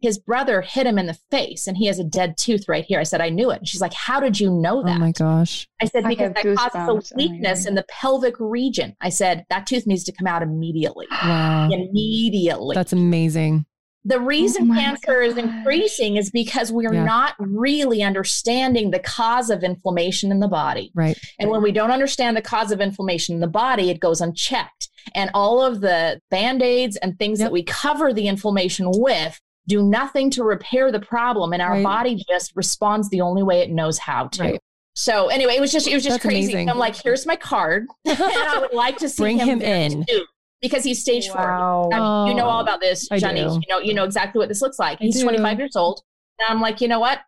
his 0.00 0.18
brother 0.18 0.60
hit 0.60 0.86
him 0.86 0.98
in 0.98 1.06
the 1.06 1.18
face 1.30 1.66
and 1.66 1.76
he 1.76 1.86
has 1.86 1.98
a 1.98 2.04
dead 2.04 2.36
tooth 2.36 2.68
right 2.68 2.84
here. 2.84 3.00
I 3.00 3.04
said, 3.04 3.20
I 3.20 3.30
knew 3.30 3.50
it. 3.50 3.58
And 3.58 3.68
she's 3.68 3.80
like, 3.80 3.94
How 3.94 4.20
did 4.20 4.38
you 4.38 4.50
know 4.50 4.82
that? 4.82 4.96
Oh 4.96 5.00
my 5.00 5.12
gosh. 5.12 5.66
I 5.80 5.86
said, 5.86 6.04
Because 6.06 6.32
I 6.36 6.42
that 6.42 6.56
causes 6.56 7.12
a 7.12 7.16
weakness 7.16 7.64
oh 7.64 7.68
in 7.68 7.74
the 7.74 7.84
pelvic 7.88 8.34
region. 8.38 8.96
I 9.00 9.08
said, 9.08 9.44
That 9.48 9.66
tooth 9.66 9.86
needs 9.86 10.04
to 10.04 10.12
come 10.12 10.26
out 10.26 10.42
immediately. 10.42 11.06
Wow. 11.24 11.70
Immediately. 11.70 12.74
That's 12.74 12.92
amazing. 12.92 13.64
The 14.04 14.20
reason 14.20 14.70
oh 14.70 14.74
cancer 14.74 15.22
gosh. 15.22 15.30
is 15.30 15.38
increasing 15.38 16.16
is 16.16 16.30
because 16.30 16.70
we're 16.70 16.92
yeah. 16.92 17.04
not 17.04 17.34
really 17.38 18.02
understanding 18.02 18.90
the 18.90 18.98
cause 18.98 19.48
of 19.48 19.64
inflammation 19.64 20.30
in 20.30 20.40
the 20.40 20.48
body. 20.48 20.92
Right. 20.94 21.18
And 21.38 21.48
when 21.48 21.62
we 21.62 21.72
don't 21.72 21.90
understand 21.90 22.36
the 22.36 22.42
cause 22.42 22.70
of 22.70 22.82
inflammation 22.82 23.34
in 23.34 23.40
the 23.40 23.46
body, 23.46 23.88
it 23.88 24.00
goes 24.00 24.20
unchecked. 24.20 24.90
And 25.14 25.30
all 25.32 25.62
of 25.62 25.80
the 25.80 26.20
band 26.30 26.62
aids 26.62 26.96
and 26.96 27.18
things 27.18 27.40
yep. 27.40 27.46
that 27.46 27.52
we 27.52 27.62
cover 27.62 28.12
the 28.12 28.28
inflammation 28.28 28.90
with 28.90 29.40
do 29.66 29.82
nothing 29.82 30.30
to 30.30 30.44
repair 30.44 30.92
the 30.92 31.00
problem 31.00 31.52
and 31.52 31.62
our 31.62 31.72
right. 31.72 31.84
body 31.84 32.24
just 32.28 32.54
responds 32.54 33.08
the 33.10 33.20
only 33.20 33.42
way 33.42 33.60
it 33.60 33.70
knows 33.70 33.98
how 33.98 34.28
to. 34.28 34.42
Right. 34.42 34.60
so 34.94 35.28
anyway 35.28 35.54
it 35.54 35.60
was 35.60 35.72
just 35.72 35.88
it 35.88 35.94
was 35.94 36.04
just 36.04 36.22
That's 36.22 36.24
crazy. 36.24 36.68
i'm 36.68 36.78
like 36.78 36.96
here's 36.96 37.26
my 37.26 37.36
card 37.36 37.86
and 38.04 38.18
i 38.20 38.58
would 38.60 38.72
like 38.72 38.98
to 38.98 39.08
see 39.08 39.22
bring 39.22 39.38
him, 39.38 39.60
him 39.60 39.62
in. 39.62 40.04
too, 40.04 40.24
because 40.60 40.84
he's 40.84 41.00
stage 41.00 41.28
wow. 41.28 41.88
four 41.90 41.90
oh, 41.94 42.26
you 42.26 42.34
know 42.34 42.46
all 42.46 42.60
about 42.60 42.80
this 42.80 43.08
johnny 43.08 43.40
you 43.40 43.62
know 43.68 43.78
you 43.78 43.94
know 43.94 44.04
exactly 44.04 44.38
what 44.38 44.48
this 44.48 44.62
looks 44.62 44.78
like. 44.78 44.98
He's 44.98 45.22
25 45.22 45.58
years 45.58 45.76
old. 45.76 46.02
And 46.38 46.48
i'm 46.48 46.60
like 46.60 46.80
you 46.80 46.88
know 46.88 47.00
what? 47.00 47.20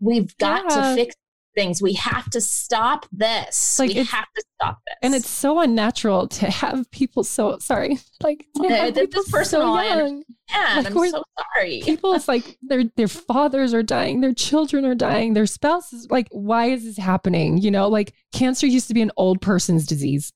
We've 0.00 0.36
got 0.38 0.64
yeah. 0.68 0.90
to 0.90 0.94
fix 0.94 1.14
things. 1.56 1.82
We 1.82 1.94
have 1.94 2.30
to 2.30 2.40
stop 2.40 3.06
this. 3.10 3.78
Like 3.80 3.88
we 3.88 4.04
have 4.04 4.26
to 4.36 4.44
stop 4.54 4.78
this. 4.86 4.96
And 5.02 5.14
it's 5.14 5.28
so 5.28 5.58
unnatural 5.58 6.28
to 6.28 6.48
have 6.48 6.88
people 6.92 7.24
so 7.24 7.58
sorry. 7.58 7.98
Like 8.22 8.46
to 8.56 8.62
this 8.62 8.92
people 8.92 9.24
personal. 9.30 9.76
So 9.76 9.82
young. 9.82 10.24
Yeah, 10.50 10.74
like, 10.78 10.86
I'm 10.86 11.10
so 11.10 11.22
sorry. 11.54 11.82
People, 11.84 12.14
it's 12.14 12.28
like 12.28 12.56
their 12.62 12.84
their 12.96 13.08
fathers 13.08 13.74
are 13.74 13.82
dying, 13.82 14.20
their 14.22 14.32
children 14.32 14.86
are 14.86 14.94
dying, 14.94 15.34
their 15.34 15.44
spouses. 15.44 16.08
Like, 16.10 16.28
why 16.30 16.66
is 16.66 16.84
this 16.84 16.96
happening? 16.96 17.58
You 17.58 17.70
know, 17.70 17.88
like 17.88 18.14
cancer 18.32 18.66
used 18.66 18.88
to 18.88 18.94
be 18.94 19.02
an 19.02 19.12
old 19.18 19.42
person's 19.42 19.86
disease, 19.86 20.32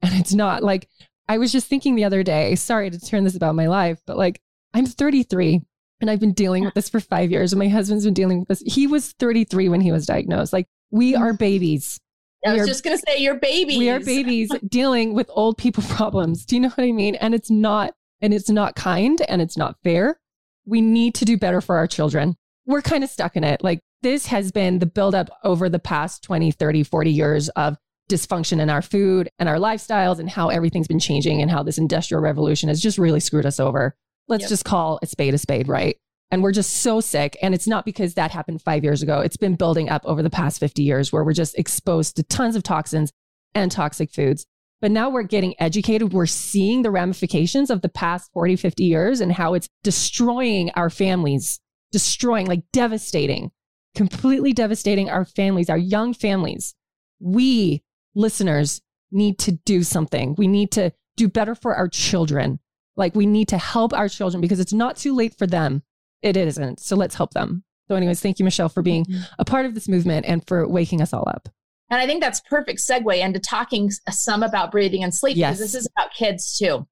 and 0.00 0.14
it's 0.14 0.32
not. 0.32 0.62
Like, 0.62 0.88
I 1.28 1.36
was 1.36 1.52
just 1.52 1.66
thinking 1.66 1.96
the 1.96 2.04
other 2.04 2.22
day. 2.22 2.54
Sorry 2.54 2.88
to 2.88 2.98
turn 2.98 3.24
this 3.24 3.36
about 3.36 3.54
my 3.54 3.66
life, 3.66 4.00
but 4.06 4.16
like, 4.16 4.40
I'm 4.72 4.86
33 4.86 5.60
and 6.00 6.10
I've 6.10 6.20
been 6.20 6.32
dealing 6.32 6.64
with 6.64 6.74
this 6.74 6.88
for 6.88 7.00
five 7.00 7.30
years. 7.30 7.52
And 7.52 7.58
my 7.58 7.68
husband's 7.68 8.04
been 8.04 8.14
dealing 8.14 8.40
with 8.40 8.48
this. 8.48 8.62
He 8.66 8.86
was 8.86 9.12
33 9.12 9.68
when 9.68 9.80
he 9.80 9.92
was 9.92 10.06
diagnosed. 10.06 10.52
Like, 10.52 10.66
we 10.90 11.14
are 11.14 11.32
babies. 11.32 11.98
I 12.46 12.52
was 12.52 12.62
are, 12.62 12.66
just 12.66 12.84
going 12.84 12.96
to 12.96 13.02
say, 13.06 13.18
you're 13.18 13.34
babies. 13.34 13.78
We 13.78 13.90
are 13.90 14.00
babies 14.00 14.50
dealing 14.68 15.12
with 15.12 15.28
old 15.30 15.58
people 15.58 15.82
problems. 15.88 16.44
Do 16.44 16.56
you 16.56 16.60
know 16.60 16.68
what 16.68 16.84
I 16.84 16.92
mean? 16.92 17.16
And 17.16 17.34
it's 17.34 17.50
not, 17.50 17.94
and 18.20 18.32
it's 18.32 18.48
not 18.48 18.76
kind 18.76 19.20
and 19.28 19.42
it's 19.42 19.56
not 19.56 19.76
fair. 19.82 20.20
We 20.64 20.80
need 20.80 21.14
to 21.16 21.24
do 21.24 21.36
better 21.36 21.60
for 21.60 21.76
our 21.76 21.86
children. 21.86 22.36
We're 22.66 22.82
kind 22.82 23.02
of 23.02 23.10
stuck 23.10 23.36
in 23.36 23.44
it. 23.44 23.64
Like, 23.64 23.80
this 24.02 24.26
has 24.26 24.52
been 24.52 24.78
the 24.78 24.86
buildup 24.86 25.30
over 25.42 25.68
the 25.68 25.80
past 25.80 26.22
20, 26.22 26.52
30, 26.52 26.84
40 26.84 27.10
years 27.10 27.48
of 27.50 27.76
dysfunction 28.08 28.60
in 28.60 28.70
our 28.70 28.82
food 28.82 29.28
and 29.38 29.48
our 29.48 29.56
lifestyles 29.56 30.18
and 30.18 30.30
how 30.30 30.48
everything's 30.48 30.88
been 30.88 31.00
changing 31.00 31.42
and 31.42 31.50
how 31.50 31.62
this 31.62 31.78
industrial 31.78 32.22
revolution 32.22 32.68
has 32.68 32.80
just 32.80 32.98
really 32.98 33.20
screwed 33.20 33.46
us 33.46 33.60
over. 33.60 33.94
Let's 34.28 34.42
yep. 34.42 34.50
just 34.50 34.64
call 34.64 34.98
a 35.02 35.06
spade 35.06 35.34
a 35.34 35.38
spade, 35.38 35.68
right? 35.68 35.96
And 36.30 36.42
we're 36.42 36.52
just 36.52 36.76
so 36.76 37.00
sick. 37.00 37.36
And 37.40 37.54
it's 37.54 37.66
not 37.66 37.84
because 37.84 38.14
that 38.14 38.30
happened 38.30 38.60
five 38.60 38.84
years 38.84 39.02
ago. 39.02 39.20
It's 39.20 39.38
been 39.38 39.54
building 39.54 39.88
up 39.88 40.02
over 40.04 40.22
the 40.22 40.30
past 40.30 40.60
50 40.60 40.82
years 40.82 41.12
where 41.12 41.24
we're 41.24 41.32
just 41.32 41.58
exposed 41.58 42.16
to 42.16 42.22
tons 42.22 42.54
of 42.54 42.62
toxins 42.62 43.12
and 43.54 43.72
toxic 43.72 44.12
foods. 44.12 44.46
But 44.80 44.90
now 44.90 45.08
we're 45.10 45.22
getting 45.22 45.54
educated. 45.58 46.12
We're 46.12 46.26
seeing 46.26 46.82
the 46.82 46.90
ramifications 46.90 47.70
of 47.70 47.82
the 47.82 47.88
past 47.88 48.30
40, 48.32 48.56
50 48.56 48.84
years 48.84 49.20
and 49.20 49.32
how 49.32 49.54
it's 49.54 49.68
destroying 49.82 50.70
our 50.76 50.90
families, 50.90 51.58
destroying, 51.90 52.46
like 52.46 52.62
devastating, 52.72 53.50
completely 53.96 54.52
devastating 54.52 55.10
our 55.10 55.24
families, 55.24 55.68
our 55.70 55.78
young 55.78 56.14
families. 56.14 56.74
We 57.18 57.82
listeners 58.14 58.80
need 59.10 59.38
to 59.40 59.52
do 59.52 59.82
something. 59.82 60.34
We 60.38 60.46
need 60.46 60.70
to 60.72 60.92
do 61.16 61.28
better 61.28 61.54
for 61.54 61.74
our 61.74 61.88
children. 61.88 62.60
Like 62.98 63.14
we 63.14 63.24
need 63.24 63.48
to 63.48 63.58
help 63.58 63.94
our 63.94 64.08
children 64.08 64.40
because 64.40 64.60
it's 64.60 64.72
not 64.72 64.96
too 64.96 65.14
late 65.14 65.38
for 65.38 65.46
them. 65.46 65.82
It 66.20 66.36
isn't. 66.36 66.80
So 66.80 66.96
let's 66.96 67.14
help 67.14 67.32
them. 67.32 67.64
So, 67.88 67.94
anyways, 67.94 68.20
thank 68.20 68.38
you, 68.38 68.44
Michelle, 68.44 68.68
for 68.68 68.82
being 68.82 69.06
a 69.38 69.44
part 69.46 69.64
of 69.64 69.74
this 69.74 69.88
movement 69.88 70.26
and 70.26 70.46
for 70.46 70.68
waking 70.68 71.00
us 71.00 71.14
all 71.14 71.26
up. 71.26 71.48
And 71.90 72.00
I 72.00 72.06
think 72.06 72.22
that's 72.22 72.40
perfect 72.40 72.80
segue 72.80 73.18
into 73.18 73.38
talking 73.38 73.90
some 74.10 74.42
about 74.42 74.70
breathing 74.70 75.02
and 75.02 75.14
sleep 75.14 75.38
yes. 75.38 75.56
because 75.56 75.72
this 75.72 75.80
is 75.80 75.88
about 75.96 76.12
kids 76.12 76.58
too. 76.58 76.86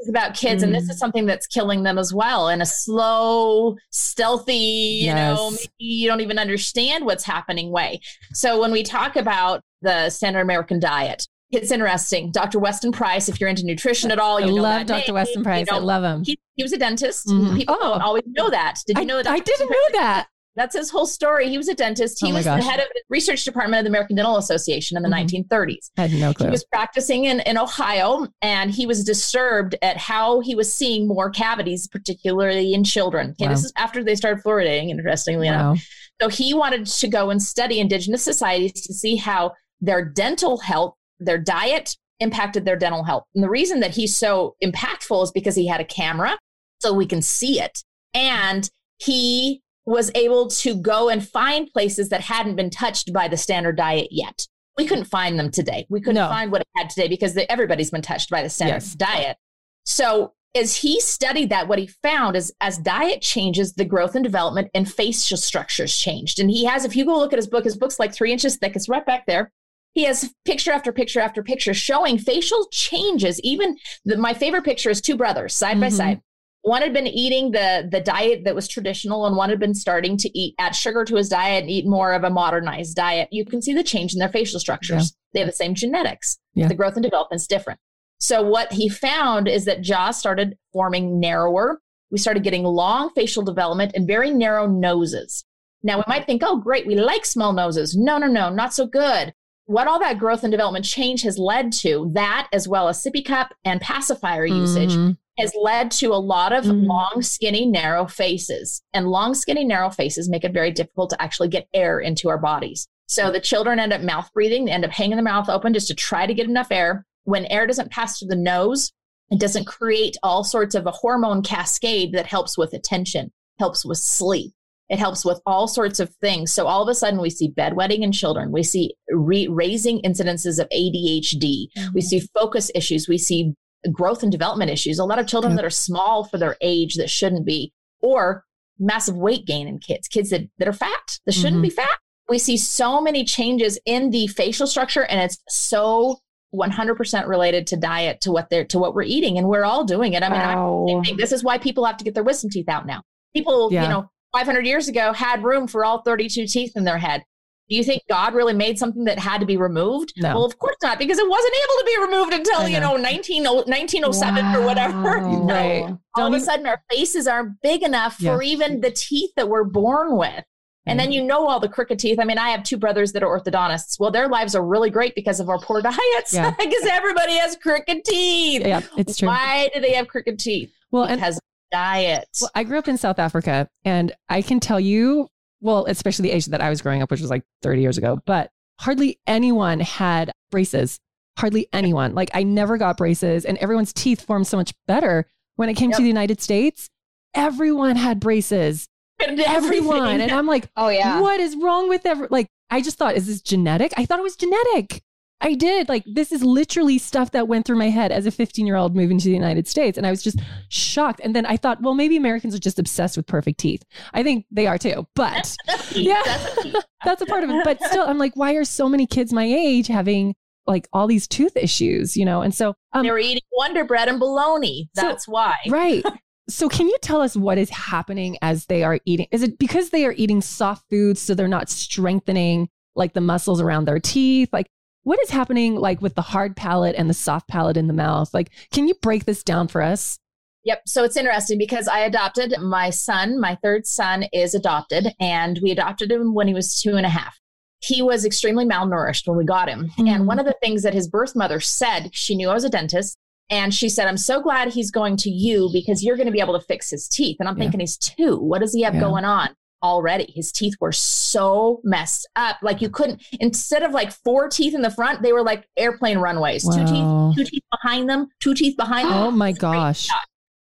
It's 0.00 0.08
about 0.08 0.34
kids, 0.34 0.62
mm. 0.62 0.66
and 0.66 0.74
this 0.74 0.88
is 0.88 0.96
mm. 0.96 0.98
something 0.98 1.26
that's 1.26 1.46
killing 1.46 1.84
them 1.84 1.96
as 1.96 2.12
well 2.12 2.48
in 2.48 2.60
a 2.60 2.66
slow, 2.66 3.76
stealthy, 3.90 4.54
you 4.54 5.06
yes. 5.06 5.16
know, 5.16 5.50
maybe 5.50 5.70
you 5.78 6.08
don't 6.08 6.20
even 6.20 6.40
understand 6.40 7.06
what's 7.06 7.22
happening 7.22 7.70
way. 7.70 8.00
So 8.32 8.60
when 8.60 8.72
we 8.72 8.82
talk 8.82 9.14
about 9.14 9.60
the 9.80 10.10
standard 10.10 10.40
American 10.40 10.80
diet, 10.80 11.28
it's 11.52 11.70
interesting. 11.70 12.30
Dr. 12.32 12.58
Weston 12.58 12.92
Price, 12.92 13.28
if 13.28 13.40
you're 13.40 13.50
into 13.50 13.64
nutrition 13.64 14.10
at 14.10 14.18
all, 14.18 14.40
you 14.40 14.56
I 14.58 14.60
love 14.60 14.86
Dr. 14.86 15.08
Name. 15.08 15.14
Weston 15.14 15.42
Price. 15.42 15.66
You 15.66 15.72
know, 15.72 15.78
I 15.78 15.82
love 15.82 16.02
him. 16.04 16.24
He, 16.24 16.38
he 16.56 16.62
was 16.62 16.72
a 16.72 16.78
dentist. 16.78 17.26
Mm-hmm. 17.26 17.56
People 17.56 17.76
oh. 17.78 18.00
always 18.02 18.24
know 18.26 18.50
that. 18.50 18.80
Did 18.86 18.98
you 18.98 19.04
know 19.04 19.22
that? 19.22 19.30
I 19.30 19.38
didn't 19.38 19.68
know 19.68 19.98
that. 20.00 20.28
That's 20.54 20.76
his 20.76 20.90
whole 20.90 21.06
story. 21.06 21.48
He 21.48 21.56
was 21.56 21.68
a 21.68 21.74
dentist. 21.74 22.18
He 22.20 22.30
Oh 22.30 22.34
was 22.34 22.44
the 22.44 22.62
head 22.62 22.78
of 22.78 22.86
the 22.92 23.02
research 23.08 23.44
department 23.44 23.80
of 23.80 23.84
the 23.84 23.90
American 23.90 24.16
Dental 24.16 24.36
Association 24.36 24.98
in 24.98 25.02
the 25.02 25.08
Mhm. 25.08 25.12
1930s. 25.46 25.90
I 25.96 26.08
had 26.08 26.20
no 26.20 26.34
clue. 26.34 26.48
He 26.48 26.50
was 26.50 26.64
practicing 26.64 27.24
in, 27.24 27.40
in 27.40 27.56
Ohio 27.56 28.28
and 28.42 28.70
he 28.70 28.84
was 28.84 29.02
disturbed 29.02 29.76
at 29.80 29.96
how 29.96 30.40
he 30.40 30.54
was 30.54 30.70
seeing 30.72 31.08
more 31.08 31.30
cavities, 31.30 31.88
particularly 31.88 32.74
in 32.74 32.84
children. 32.84 33.34
Okay, 33.40 33.48
this 33.48 33.64
is 33.64 33.72
after 33.76 34.04
they 34.04 34.14
started 34.14 34.44
fluoridating, 34.44 34.90
interestingly 34.90 35.48
enough. 35.48 35.82
So 36.20 36.28
he 36.28 36.52
wanted 36.52 36.84
to 36.86 37.08
go 37.08 37.30
and 37.30 37.42
study 37.42 37.80
indigenous 37.80 38.22
societies 38.22 38.72
to 38.86 38.92
see 38.92 39.16
how 39.16 39.52
their 39.80 40.04
dental 40.04 40.58
health, 40.58 40.94
their 41.24 41.38
diet 41.38 41.96
impacted 42.20 42.64
their 42.64 42.76
dental 42.76 43.02
health. 43.04 43.24
And 43.34 43.42
the 43.42 43.50
reason 43.50 43.80
that 43.80 43.90
he's 43.92 44.16
so 44.16 44.54
impactful 44.62 45.24
is 45.24 45.30
because 45.32 45.54
he 45.56 45.66
had 45.66 45.80
a 45.80 45.84
camera 45.84 46.38
so 46.80 46.92
we 46.92 47.06
can 47.06 47.22
see 47.22 47.60
it. 47.60 47.82
And 48.14 48.68
he 48.98 49.60
was 49.86 50.10
able 50.14 50.46
to 50.48 50.76
go 50.76 51.08
and 51.08 51.26
find 51.26 51.68
places 51.72 52.08
that 52.10 52.20
hadn't 52.20 52.54
been 52.56 52.70
touched 52.70 53.12
by 53.12 53.26
the 53.28 53.36
standard 53.36 53.76
diet 53.76 54.08
yet. 54.12 54.46
We 54.78 54.86
couldn't 54.86 55.06
find 55.06 55.38
them 55.38 55.50
today. 55.50 55.86
We 55.90 56.00
couldn't 56.00 56.14
No. 56.22 56.28
find 56.28 56.52
what 56.52 56.60
it 56.60 56.68
had 56.76 56.88
today 56.90 57.08
because 57.08 57.34
they, 57.34 57.46
everybody's 57.48 57.90
been 57.90 58.02
touched 58.02 58.30
by 58.30 58.42
the 58.42 58.48
standard 58.50 58.74
Yes. 58.76 58.94
diet. 58.94 59.36
So 59.84 60.32
as 60.54 60.76
he 60.76 61.00
studied 61.00 61.50
that, 61.50 61.66
what 61.66 61.78
he 61.78 61.88
found 61.88 62.36
is 62.36 62.52
as 62.60 62.78
diet 62.78 63.22
changes, 63.22 63.72
the 63.72 63.84
growth 63.84 64.14
and 64.14 64.22
development 64.22 64.70
and 64.74 64.90
facial 64.90 65.36
structures 65.36 65.96
changed. 65.96 66.38
And 66.38 66.50
he 66.50 66.64
has, 66.66 66.84
if 66.84 66.94
you 66.94 67.04
go 67.04 67.18
look 67.18 67.32
at 67.32 67.38
his 67.38 67.48
book, 67.48 67.64
his 67.64 67.76
book's 67.76 67.98
like 67.98 68.14
three 68.14 68.32
inches 68.32 68.56
thick. 68.56 68.76
It's 68.76 68.88
right 68.88 69.04
back 69.04 69.26
there. 69.26 69.50
He 69.94 70.04
has 70.04 70.32
picture 70.44 70.72
after 70.72 70.92
picture 70.92 71.20
after 71.20 71.42
picture 71.42 71.74
showing 71.74 72.18
facial 72.18 72.66
changes. 72.72 73.40
Even 73.40 73.76
the, 74.04 74.16
my 74.16 74.32
favorite 74.34 74.64
picture 74.64 74.90
is 74.90 75.00
two 75.00 75.16
brothers 75.16 75.54
side 75.54 75.78
by 75.80 75.88
Mhm. 75.88 75.92
side. 75.92 76.20
One 76.62 76.80
had 76.82 76.92
been 76.92 77.08
eating 77.08 77.50
the 77.50 77.88
the 77.90 78.00
diet 78.00 78.44
that 78.44 78.54
was 78.54 78.68
traditional, 78.68 79.26
and 79.26 79.36
one 79.36 79.50
had 79.50 79.58
been 79.58 79.74
starting 79.74 80.16
to 80.18 80.38
eat 80.38 80.54
add 80.58 80.76
sugar 80.76 81.04
to 81.04 81.16
his 81.16 81.28
diet 81.28 81.62
and 81.62 81.70
eat 81.70 81.86
more 81.86 82.12
of 82.12 82.22
a 82.24 82.30
modernized 82.30 82.94
diet. 82.96 83.28
You 83.32 83.44
can 83.44 83.60
see 83.60 83.74
the 83.74 83.82
change 83.82 84.12
in 84.14 84.20
their 84.20 84.28
facial 84.28 84.60
structures. 84.60 85.12
They 85.34 85.40
have 85.40 85.48
the 85.48 85.54
same 85.54 85.74
genetics. 85.74 86.38
Yeah. 86.54 86.68
The 86.68 86.74
growth 86.74 86.94
and 86.94 87.02
development 87.02 87.40
is 87.40 87.46
different. 87.48 87.80
So 88.20 88.40
what 88.42 88.72
he 88.72 88.88
found 88.88 89.48
is 89.48 89.64
that 89.64 89.82
jaws 89.82 90.16
started 90.16 90.56
forming 90.72 91.18
narrower. 91.18 91.80
We 92.12 92.18
started 92.18 92.44
getting 92.44 92.62
long 92.62 93.10
facial 93.10 93.42
development 93.42 93.92
and 93.96 94.06
very 94.06 94.30
narrow 94.30 94.66
noses. 94.68 95.44
Now 95.82 95.96
we 95.96 96.04
might 96.06 96.26
think, 96.26 96.42
oh, 96.44 96.58
great, 96.58 96.86
we 96.86 96.94
like 96.94 97.24
small 97.26 97.52
noses. 97.52 97.96
No, 97.96 98.18
no, 98.18 98.28
no, 98.28 98.48
not 98.50 98.72
so 98.72 98.86
good. 98.86 99.34
What 99.66 99.86
all 99.86 99.98
that 100.00 100.18
growth 100.18 100.42
and 100.42 100.50
development 100.50 100.84
change 100.84 101.22
has 101.22 101.38
led 101.38 101.72
to, 101.74 102.10
that 102.14 102.48
as 102.52 102.66
well 102.68 102.88
as 102.88 103.02
sippy 103.02 103.24
cup 103.24 103.54
and 103.64 103.80
pacifier 103.80 104.44
usage, 104.44 104.92
Mhm. 104.92 105.16
has 105.38 105.54
led 105.60 105.90
to 105.92 106.08
a 106.12 106.16
lot 106.16 106.52
of 106.52 106.64
Mm. 106.64 106.86
long, 106.86 107.22
skinny, 107.22 107.64
narrow 107.64 108.06
faces. 108.06 108.82
And 108.92 109.08
long, 109.08 109.34
skinny, 109.34 109.64
narrow 109.64 109.88
faces 109.90 110.28
make 110.28 110.44
it 110.44 110.52
very 110.52 110.72
difficult 110.72 111.10
to 111.10 111.22
actually 111.22 111.48
get 111.48 111.68
air 111.72 112.00
into 112.00 112.28
our 112.28 112.38
bodies. 112.38 112.88
So 113.06 113.30
the 113.30 113.40
children 113.40 113.78
end 113.78 113.92
up 113.92 114.00
mouth 114.02 114.30
breathing, 114.34 114.64
they 114.64 114.72
end 114.72 114.84
up 114.84 114.90
hanging 114.90 115.16
their 115.16 115.24
mouth 115.24 115.48
open 115.48 115.72
just 115.74 115.88
to 115.88 115.94
try 115.94 116.26
to 116.26 116.34
get 116.34 116.48
enough 116.48 116.70
air. 116.70 117.06
When 117.24 117.46
air 117.46 117.66
doesn't 117.66 117.90
pass 117.90 118.18
through 118.18 118.28
the 118.28 118.36
nose, 118.36 118.90
it 119.30 119.38
doesn't 119.38 119.66
create 119.66 120.16
all 120.22 120.44
sorts 120.44 120.74
of 120.74 120.86
a 120.86 120.90
hormone 120.90 121.42
cascade 121.42 122.12
that 122.12 122.26
helps 122.26 122.58
with 122.58 122.72
attention, 122.72 123.30
helps 123.58 123.84
with 123.84 123.98
sleep. 123.98 124.52
It 124.88 124.98
helps 124.98 125.24
with 125.24 125.40
all 125.46 125.68
sorts 125.68 126.00
of 126.00 126.14
things. 126.16 126.52
So 126.52 126.66
all 126.66 126.82
of 126.82 126.88
a 126.88 126.94
sudden, 126.94 127.20
we 127.20 127.30
see 127.30 127.50
bedwetting 127.50 128.00
in 128.02 128.12
children. 128.12 128.52
We 128.52 128.62
see 128.62 128.94
re- 129.10 129.48
raising 129.48 130.02
incidences 130.02 130.58
of 130.58 130.68
ADHD. 130.68 131.68
We 131.94 132.00
see 132.02 132.20
focus 132.34 132.70
issues. 132.74 133.08
We 133.08 133.16
see 133.18 133.54
growth 133.90 134.22
and 134.22 134.30
development 134.30 134.70
issues. 134.70 134.98
A 134.98 135.04
lot 135.04 135.18
of 135.18 135.26
children 135.26 135.52
Yep. 135.52 135.56
that 135.58 135.64
are 135.66 135.70
small 135.70 136.24
for 136.24 136.36
their 136.38 136.56
age 136.60 136.96
that 136.96 137.08
shouldn't 137.10 137.46
be, 137.46 137.72
or 138.00 138.44
massive 138.78 139.16
weight 139.16 139.46
gain 139.46 139.66
in 139.66 139.78
kids, 139.78 140.08
kids 140.08 140.30
that, 140.30 140.42
that 140.58 140.68
are 140.68 140.72
fat 140.72 141.18
that 141.26 141.32
shouldn't 141.32 141.58
Mhm. 141.58 141.62
be 141.62 141.70
fat. 141.70 141.98
We 142.28 142.38
see 142.38 142.56
so 142.56 143.00
many 143.00 143.24
changes 143.24 143.78
in 143.86 144.10
the 144.10 144.26
facial 144.26 144.66
structure, 144.66 145.04
and 145.04 145.20
it's 145.20 145.38
so 145.48 146.18
100% 146.54 147.26
related 147.26 147.66
to 147.68 147.76
diet, 147.76 148.20
to 148.22 148.30
what 148.30 148.50
they're 148.50 148.64
to 148.66 148.78
what 148.78 148.94
we're 148.94 149.02
eating, 149.02 149.38
and 149.38 149.48
we're 149.48 149.64
all 149.64 149.84
doing 149.84 150.12
it. 150.12 150.22
I 150.22 150.28
mean, 150.28 150.38
Wow. 150.38 151.02
think 151.04 151.18
this 151.18 151.32
is 151.32 151.42
why 151.42 151.58
people 151.58 151.84
have 151.86 151.96
to 151.96 152.04
get 152.04 152.14
their 152.14 152.22
wisdom 152.24 152.50
teeth 152.50 152.68
out 152.68 152.86
now. 152.86 153.02
People, 153.34 153.72
Yeah. 153.72 153.84
you 153.84 153.88
know, 153.88 154.04
500 154.32 154.66
years 154.66 154.88
ago 154.88 155.12
had 155.12 155.42
room 155.44 155.66
for 155.66 155.84
all 155.84 156.02
32 156.02 156.46
teeth 156.46 156.72
in 156.76 156.84
their 156.84 156.98
head. 156.98 157.24
Do 157.68 157.76
you 157.76 157.84
think 157.84 158.02
God 158.08 158.34
really 158.34 158.52
made 158.52 158.78
something 158.78 159.04
that 159.04 159.18
had 159.18 159.38
to 159.40 159.46
be 159.46 159.56
removed? 159.56 160.12
No. 160.16 160.34
Well, 160.34 160.44
of 160.44 160.58
course 160.58 160.76
not, 160.82 160.98
because 160.98 161.18
it 161.18 161.28
wasn't 161.28 161.54
able 161.54 161.74
to 161.78 161.84
be 161.86 162.06
removed 162.12 162.32
until, 162.34 162.60
I 162.60 162.66
you 162.66 162.80
know. 162.80 162.96
know, 162.96 163.02
19, 163.02 163.44
1907 163.44 164.44
or 164.56 164.62
whatever. 164.66 165.20
Wow. 165.22 165.46
Right. 165.46 165.82
All 165.84 165.98
Don't 166.16 166.26
of 166.26 166.32
a 166.32 166.36
even- 166.36 166.40
sudden, 166.44 166.66
our 166.66 166.82
faces 166.90 167.26
aren't 167.26 167.60
big 167.62 167.82
enough 167.82 168.16
Yeah. 168.20 168.34
for 168.34 168.42
even 168.42 168.80
the 168.80 168.90
teeth 168.90 169.30
that 169.36 169.48
we're 169.48 169.64
born 169.64 170.16
with. 170.16 170.44
And 170.84 170.98
then 170.98 171.12
you 171.12 171.22
know 171.22 171.46
all 171.46 171.60
the 171.60 171.68
crooked 171.68 172.00
teeth. 172.00 172.18
I 172.18 172.24
mean, 172.24 172.38
I 172.38 172.48
have 172.50 172.64
two 172.64 172.76
brothers 172.76 173.12
that 173.12 173.22
are 173.22 173.38
orthodontists. 173.40 174.00
Well, 174.00 174.10
their 174.10 174.26
lives 174.28 174.56
are 174.56 174.66
really 174.66 174.90
great 174.90 175.14
because 175.14 175.38
of 175.38 175.48
our 175.48 175.58
poor 175.60 175.80
diets. 175.82 176.32
Yeah. 176.34 176.50
because 176.58 176.84
everybody 176.86 177.34
has 177.36 177.54
crooked 177.56 178.04
teeth. 178.04 178.66
yeah, 178.66 178.80
it's 178.98 179.16
true. 179.18 179.28
Why 179.28 179.70
do 179.72 179.80
they 179.80 179.92
have 179.92 180.08
crooked 180.08 180.40
teeth? 180.40 180.72
Well, 180.90 181.06
because 181.06 181.38
diet. 181.72 182.28
Well, 182.40 182.50
I 182.54 182.62
grew 182.64 182.78
up 182.78 182.86
in 182.88 182.96
South 182.98 183.18
Africa, 183.18 183.68
and 183.84 184.12
I 184.28 184.42
can 184.42 184.60
tell 184.60 184.78
you, 184.78 185.28
well, 185.60 185.86
especially 185.86 186.28
the 186.28 186.34
age 186.36 186.46
that 186.46 186.60
I 186.60 186.68
was 186.70 186.80
growing 186.82 187.02
up, 187.02 187.10
which 187.10 187.20
was 187.20 187.30
like 187.30 187.42
30 187.62 187.80
years 187.80 187.98
ago, 187.98 188.20
but 188.26 188.50
hardly 188.80 189.18
anyone 189.26 189.80
had 189.80 190.32
braces. 190.50 190.98
Hardly 191.38 191.66
anyone. 191.72 192.14
Like, 192.14 192.30
I 192.34 192.42
never 192.42 192.76
got 192.76 192.96
braces, 192.98 193.44
and 193.44 193.56
everyone's 193.58 193.92
teeth 193.92 194.20
formed 194.20 194.46
so 194.46 194.56
much 194.58 194.72
better. 194.86 195.26
When 195.56 195.68
it 195.68 195.74
came 195.74 195.90
Yep. 195.90 195.96
to 195.98 196.02
the 196.02 196.08
United 196.08 196.40
States, 196.40 196.88
everyone 197.34 197.96
had 197.96 198.20
braces. 198.20 198.88
Everyone. 199.20 200.20
And 200.20 200.32
I'm 200.32 200.46
like, 200.46 200.68
Oh 200.76 200.88
yeah. 200.88 201.20
what 201.20 201.40
is 201.40 201.56
wrong 201.56 201.88
with 201.88 202.04
every 202.06 202.26
like 202.30 202.48
I 202.70 202.80
just 202.80 202.98
thought, 202.98 203.14
is 203.16 203.26
this 203.26 203.40
genetic? 203.40 203.92
I 203.96 204.04
thought 204.04 204.18
it 204.18 204.22
was 204.22 204.36
genetic. 204.36 205.02
I 205.42 205.54
did. 205.54 205.88
Like 205.88 206.04
this 206.06 206.32
is 206.32 206.42
literally 206.42 206.96
stuff 206.98 207.32
that 207.32 207.48
went 207.48 207.66
through 207.66 207.76
my 207.76 207.90
head 207.90 208.12
as 208.12 208.24
a 208.26 208.30
15 208.30 208.66
year 208.66 208.76
old 208.76 208.94
moving 208.96 209.18
to 209.18 209.24
the 209.24 209.34
United 209.34 209.66
States. 209.68 209.98
And 209.98 210.06
I 210.06 210.10
was 210.10 210.22
just 210.22 210.38
shocked. 210.68 211.20
And 211.22 211.34
then 211.36 211.44
I 211.44 211.56
thought, 211.56 211.82
well, 211.82 211.94
maybe 211.94 212.16
Americans 212.16 212.54
are 212.54 212.58
just 212.60 212.78
obsessed 212.78 213.16
with 213.16 213.26
perfect 213.26 213.58
teeth. 213.58 213.82
I 214.14 214.22
think 214.22 214.46
they 214.50 214.66
are 214.66 214.78
too. 214.78 215.06
But 215.14 215.54
Yeah. 215.94 216.22
that's 217.04 217.20
a 217.22 217.26
part 217.26 217.44
of 217.44 217.50
it. 217.50 217.64
But 217.64 217.82
still, 217.84 218.04
I'm 218.06 218.18
like, 218.18 218.34
why 218.36 218.54
are 218.54 218.64
so 218.64 218.88
many 218.88 219.06
kids 219.06 219.32
my 219.32 219.44
age 219.44 219.88
having 219.88 220.34
like 220.66 220.86
all 220.92 221.08
these 221.08 221.26
tooth 221.26 221.56
issues, 221.56 222.16
you 222.16 222.24
know? 222.24 222.40
And 222.42 222.54
so 222.54 222.74
um, 222.92 223.02
they 223.02 223.10
were 223.10 223.18
eating 223.18 223.42
Wonder 223.58 223.84
Bread 223.84 224.08
and 224.08 224.20
bologna. 224.20 224.88
So- 224.94 225.02
That's 225.02 225.26
why. 225.28 225.56
Right. 225.68 226.04
So, 226.48 226.68
can 226.68 226.88
you 226.88 226.96
tell 227.02 227.20
us 227.20 227.36
what 227.36 227.56
is 227.56 227.70
happening 227.70 228.36
as 228.42 228.66
they 228.66 228.82
are 228.82 228.98
eating? 229.06 229.28
Is 229.30 229.44
it 229.44 229.58
because 229.60 229.90
they 229.90 230.04
are 230.04 230.12
eating 230.16 230.40
soft 230.42 230.84
foods, 230.90 231.20
so 231.20 231.34
they're 231.36 231.46
not 231.46 231.70
strengthening 231.70 232.68
like 232.96 233.12
the 233.14 233.20
muscles 233.20 233.60
around 233.60 233.84
their 233.84 234.00
teeth? 234.00 234.48
Like, 234.52 234.66
what 235.04 235.18
is 235.22 235.30
happening 235.30 235.76
like 235.76 236.00
with 236.00 236.14
the 236.14 236.22
hard 236.22 236.56
palate 236.56 236.94
and 236.96 237.08
the 237.10 237.14
soft 237.14 237.48
palate 237.48 237.76
in 237.76 237.86
the 237.86 237.92
mouth? 237.92 238.32
Like, 238.32 238.50
can 238.70 238.86
you 238.88 238.94
break 239.02 239.24
this 239.24 239.42
down 239.42 239.68
for 239.68 239.82
us? 239.82 240.18
Yep. 240.64 240.82
So 240.86 241.02
it's 241.02 241.16
interesting 241.16 241.58
because 241.58 241.88
I 241.88 242.00
adopted 242.00 242.54
my 242.60 242.90
son. 242.90 243.40
My 243.40 243.56
third 243.64 243.84
son 243.86 244.24
is 244.32 244.54
adopted, 244.54 245.08
and 245.18 245.58
we 245.62 245.72
adopted 245.72 246.12
him 246.12 246.34
when 246.34 246.46
he 246.46 246.54
was 246.54 246.80
two 246.80 246.96
and 246.96 247.04
a 247.04 247.08
half. 247.08 247.38
He 247.80 248.00
was 248.00 248.24
extremely 248.24 248.64
malnourished 248.64 249.26
when 249.26 249.36
we 249.36 249.44
got 249.44 249.68
him. 249.68 249.90
Mm. 249.98 250.08
And 250.08 250.26
one 250.28 250.38
of 250.38 250.46
the 250.46 250.54
things 250.62 250.84
that 250.84 250.94
his 250.94 251.08
birth 251.08 251.34
mother 251.34 251.58
said, 251.58 252.10
she 252.12 252.36
knew 252.36 252.48
I 252.48 252.54
was 252.54 252.62
a 252.62 252.68
dentist, 252.70 253.16
and 253.50 253.74
she 253.74 253.88
said, 253.88 254.06
I'm 254.06 254.16
so 254.16 254.40
glad 254.40 254.68
he's 254.68 254.92
going 254.92 255.16
to 255.16 255.30
you 255.30 255.68
because 255.72 256.04
you're 256.04 256.16
going 256.16 256.26
to 256.26 256.32
be 256.32 256.40
able 256.40 256.56
to 256.58 256.64
fix 256.64 256.90
his 256.90 257.08
teeth. 257.08 257.38
And 257.40 257.48
I'm 257.48 257.56
Yeah. 257.56 257.64
thinking, 257.64 257.80
he's 257.80 257.98
two. 257.98 258.36
What 258.38 258.60
does 258.60 258.72
he 258.72 258.82
have 258.82 258.94
Yeah. 258.94 259.00
going 259.00 259.24
on? 259.24 259.48
Already, 259.82 260.32
his 260.34 260.52
teeth 260.52 260.74
were 260.80 260.92
so 260.92 261.80
messed 261.82 262.28
up. 262.36 262.56
Like 262.62 262.80
you 262.80 262.88
couldn't, 262.88 263.22
instead 263.40 263.82
of 263.82 263.92
like 263.92 264.12
four 264.12 264.48
teeth 264.48 264.74
in 264.74 264.82
the 264.82 264.90
front, 264.90 265.22
they 265.22 265.32
were 265.32 265.42
like 265.42 265.66
airplane 265.76 266.18
runways. 266.18 266.62
Two 266.64 266.84
teeth, 266.84 267.36
two 267.36 267.44
teeth 267.44 267.62
behind 267.70 268.08
them, 268.08 268.28
two 268.40 268.54
teeth 268.54 268.76
behind 268.76 269.08
them. 269.08 269.16
Oh 269.16 269.30
my 269.30 269.52
gosh. 269.52 270.08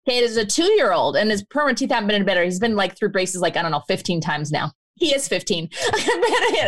Okay, 0.07 0.17
it 0.19 0.23
is 0.23 0.37
a 0.37 0.45
two 0.45 0.71
year 0.73 0.91
old, 0.93 1.15
and 1.17 1.29
his 1.29 1.43
permanent 1.43 1.77
teeth 1.77 1.91
haven't 1.91 2.07
been 2.07 2.15
any 2.15 2.25
better. 2.25 2.43
He's 2.43 2.59
been 2.59 2.75
like 2.75 2.97
through 2.97 3.09
braces, 3.09 3.41
like, 3.41 3.57
I 3.57 3.61
don't 3.61 3.71
know, 3.71 3.83
15 3.87 4.21
times 4.21 4.51
now. 4.51 4.71
He 4.95 5.13
is 5.13 5.27
15. 5.27 5.69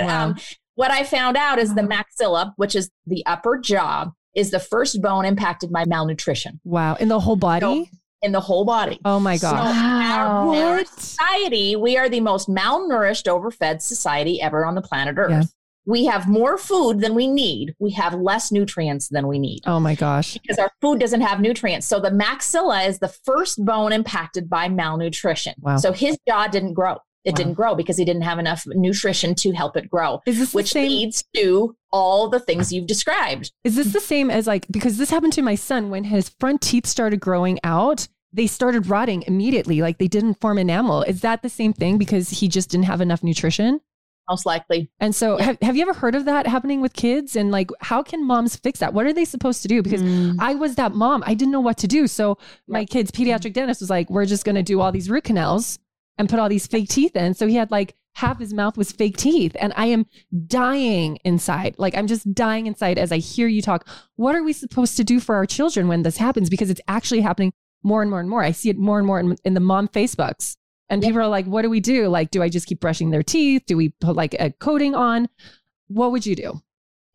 Wow. 0.03 0.25
um, 0.25 0.35
what 0.75 0.91
I 0.91 1.03
found 1.03 1.37
out 1.37 1.59
is 1.59 1.75
the 1.75 1.81
maxilla, 1.81 2.53
which 2.55 2.75
is 2.75 2.89
the 3.05 3.23
upper 3.25 3.57
jaw, 3.59 4.11
is 4.35 4.51
the 4.51 4.59
first 4.59 5.01
bone 5.01 5.25
impacted 5.25 5.71
by 5.71 5.85
malnutrition 5.85 6.59
Wow. 6.63 6.95
In 6.95 7.07
the 7.09 7.19
whole 7.19 7.35
body? 7.35 7.89
In 8.21 8.31
the 8.31 8.39
whole 8.39 8.65
body. 8.65 8.99
Oh 9.03 9.19
my 9.19 9.36
So 9.38 9.49
gosh. 9.51 9.76
our, 9.76 10.45
Wow. 10.47 10.55
our 10.55 10.86
society, 10.86 11.76
we 11.76 11.97
are 11.97 12.07
the 12.09 12.19
most 12.19 12.47
malnourished, 12.47 13.28
overfed 13.28 13.82
society 13.82 14.41
ever 14.41 14.65
on 14.65 14.76
the 14.76 14.82
planet 14.82 15.15
Earth. 15.17 15.32
Yeah. 15.32 15.43
We 15.88 16.05
have 16.05 16.28
more 16.28 16.59
food 16.59 16.99
than 16.99 17.15
we 17.15 17.26
need. 17.26 17.74
We 17.80 17.89
have 17.93 18.13
less 18.13 18.51
nutrients 18.51 19.09
than 19.09 19.28
we 19.28 19.39
need 19.39 19.61
Oh 19.65 19.80
my 19.80 19.95
gosh. 19.95 20.34
because 20.38 20.59
our 20.59 20.72
food 20.80 20.99
doesn't 20.99 21.22
have 21.22 21.41
nutrients. 21.41 21.88
So 21.88 21.99
the 21.99 22.11
maxilla 22.11 22.88
is 22.88 22.99
the 22.99 23.07
first 23.07 23.65
bone 23.65 23.91
impacted 23.91 24.47
by 24.47 24.69
malnutrition. 24.69 25.55
Wow. 25.59 25.78
So 25.78 25.91
his 25.91 26.19
jaw 26.28 26.47
didn't 26.47 26.74
grow. 26.76 26.97
It 27.24 27.32
Wow. 27.32 27.36
didn't 27.36 27.53
grow 27.53 27.76
because 27.76 27.97
he 27.97 28.05
didn't 28.05 28.24
have 28.24 28.39
enough 28.39 28.63
nutrition 28.67 29.36
to 29.36 29.51
help 29.51 29.78
it 29.78 29.89
grow, 29.89 30.22
Is 30.26 30.39
this 30.39 30.53
which 30.53 30.74
leads 30.74 31.24
to 31.36 31.76
all 31.91 32.30
the 32.30 32.39
things 32.39 32.72
you've 32.72 32.88
described. 32.88 33.51
Is 33.63 33.76
this 33.76 33.93
the 33.93 33.99
same 33.99 34.32
as 34.32 34.47
like 34.47 34.65
because 34.72 34.97
this 34.97 35.09
happened 35.09 35.34
to 35.34 35.41
my 35.41 35.55
son 35.55 35.89
when 35.89 36.05
his 36.05 36.30
front 36.30 36.61
teeth 36.61 36.88
started 36.88 37.19
growing 37.19 37.59
out? 37.63 38.07
they 38.34 38.47
started 38.47 38.88
rotting 38.88 39.24
immediately. 39.24 39.82
Like 39.82 39.97
they 39.97 40.07
didn't 40.07 40.39
form 40.39 40.57
enamel. 40.57 41.03
Is 41.03 41.22
that 41.22 41.41
the 41.41 41.49
same 41.49 41.74
thing 41.74 41.97
because 41.97 42.30
he 42.30 42.47
just 42.47 42.69
didn't 42.69 42.86
have 42.86 43.01
enough 43.01 43.24
nutrition? 43.24 43.82
Most 44.30 44.45
likely. 44.45 44.89
And 44.99 45.13
so, 45.13 45.38
yeah. 45.38 45.45
have, 45.45 45.57
have 45.61 45.76
you 45.76 45.82
ever 45.82 45.93
heard 45.93 46.15
of 46.15 46.26
that 46.26 46.47
happening 46.47 46.80
with 46.80 46.93
kids? 46.93 47.36
And 47.36 47.51
like, 47.51 47.69
how 47.82 48.01
can 48.01 48.26
moms 48.26 48.55
fix 48.55 48.80
that? 48.80 48.93
What 48.93 49.05
are 49.05 49.13
they 49.13 49.26
supposed 49.26 49.61
to 49.63 49.67
do? 49.67 49.82
Because 49.82 50.01
mm. 50.01 50.38
I 50.39 50.55
was 50.55 50.76
that 50.76 50.93
mom, 50.93 51.24
I 51.26 51.34
didn't 51.34 51.51
know 51.51 51.59
what 51.59 51.78
to 51.80 51.88
do. 51.88 52.07
So, 52.07 52.38
my 52.67 52.86
kid's 52.86 53.11
pediatric 53.11 53.53
dentist 53.53 53.82
was 53.82 53.89
like, 53.89 54.09
we're 54.09 54.26
just 54.26 54.45
going 54.45 54.55
to 54.55 54.63
do 54.63 54.80
all 54.80 54.91
these 54.91 55.09
root 55.09 55.26
canals 55.26 55.80
and 56.22 56.30
put 56.30 56.39
all 56.39 56.49
these 56.49 56.67
fake 56.67 56.88
teeth 56.89 57.15
in. 57.15 57.34
So, 57.34 57.47
he 57.47 57.55
had 57.55 57.69
like 57.69 57.95
half 58.13 58.39
his 58.39 58.53
mouth 58.53 58.78
was 58.78 58.91
fake 58.91 59.17
teeth. 59.17 59.55
And 59.59 59.74
I 59.76 59.88
am 59.88 60.05
dying 60.47 61.17
inside. 61.24 61.76
Like, 61.78 61.97
I'm 61.97 62.07
just 62.07 62.34
dying 62.34 62.67
inside 62.67 62.97
as 62.97 63.11
I 63.11 63.17
hear 63.17 63.47
you 63.47 63.61
talk. 63.61 63.88
What 64.15 64.36
are 64.36 64.43
we 64.43 64.53
supposed 64.53 64.97
to 64.97 65.03
do 65.03 65.19
for 65.19 65.36
our 65.36 65.45
children 65.45 65.88
when 65.88 66.03
this 66.03 66.17
happens? 66.17 66.49
Because 66.49 66.69
it's 66.69 66.82
actually 66.88 67.22
happening 67.22 67.53
more 67.84 68.01
and 68.01 68.11
more 68.11 68.19
and 68.19 68.30
more. 68.30 68.43
I 68.43 68.51
see 68.51 68.69
it 68.69 68.78
more 68.78 68.97
and 68.97 69.07
more 69.07 69.19
in, 69.19 69.36
in 69.45 69.53
the 69.53 69.59
mom 69.59 69.88
Facebooks. 69.88 70.55
And 70.89 71.01
people 71.01 71.19
are 71.19 71.28
like, 71.28 71.45
what 71.45 71.61
do 71.61 71.69
we 71.69 71.80
do? 71.80 72.09
Like, 72.09 72.32
do 72.32 72.43
I 72.43 72.49
just 72.49 72.67
keep 72.67 72.82
brushing 72.82 73.11
their 73.11 73.24
teeth? 73.24 73.63
Do 73.65 73.78
we 73.78 73.89
put 74.01 74.15
like 74.15 74.36
a 74.39 74.51
coating 74.51 74.93
on? 74.93 75.30
What 75.88 76.11
would 76.11 76.26
you 76.26 76.36
do? 76.36 76.61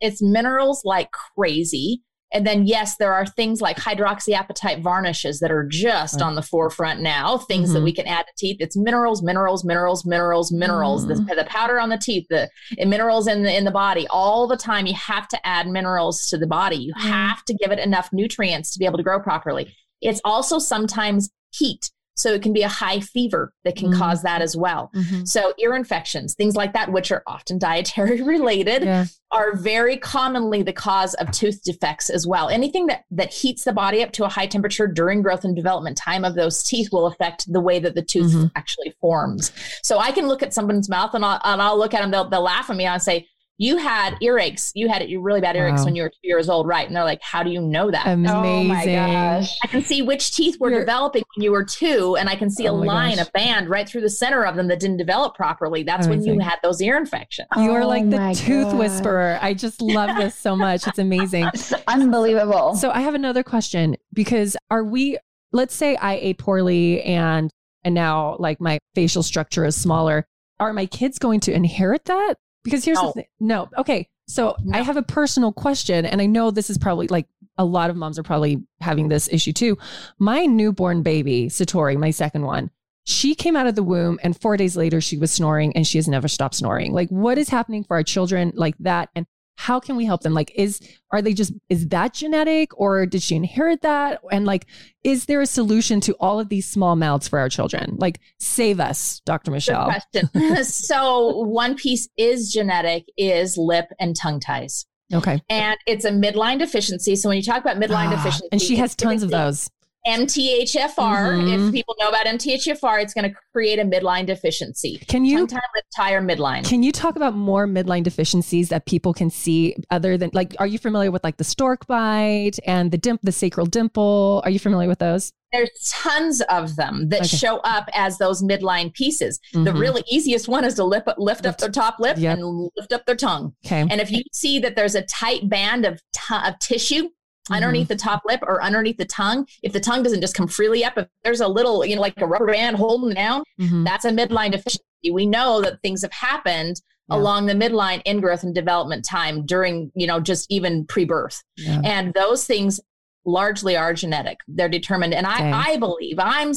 It's 0.00 0.22
minerals 0.22 0.82
like 0.84 1.10
crazy. 1.36 2.02
And 2.36 2.46
then, 2.46 2.66
yes, 2.66 2.98
there 2.98 3.14
are 3.14 3.24
things 3.24 3.62
like 3.62 3.78
hydroxyapatite 3.78 4.82
varnishes 4.82 5.40
that 5.40 5.50
are 5.50 5.64
just 5.64 6.20
on 6.20 6.34
the 6.34 6.42
forefront 6.42 7.00
now, 7.00 7.38
things 7.38 7.68
mm-hmm. 7.68 7.74
that 7.76 7.82
we 7.82 7.94
can 7.94 8.06
add 8.06 8.26
to 8.26 8.32
teeth. 8.36 8.58
It's 8.60 8.76
minerals, 8.76 9.22
minerals, 9.22 9.64
minerals, 9.64 10.04
minerals, 10.04 10.52
minerals. 10.52 11.06
Mm. 11.06 11.26
The, 11.26 11.34
the, 11.34 11.44
powder 11.44 11.80
on 11.80 11.88
the 11.88 11.96
teeth, 11.96 12.26
the 12.28 12.50
minerals 12.76 13.26
in 13.26 13.42
the 13.42 13.56
in 13.56 13.64
the 13.64 13.70
body, 13.70 14.06
all 14.08 14.46
the 14.46 14.56
time. 14.58 14.84
You 14.84 14.92
have 14.92 15.26
to 15.28 15.46
add 15.46 15.66
minerals 15.66 16.28
to 16.28 16.36
the 16.36 16.46
body. 16.46 16.76
You 16.76 16.92
mm. 16.92 17.08
have 17.08 17.42
to 17.46 17.54
give 17.54 17.72
it 17.72 17.78
enough 17.78 18.10
nutrients 18.12 18.70
to 18.72 18.78
be 18.78 18.84
able 18.84 18.98
to 18.98 19.02
grow 19.02 19.18
properly. 19.18 19.74
It's 20.02 20.20
also 20.22 20.58
sometimes 20.58 21.30
heat. 21.54 21.90
So 22.16 22.32
it 22.32 22.42
can 22.42 22.52
be 22.52 22.62
a 22.62 22.68
high 22.68 23.00
fever 23.00 23.52
that 23.64 23.76
can 23.76 23.90
mm-hmm. 23.90 23.98
cause 23.98 24.22
that 24.22 24.40
as 24.40 24.56
well. 24.56 24.90
Mm-hmm. 24.94 25.24
So 25.24 25.52
ear 25.58 25.74
infections, 25.74 26.34
things 26.34 26.56
like 26.56 26.72
that, 26.72 26.90
which 26.90 27.12
are 27.12 27.22
often 27.26 27.58
dietary 27.66 28.22
related, 28.22 28.84
yeah. 28.84 29.04
are 29.32 29.54
very 29.56 29.96
commonly 29.98 30.62
the 30.62 30.72
cause 30.72 31.14
of 31.14 31.30
tooth 31.30 31.62
defects 31.62 32.08
as 32.08 32.26
well. 32.26 32.48
Anything 32.48 32.86
that 32.86 33.04
that 33.10 33.32
heats 33.32 33.64
the 33.64 33.72
body 33.72 34.02
up 34.02 34.12
to 34.12 34.24
a 34.24 34.28
high 34.28 34.46
temperature 34.46 34.86
during 34.86 35.22
growth 35.22 35.44
and 35.44 35.54
development 35.54 35.96
time 35.96 36.24
of 36.24 36.34
those 36.34 36.62
teeth 36.62 36.90
will 36.92 37.06
affect 37.06 37.52
the 37.52 37.60
way 37.60 37.78
that 37.78 37.94
the 37.94 38.02
tooth 38.02 38.32
mm-hmm. 38.32 38.46
actually 38.56 38.94
forms. 39.00 39.52
So 39.82 39.98
I 39.98 40.10
can 40.10 40.26
look 40.26 40.42
at 40.42 40.54
someone's 40.54 40.88
mouth 40.88 41.14
and 41.14 41.24
I'll, 41.24 41.40
and 41.44 41.60
I'll 41.60 41.78
look 41.78 41.94
at 41.94 42.00
them, 42.00 42.10
they'll, 42.10 42.28
they'll 42.28 42.42
laugh 42.42 42.70
at 42.70 42.76
me. 42.76 42.84
And 42.84 42.94
I'll 42.94 43.00
say, 43.00 43.28
you 43.58 43.78
had 43.78 44.14
earaches. 44.20 44.72
You 44.74 44.88
had 44.88 45.02
it 45.02 45.08
you 45.08 45.20
really 45.20 45.40
bad 45.40 45.56
earaches 45.56 45.78
wow. 45.78 45.84
when 45.86 45.96
you 45.96 46.02
were 46.02 46.10
two 46.10 46.16
years 46.24 46.48
old, 46.48 46.66
right? 46.66 46.86
And 46.86 46.94
they're 46.94 47.04
like, 47.04 47.22
how 47.22 47.42
do 47.42 47.50
you 47.50 47.60
know 47.60 47.90
that? 47.90 48.06
Amazing. 48.06 48.36
Oh 48.36 48.64
my 48.64 48.84
gosh. 48.84 49.58
I 49.62 49.66
can 49.66 49.82
see 49.82 50.02
which 50.02 50.32
teeth 50.32 50.58
were 50.60 50.70
You're... 50.70 50.80
developing 50.80 51.22
when 51.34 51.42
you 51.42 51.52
were 51.52 51.64
two, 51.64 52.16
and 52.16 52.28
I 52.28 52.36
can 52.36 52.50
see 52.50 52.68
oh 52.68 52.72
a 52.72 52.76
line, 52.76 53.16
gosh. 53.16 53.28
a 53.28 53.30
band 53.32 53.70
right 53.70 53.88
through 53.88 54.02
the 54.02 54.10
center 54.10 54.44
of 54.44 54.56
them 54.56 54.68
that 54.68 54.80
didn't 54.80 54.98
develop 54.98 55.34
properly. 55.34 55.82
That's 55.82 56.06
Amazing. 56.06 56.32
when 56.32 56.40
you 56.40 56.44
had 56.44 56.58
those 56.62 56.80
ear 56.82 56.96
infections. 56.96 57.48
You 57.56 57.70
are 57.72 57.84
like 57.84 58.04
oh 58.04 58.10
the 58.10 58.28
oh 58.28 58.34
tooth 58.34 58.70
God. 58.70 58.78
whisperer. 58.78 59.38
I 59.40 59.54
just 59.54 59.80
love 59.80 60.16
this 60.16 60.34
so 60.34 60.54
much. 60.54 60.86
It's 60.86 60.98
amazing. 60.98 61.48
It's 61.54 61.72
unbelievable. 61.86 62.74
So 62.74 62.90
I 62.90 63.00
have 63.00 63.14
another 63.14 63.42
question 63.42 63.96
because 64.12 64.56
are 64.70 64.84
we, 64.84 65.18
let's 65.52 65.74
say 65.74 65.96
I 65.96 66.16
ate 66.16 66.38
poorly 66.38 67.02
and 67.02 67.50
and 67.84 67.94
now 67.94 68.36
like 68.38 68.60
my 68.60 68.78
facial 68.94 69.22
structure 69.22 69.64
is 69.64 69.76
smaller. 69.76 70.26
Are 70.58 70.72
my 70.72 70.86
kids 70.86 71.18
going 71.18 71.40
to 71.40 71.52
inherit 71.52 72.04
that? 72.06 72.34
Because 72.66 72.84
here's 72.84 73.00
no. 73.00 73.08
the 73.08 73.12
thing. 73.12 73.26
No. 73.40 73.68
Okay. 73.78 74.08
So 74.28 74.56
no. 74.62 74.78
I 74.78 74.82
have 74.82 74.96
a 74.96 75.02
personal 75.02 75.52
question, 75.52 76.04
and 76.04 76.20
I 76.20 76.26
know 76.26 76.50
this 76.50 76.68
is 76.68 76.78
probably 76.78 77.06
like 77.06 77.26
a 77.58 77.64
lot 77.64 77.90
of 77.90 77.96
moms 77.96 78.18
are 78.18 78.22
probably 78.22 78.62
having 78.80 79.08
this 79.08 79.28
issue 79.32 79.52
too. 79.52 79.78
My 80.18 80.46
newborn 80.46 81.02
baby, 81.02 81.46
Satori, 81.46 81.96
my 81.96 82.10
second 82.10 82.42
one, 82.42 82.70
she 83.04 83.34
came 83.34 83.56
out 83.56 83.66
of 83.66 83.76
the 83.76 83.82
womb 83.82 84.18
and 84.22 84.38
four 84.38 84.56
days 84.56 84.76
later 84.76 85.00
she 85.00 85.16
was 85.16 85.32
snoring 85.32 85.74
and 85.76 85.86
she 85.86 85.96
has 85.96 86.08
never 86.08 86.28
stopped 86.28 86.56
snoring. 86.56 86.92
Like, 86.92 87.08
what 87.08 87.38
is 87.38 87.48
happening 87.48 87.84
for 87.84 87.96
our 87.96 88.02
children 88.02 88.52
like 88.54 88.76
that? 88.80 89.10
And 89.14 89.26
how 89.56 89.80
can 89.80 89.96
we 89.96 90.04
help 90.04 90.22
them? 90.22 90.34
Like 90.34 90.52
is 90.54 90.80
are 91.10 91.22
they 91.22 91.32
just 91.34 91.52
is 91.68 91.88
that 91.88 92.14
genetic 92.14 92.78
or 92.78 93.06
did 93.06 93.22
she 93.22 93.34
inherit 93.34 93.82
that? 93.82 94.20
And 94.30 94.44
like 94.44 94.66
is 95.02 95.26
there 95.26 95.40
a 95.40 95.46
solution 95.46 96.00
to 96.02 96.14
all 96.20 96.38
of 96.38 96.48
these 96.48 96.68
small 96.68 96.96
mouths 96.96 97.26
for 97.28 97.38
our 97.38 97.48
children? 97.48 97.96
Like 97.98 98.20
save 98.38 98.80
us 98.80 99.20
dr 99.24 99.50
michelle. 99.50 99.94
so 100.62 101.38
one 101.38 101.74
piece 101.74 102.08
is 102.16 102.52
genetic 102.52 103.06
is 103.16 103.56
lip 103.56 103.86
and 103.98 104.14
tongue 104.14 104.40
ties. 104.40 104.86
Okay. 105.12 105.40
And 105.48 105.78
it's 105.86 106.04
a 106.04 106.10
midline 106.10 106.58
deficiency. 106.58 107.14
So 107.16 107.28
when 107.28 107.36
you 107.36 107.44
talk 107.44 107.60
about 107.60 107.76
midline 107.76 108.08
ah, 108.08 108.16
deficiency 108.16 108.48
and 108.52 108.60
she 108.60 108.76
has 108.76 108.94
tons 108.94 109.22
of 109.22 109.30
those 109.30 109.70
MTHFR. 110.06 110.94
Mm-hmm. 110.96 111.66
If 111.66 111.72
people 111.72 111.94
know 111.98 112.08
about 112.08 112.26
MTHFR, 112.26 113.02
it's 113.02 113.14
going 113.14 113.28
to 113.30 113.36
create 113.52 113.78
a 113.78 113.84
midline 113.84 114.26
deficiency. 114.26 114.98
Can 115.08 115.24
you 115.24 115.46
Tongue 115.46 115.60
lip 115.74 115.84
tie, 115.94 116.12
or 116.12 116.22
midline? 116.22 116.64
Can 116.64 116.82
you 116.82 116.92
talk 116.92 117.16
about 117.16 117.34
more 117.34 117.66
midline 117.66 118.02
deficiencies 118.02 118.68
that 118.68 118.86
people 118.86 119.12
can 119.12 119.30
see 119.30 119.76
other 119.90 120.16
than 120.16 120.30
like? 120.32 120.54
Are 120.58 120.66
you 120.66 120.78
familiar 120.78 121.10
with 121.10 121.24
like 121.24 121.36
the 121.36 121.44
stork 121.44 121.86
bite 121.86 122.58
and 122.66 122.90
the 122.90 122.98
dimp, 122.98 123.18
the 123.22 123.32
sacral 123.32 123.66
dimple? 123.66 124.42
Are 124.44 124.50
you 124.50 124.58
familiar 124.58 124.88
with 124.88 124.98
those? 124.98 125.32
There's 125.52 125.70
tons 125.90 126.42
of 126.42 126.76
them 126.76 127.08
that 127.10 127.20
okay. 127.20 127.36
show 127.36 127.58
up 127.58 127.88
as 127.94 128.18
those 128.18 128.42
midline 128.42 128.92
pieces. 128.92 129.38
Mm-hmm. 129.54 129.64
The 129.64 129.72
really 129.72 130.02
easiest 130.08 130.48
one 130.48 130.64
is 130.64 130.74
to 130.74 130.84
lip, 130.84 131.08
lift 131.18 131.46
up 131.46 131.58
their 131.58 131.70
top 131.70 131.98
lip 131.98 132.16
yep. 132.18 132.36
and 132.36 132.70
lift 132.76 132.92
up 132.92 133.06
their 133.06 133.16
tongue. 133.16 133.54
Okay. 133.64 133.80
And 133.80 134.00
if 134.00 134.10
you 134.10 134.22
see 134.32 134.58
that 134.58 134.76
there's 134.76 134.94
a 134.94 135.02
tight 135.02 135.48
band 135.48 135.86
of, 135.86 136.00
t- 136.12 136.34
of 136.44 136.58
tissue. 136.58 137.08
Underneath 137.50 137.88
the 137.88 137.96
top 137.96 138.22
lip 138.26 138.40
or 138.42 138.62
underneath 138.62 138.96
the 138.96 139.04
tongue. 139.04 139.46
If 139.62 139.72
the 139.72 139.80
tongue 139.80 140.02
doesn't 140.02 140.20
just 140.20 140.34
come 140.34 140.48
freely 140.48 140.84
up, 140.84 140.96
if 140.96 141.06
there's 141.24 141.40
a 141.40 141.48
little, 141.48 141.84
you 141.84 141.96
know, 141.96 142.02
like 142.02 142.14
a 142.18 142.26
rubber 142.26 142.46
band 142.46 142.76
holding 142.76 143.14
down, 143.14 143.44
mm-hmm. 143.60 143.84
that's 143.84 144.04
a 144.04 144.10
midline 144.10 144.52
deficiency. 144.52 144.82
We 145.12 145.26
know 145.26 145.60
that 145.62 145.80
things 145.82 146.02
have 146.02 146.12
happened 146.12 146.80
yeah. 147.08 147.16
along 147.16 147.46
the 147.46 147.54
midline 147.54 148.02
in 148.04 148.20
growth 148.20 148.42
and 148.42 148.54
development 148.54 149.04
time 149.04 149.46
during, 149.46 149.92
you 149.94 150.06
know, 150.06 150.20
just 150.20 150.50
even 150.50 150.84
pre-birth. 150.86 151.42
Yeah. 151.56 151.80
And 151.84 152.14
those 152.14 152.44
things 152.44 152.80
largely 153.24 153.76
are 153.76 153.92
genetic. 153.92 154.38
They're 154.48 154.68
determined. 154.68 155.14
And 155.14 155.26
okay. 155.26 155.50
I, 155.50 155.72
I 155.72 155.76
believe 155.76 156.18
I'm 156.18 156.52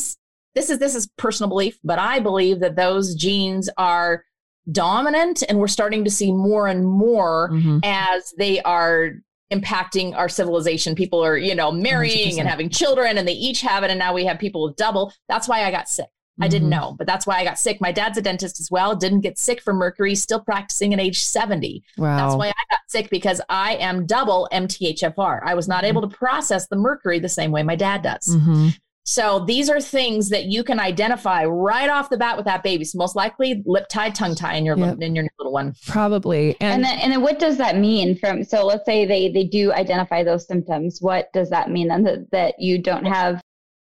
this 0.56 0.70
is 0.70 0.80
this 0.80 0.96
is 0.96 1.08
personal 1.18 1.50
belief, 1.50 1.80
but 1.84 2.00
I 2.00 2.20
believe 2.20 2.60
that 2.62 2.76
those 2.76 3.16
genes 3.16 3.70
are 3.78 4.24
dominant 4.72 5.44
and 5.48 5.60
we're 5.60 5.68
starting 5.68 6.04
to 6.04 6.12
see 6.12 6.32
more 6.32 6.68
and 6.68 6.86
more 6.86 7.50
mm-hmm. 7.52 7.80
as 7.84 8.34
they 8.38 8.62
are 8.62 9.14
impacting 9.52 10.16
our 10.16 10.30
civilization. 10.30 10.96
People 10.96 11.24
are, 11.24 11.38
you 11.38 11.56
know, 11.56 11.72
marrying 11.72 12.36
100%. 12.36 12.40
and 12.40 12.48
having 12.48 12.70
children 12.70 13.18
and 13.18 13.28
they 13.28 13.34
each 13.34 13.62
have 13.62 13.84
it. 13.84 13.90
And 13.90 14.00
now 14.00 14.14
we 14.14 14.26
have 14.26 14.40
people 14.40 14.64
with 14.64 14.76
double. 14.76 15.14
That's 15.28 15.48
why 15.48 15.64
I 15.64 15.72
got 15.72 15.90
sick. 15.90 16.06
Mm-hmm. 16.06 16.44
I 16.44 16.48
didn't 16.48 16.70
mm-hmm. 16.70 16.80
know, 16.80 16.96
but 16.98 17.08
that's 17.08 17.26
why 17.26 17.40
I 17.40 17.44
got 17.44 17.60
sick. 17.60 17.82
My 17.82 17.92
dad's 17.92 18.18
a 18.18 18.22
dentist 18.22 18.60
as 18.60 18.70
well, 18.72 18.96
didn't 18.96 19.22
get 19.22 19.38
sick 19.38 19.62
from 19.62 19.78
mercury, 19.78 20.16
still 20.16 20.40
practicing 20.40 20.94
at 20.94 21.00
age 21.00 21.20
70. 21.20 21.84
Wow. 21.98 22.16
That's 22.18 22.36
why 22.38 22.48
I 22.48 22.64
got 22.72 22.80
sick 22.88 23.10
because 23.10 23.42
I 23.50 23.76
am 23.76 24.06
double 24.06 24.48
MTHFR. 24.54 25.42
I 25.44 25.54
was 25.56 25.68
not 25.68 25.84
able 25.84 26.02
to 26.02 26.08
process 26.08 26.68
the 26.68 26.78
mercury 26.78 27.20
the 27.20 27.30
same 27.30 27.52
way 27.52 27.64
my 27.64 27.76
dad 27.76 28.04
does. 28.04 28.28
Mm-hmm. 28.28 28.70
So 29.10 29.40
these 29.40 29.72
are 29.72 29.82
things 29.82 30.30
that 30.30 30.46
you 30.46 30.64
can 30.64 30.80
identify 30.80 31.44
right 31.44 31.90
off 31.90 32.12
the 32.12 32.18
bat 32.18 32.38
with 32.38 32.46
that 32.46 32.62
baby. 32.62 32.84
So 32.84 33.00
most 33.00 33.16
likely 33.16 33.64
lip 33.66 33.88
tie, 33.90 34.12
tongue 34.12 34.36
tie 34.36 34.54
in 34.54 34.66
your 34.66 34.78
yep. 34.78 35.00
in 35.02 35.16
your 35.16 35.26
little 35.40 35.52
one. 35.52 35.74
Probably. 35.88 36.56
And, 36.62 36.74
and 36.74 36.84
then 36.84 37.00
and 37.00 37.12
then 37.12 37.22
what 37.24 37.40
does 37.40 37.58
that 37.58 37.76
mean 37.76 38.16
from 38.16 38.44
so 38.44 38.64
let's 38.64 38.86
say 38.86 39.08
they 39.08 39.32
they 39.32 39.46
do 39.46 39.74
identify 39.74 40.24
those 40.24 40.46
symptoms. 40.46 41.02
What 41.02 41.34
does 41.34 41.50
that 41.50 41.72
mean 41.72 41.88
then 41.88 42.04
that, 42.04 42.30
that 42.30 42.60
you 42.60 42.78
don't 42.78 43.06
have 43.06 43.42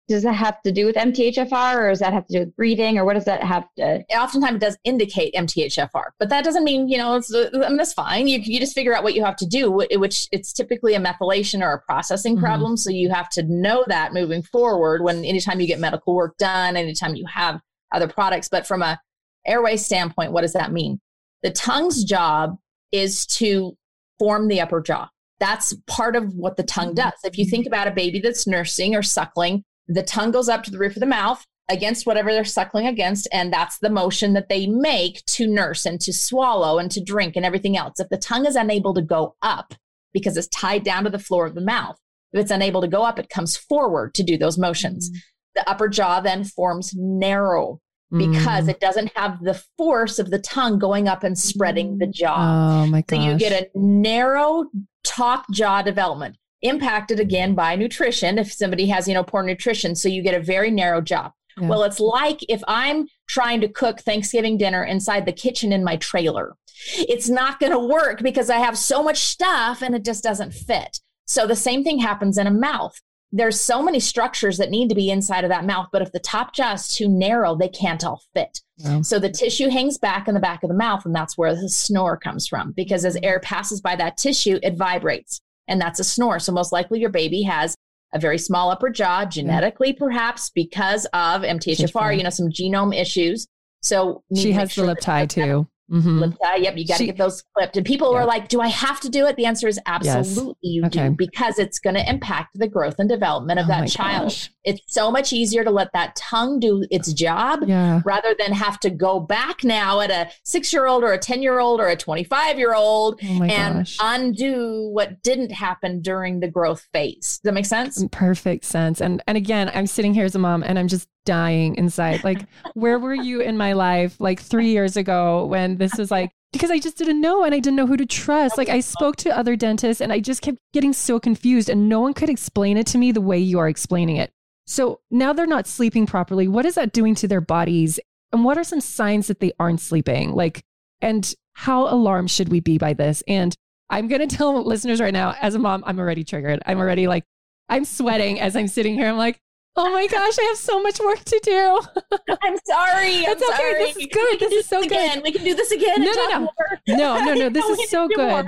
does 0.09 0.23
that 0.23 0.33
have 0.33 0.59
to 0.63 0.71
do 0.71 0.87
with 0.87 0.95
MTHFR 0.95 1.75
or 1.75 1.89
does 1.89 1.99
that 1.99 2.13
have 2.13 2.25
to 2.27 2.33
do 2.33 2.39
with 2.39 2.55
breeding 2.55 2.97
or 2.97 3.05
what 3.05 3.13
does 3.13 3.25
that 3.25 3.43
have 3.43 3.63
to? 3.77 4.03
Oftentimes 4.11 4.55
it 4.55 4.59
does 4.59 4.77
indicate 4.83 5.35
MTHFR, 5.35 6.05
but 6.17 6.29
that 6.29 6.43
doesn't 6.43 6.63
mean, 6.63 6.89
you 6.89 6.97
know, 6.97 7.15
it's, 7.15 7.33
I 7.33 7.49
mean, 7.51 7.77
that's 7.77 7.93
fine. 7.93 8.27
You, 8.27 8.39
you 8.39 8.59
just 8.59 8.73
figure 8.73 8.95
out 8.95 9.03
what 9.03 9.13
you 9.13 9.23
have 9.23 9.35
to 9.37 9.45
do, 9.45 9.71
which 9.71 10.27
it's 10.31 10.51
typically 10.51 10.95
a 10.95 10.99
methylation 10.99 11.61
or 11.63 11.73
a 11.73 11.81
processing 11.81 12.35
mm-hmm. 12.35 12.43
problem. 12.43 12.75
So 12.75 12.89
you 12.89 13.11
have 13.11 13.29
to 13.29 13.43
know 13.43 13.85
that 13.87 14.11
moving 14.11 14.41
forward 14.41 15.03
when 15.03 15.23
anytime 15.23 15.59
you 15.59 15.67
get 15.67 15.79
medical 15.79 16.15
work 16.15 16.35
done, 16.37 16.75
anytime 16.75 17.15
you 17.15 17.27
have 17.27 17.61
other 17.93 18.07
products. 18.07 18.49
But 18.49 18.65
from 18.65 18.81
a 18.81 18.99
airway 19.45 19.77
standpoint, 19.77 20.31
what 20.31 20.41
does 20.41 20.53
that 20.53 20.71
mean? 20.71 20.99
The 21.43 21.51
tongue's 21.51 22.03
job 22.03 22.57
is 22.91 23.27
to 23.27 23.77
form 24.17 24.47
the 24.47 24.59
upper 24.59 24.81
jaw. 24.81 25.09
That's 25.39 25.73
part 25.87 26.15
of 26.15 26.33
what 26.33 26.57
the 26.57 26.63
tongue 26.63 26.95
mm-hmm. 26.95 27.09
does. 27.09 27.13
If 27.23 27.37
you 27.37 27.45
think 27.45 27.67
about 27.67 27.87
a 27.87 27.91
baby 27.91 28.19
that's 28.19 28.47
nursing 28.47 28.95
or 28.95 29.03
suckling, 29.03 29.63
the 29.89 30.03
tongue 30.03 30.31
goes 30.31 30.47
up 30.47 30.63
to 30.63 30.71
the 30.71 30.77
roof 30.77 30.95
of 30.95 31.01
the 31.01 31.05
mouth 31.05 31.43
against 31.69 32.05
whatever 32.05 32.31
they're 32.31 32.45
suckling 32.45 32.87
against. 32.87 33.27
And 33.33 33.51
that's 33.51 33.79
the 33.79 33.89
motion 33.89 34.33
that 34.33 34.49
they 34.49 34.67
make 34.67 35.23
to 35.25 35.47
nurse 35.47 35.85
and 35.85 35.99
to 36.01 36.13
swallow 36.13 36.79
and 36.79 36.89
to 36.91 37.03
drink 37.03 37.35
and 37.35 37.45
everything 37.45 37.75
else. 37.75 37.99
If 37.99 38.09
the 38.09 38.17
tongue 38.17 38.45
is 38.45 38.55
unable 38.55 38.93
to 38.93 39.01
go 39.01 39.35
up 39.41 39.73
because 40.13 40.37
it's 40.37 40.47
tied 40.47 40.83
down 40.83 41.03
to 41.03 41.09
the 41.09 41.19
floor 41.19 41.45
of 41.45 41.55
the 41.55 41.61
mouth, 41.61 41.97
if 42.33 42.41
it's 42.41 42.51
unable 42.51 42.81
to 42.81 42.87
go 42.87 43.03
up, 43.03 43.19
it 43.19 43.29
comes 43.29 43.57
forward 43.57 44.13
to 44.15 44.23
do 44.23 44.37
those 44.37 44.57
motions. 44.57 45.09
Mm. 45.09 45.15
The 45.55 45.69
upper 45.69 45.87
jaw 45.87 46.21
then 46.21 46.43
forms 46.43 46.93
narrow 46.95 47.81
because 48.11 48.65
mm. 48.65 48.69
it 48.69 48.79
doesn't 48.79 49.11
have 49.15 49.43
the 49.43 49.61
force 49.77 50.17
of 50.17 50.31
the 50.31 50.39
tongue 50.39 50.79
going 50.79 51.07
up 51.07 51.23
and 51.23 51.37
spreading 51.37 51.97
the 51.99 52.07
jaw. 52.07 52.83
Oh 52.83 52.87
my 52.87 53.01
gosh. 53.01 53.19
So 53.19 53.25
you 53.25 53.37
get 53.37 53.51
a 53.51 53.69
narrow 53.75 54.65
top 55.03 55.45
jaw 55.51 55.81
development. 55.81 56.37
Impacted 56.61 57.19
again 57.19 57.55
by 57.55 57.75
nutrition 57.75 58.37
if 58.37 58.51
somebody 58.51 58.87
has 58.87 59.07
you 59.07 59.13
know 59.13 59.23
poor 59.23 59.43
nutrition 59.43 59.95
so 59.95 60.09
you 60.09 60.21
get 60.21 60.33
a 60.33 60.41
very 60.41 60.71
narrow 60.71 61.01
job. 61.01 61.31
Yeah. 61.57 61.67
well 61.67 61.83
it's 61.83 61.99
like 61.99 62.39
if 62.49 62.61
i'm 62.67 63.07
trying 63.27 63.61
to 63.61 63.69
cook 63.69 63.99
thanksgiving 64.01 64.57
dinner 64.57 64.83
inside 64.83 65.25
the 65.25 65.31
kitchen 65.33 65.71
in 65.71 65.83
my 65.83 65.95
trailer. 65.97 66.55
It's 66.95 67.29
not 67.29 67.59
going 67.59 67.71
to 67.71 67.79
work 67.79 68.21
because 68.21 68.49
i 68.49 68.57
have 68.57 68.77
so 68.77 69.03
much 69.03 69.17
stuff 69.19 69.81
and 69.81 69.95
it 69.95 70.03
just 70.03 70.23
doesn't 70.23 70.53
fit. 70.53 70.99
So 71.25 71.45
the 71.45 71.55
same 71.55 71.83
thing 71.83 71.99
happens 71.99 72.37
in 72.37 72.47
a 72.47 72.51
mouth. 72.51 72.99
There's 73.31 73.61
so 73.61 73.83
many 73.83 73.99
structures 73.99 74.57
that 74.57 74.71
need 74.71 74.89
to 74.89 74.95
be 74.95 75.11
inside 75.11 75.43
of 75.43 75.49
that 75.49 75.65
mouth 75.65 75.87
but 75.91 76.01
if 76.01 76.11
the 76.11 76.19
top 76.19 76.53
jaw 76.53 76.73
is 76.73 76.87
too 76.89 77.07
narrow 77.07 77.55
they 77.55 77.69
can't 77.69 78.03
all 78.03 78.21
fit. 78.33 78.61
Yeah. 78.77 79.01
so 79.01 79.19
the 79.19 79.29
tissue 79.29 79.69
hangs 79.69 79.97
back 79.97 80.27
in 80.27 80.33
the 80.33 80.39
back 80.39 80.63
of 80.63 80.69
the 80.69 80.75
mouth 80.75 81.05
and 81.05 81.13
that's 81.15 81.37
where 81.37 81.53
the 81.53 81.69
snore 81.69 82.17
comes 82.17 82.47
from 82.47 82.71
because 82.71 83.03
as 83.05 83.17
air 83.23 83.39
passes 83.39 83.81
by 83.81 83.95
that 83.97 84.17
tissue 84.17 84.59
it 84.63 84.75
vibrates 84.77 85.41
and 85.69 85.79
that's 85.79 85.99
a 85.99 86.03
snore. 86.03 86.39
So 86.39 86.51
most 86.51 86.73
likely 86.73 86.99
your 86.99 87.09
baby 87.09 87.43
has 87.43 87.75
a 88.13 88.19
very 88.19 88.37
small 88.37 88.71
upper 88.71 88.89
jaw, 88.89 89.23
genetically 89.25 89.93
perhaps 89.93 90.49
because 90.49 91.05
of 91.13 91.43
MTHFR, 91.43 92.17
you 92.17 92.23
know, 92.23 92.29
some 92.29 92.49
genome 92.49 92.95
issues. 92.95 93.47
So 93.81 94.23
she 94.35 94.51
has 94.51 94.75
the 94.75 94.83
lip 94.83 94.99
tie 94.99 95.25
too. 95.25 95.67
Mm-hmm. 95.89 96.33
Yep, 96.61 96.77
you 96.77 96.87
got 96.87 96.97
to 96.97 97.05
get 97.05 97.17
those 97.17 97.43
clipped. 97.55 97.75
And 97.75 97.85
people 97.85 98.13
yeah. 98.13 98.19
are 98.19 98.25
like, 98.25 98.47
"Do 98.47 98.61
I 98.61 98.67
have 98.67 98.99
to 99.01 99.09
do 99.09 99.25
it?" 99.25 99.35
The 99.35 99.45
answer 99.45 99.67
is 99.67 99.79
absolutely 99.85 100.55
yes. 100.61 100.61
you 100.61 100.85
okay. 100.85 101.09
do 101.09 101.15
because 101.15 101.57
it's 101.57 101.79
going 101.79 101.95
to 101.95 102.07
impact 102.07 102.51
the 102.53 102.67
growth 102.67 102.95
and 102.99 103.09
development 103.09 103.59
of 103.59 103.65
oh 103.65 103.69
that 103.69 103.89
child. 103.89 104.25
Gosh. 104.25 104.51
It's 104.63 104.81
so 104.87 105.09
much 105.09 105.33
easier 105.33 105.63
to 105.63 105.71
let 105.71 105.91
that 105.93 106.15
tongue 106.15 106.59
do 106.59 106.85
its 106.91 107.11
job 107.13 107.63
yeah. 107.65 108.01
rather 108.05 108.35
than 108.37 108.51
have 108.51 108.79
to 108.81 108.89
go 108.89 109.19
back 109.19 109.63
now 109.63 109.99
at 110.01 110.11
a 110.11 110.29
six-year-old 110.43 111.03
or 111.03 111.13
a 111.13 111.17
ten-year-old 111.17 111.79
or 111.79 111.87
a 111.87 111.95
twenty-five-year-old 111.95 113.19
oh 113.23 113.43
and 113.43 113.79
gosh. 113.79 113.97
undo 113.99 114.89
what 114.93 115.23
didn't 115.23 115.51
happen 115.51 116.01
during 116.01 116.39
the 116.39 116.47
growth 116.47 116.87
phase. 116.93 117.39
Does 117.39 117.41
that 117.45 117.53
make 117.53 117.65
sense? 117.65 118.05
Perfect 118.11 118.65
sense. 118.65 119.01
And 119.01 119.23
and 119.27 119.37
again, 119.37 119.71
I'm 119.73 119.87
sitting 119.87 120.13
here 120.13 120.25
as 120.25 120.35
a 120.35 120.39
mom, 120.39 120.61
and 120.61 120.77
I'm 120.77 120.87
just 120.87 121.07
dying 121.25 121.75
inside. 121.75 122.23
Like, 122.23 122.45
where 122.73 122.97
were 122.97 123.13
you 123.13 123.41
in 123.41 123.55
my 123.55 123.73
life 123.73 124.19
like 124.19 124.39
three 124.39 124.69
years 124.69 124.97
ago 124.97 125.45
when 125.45 125.77
this 125.79 125.97
was 125.97 126.11
like, 126.11 126.31
because 126.51 126.71
I 126.71 126.79
just 126.79 126.97
didn't 126.97 127.21
know 127.21 127.43
and 127.43 127.53
I 127.53 127.59
didn't 127.59 127.77
know 127.77 127.87
who 127.87 127.97
to 127.97 128.05
trust. 128.05 128.57
Like, 128.57 128.69
I 128.69 128.79
spoke 128.79 129.15
to 129.17 129.35
other 129.35 129.55
dentists 129.55 130.01
and 130.01 130.11
I 130.11 130.19
just 130.19 130.41
kept 130.41 130.59
getting 130.73 130.93
so 130.93 131.19
confused 131.19 131.69
and 131.69 131.89
no 131.89 131.99
one 131.99 132.13
could 132.13 132.29
explain 132.29 132.77
it 132.77 132.87
to 132.87 132.97
me 132.97 133.11
the 133.11 133.21
way 133.21 133.39
you 133.39 133.59
are 133.59 133.69
explaining 133.69 134.17
it. 134.17 134.31
So 134.67 135.01
now 135.09 135.33
they're 135.33 135.47
not 135.47 135.67
sleeping 135.67 136.05
properly. 136.05 136.47
What 136.47 136.65
is 136.65 136.75
that 136.75 136.93
doing 136.93 137.15
to 137.15 137.27
their 137.27 137.41
bodies? 137.41 137.99
And 138.31 138.43
what 138.43 138.57
are 138.57 138.63
some 138.63 138.81
signs 138.81 139.27
that 139.27 139.39
they 139.39 139.51
aren't 139.59 139.81
sleeping? 139.81 140.33
Like, 140.33 140.61
and 141.01 141.33
how 141.53 141.87
alarmed 141.87 142.29
should 142.29 142.49
we 142.49 142.59
be 142.59 142.77
by 142.77 142.93
this? 142.93 143.23
And 143.27 143.55
I'm 143.89 144.07
going 144.07 144.27
to 144.27 144.35
tell 144.35 144.63
listeners 144.63 145.01
right 145.01 145.13
now, 145.13 145.35
as 145.41 145.55
a 145.55 145.59
mom, 145.59 145.83
I'm 145.87 145.99
already 145.99 146.23
triggered. 146.23 146.61
I'm 146.65 146.77
already 146.77 147.07
like, 147.07 147.23
I'm 147.69 147.85
sweating 147.85 148.39
as 148.39 148.55
I'm 148.55 148.67
sitting 148.67 148.93
here. 148.93 149.07
I'm 149.07 149.17
like, 149.17 149.39
Oh 149.81 149.89
my 149.93 150.07
gosh, 150.07 150.37
I 150.37 150.43
have 150.43 150.57
so 150.57 150.83
much 150.83 150.99
work 150.99 151.23
to 151.23 151.39
do. 151.41 151.81
I'm 152.41 152.57
sorry. 152.65 153.25
I'm 153.25 153.31
it's 153.31 153.49
okay. 153.49 153.73
This 153.77 153.95
is 153.95 154.07
good. 154.11 154.39
This 154.39 154.51
is 154.51 154.65
so 154.65 154.81
good. 154.81 154.91
Again. 154.91 155.21
We 155.23 155.31
can 155.31 155.45
do 155.45 155.55
this 155.55 155.71
again. 155.71 156.01
No, 156.01 156.11
no, 156.13 156.49
no. 156.87 156.97
no, 156.97 157.23
no, 157.23 157.33
no. 157.33 157.49
This 157.49 157.65
is 157.65 157.89
so 157.89 158.09
good. 158.09 158.45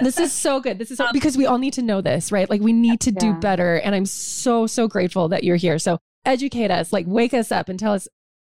This 0.00 0.18
is 0.18 0.32
so 0.32 0.58
good. 0.58 0.78
This 0.78 0.90
is 0.90 0.96
so, 0.96 1.04
um, 1.04 1.10
because 1.12 1.36
we 1.36 1.44
all 1.44 1.58
need 1.58 1.74
to 1.74 1.82
know 1.82 2.00
this, 2.00 2.32
right? 2.32 2.48
Like 2.48 2.62
we 2.62 2.72
need 2.72 3.00
to 3.00 3.12
do 3.12 3.34
better. 3.34 3.76
And 3.76 3.94
I'm 3.94 4.06
so, 4.06 4.66
so 4.66 4.88
grateful 4.88 5.28
that 5.28 5.44
you're 5.44 5.56
here. 5.56 5.78
So 5.78 5.98
educate 6.24 6.70
us, 6.70 6.94
like 6.94 7.04
wake 7.06 7.34
us 7.34 7.52
up 7.52 7.68
and 7.68 7.78
tell 7.78 7.92
us 7.92 8.08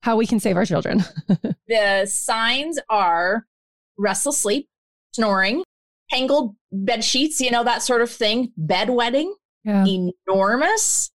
how 0.03 0.15
we 0.15 0.25
can 0.25 0.39
save 0.39 0.55
our 0.55 0.65
children. 0.65 1.03
the 1.67 2.05
signs 2.05 2.79
are 2.89 3.45
restless 3.97 4.37
sleep, 4.37 4.69
snoring, 5.13 5.63
tangled 6.09 6.55
bed 6.71 7.03
sheets, 7.03 7.41
you 7.41 7.51
know, 7.51 7.65
that 7.65 7.81
sort 7.81 8.01
of 8.01 8.09
thing, 8.09 8.53
bedwetting, 8.57 9.33
yeah. 9.65 9.85
enormous 9.85 11.11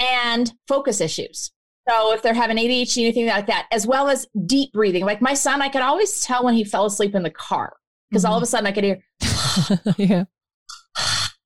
and 0.00 0.52
focus 0.66 1.00
issues. 1.00 1.52
So 1.88 2.12
if 2.12 2.22
they're 2.22 2.34
having 2.34 2.56
ADHD, 2.56 3.02
anything 3.02 3.26
like 3.26 3.46
that, 3.46 3.66
as 3.72 3.86
well 3.86 4.08
as 4.08 4.26
deep 4.46 4.72
breathing. 4.72 5.04
Like 5.04 5.20
my 5.20 5.34
son, 5.34 5.62
I 5.62 5.68
could 5.68 5.82
always 5.82 6.20
tell 6.22 6.44
when 6.44 6.54
he 6.54 6.64
fell 6.64 6.86
asleep 6.86 7.14
in 7.14 7.22
the 7.22 7.30
car 7.30 7.74
because 8.10 8.24
mm-hmm. 8.24 8.32
all 8.32 8.36
of 8.36 8.42
a 8.42 8.46
sudden 8.46 8.66
I 8.66 8.72
could 8.72 8.84
hear, 8.84 9.02
yeah. 9.96 10.24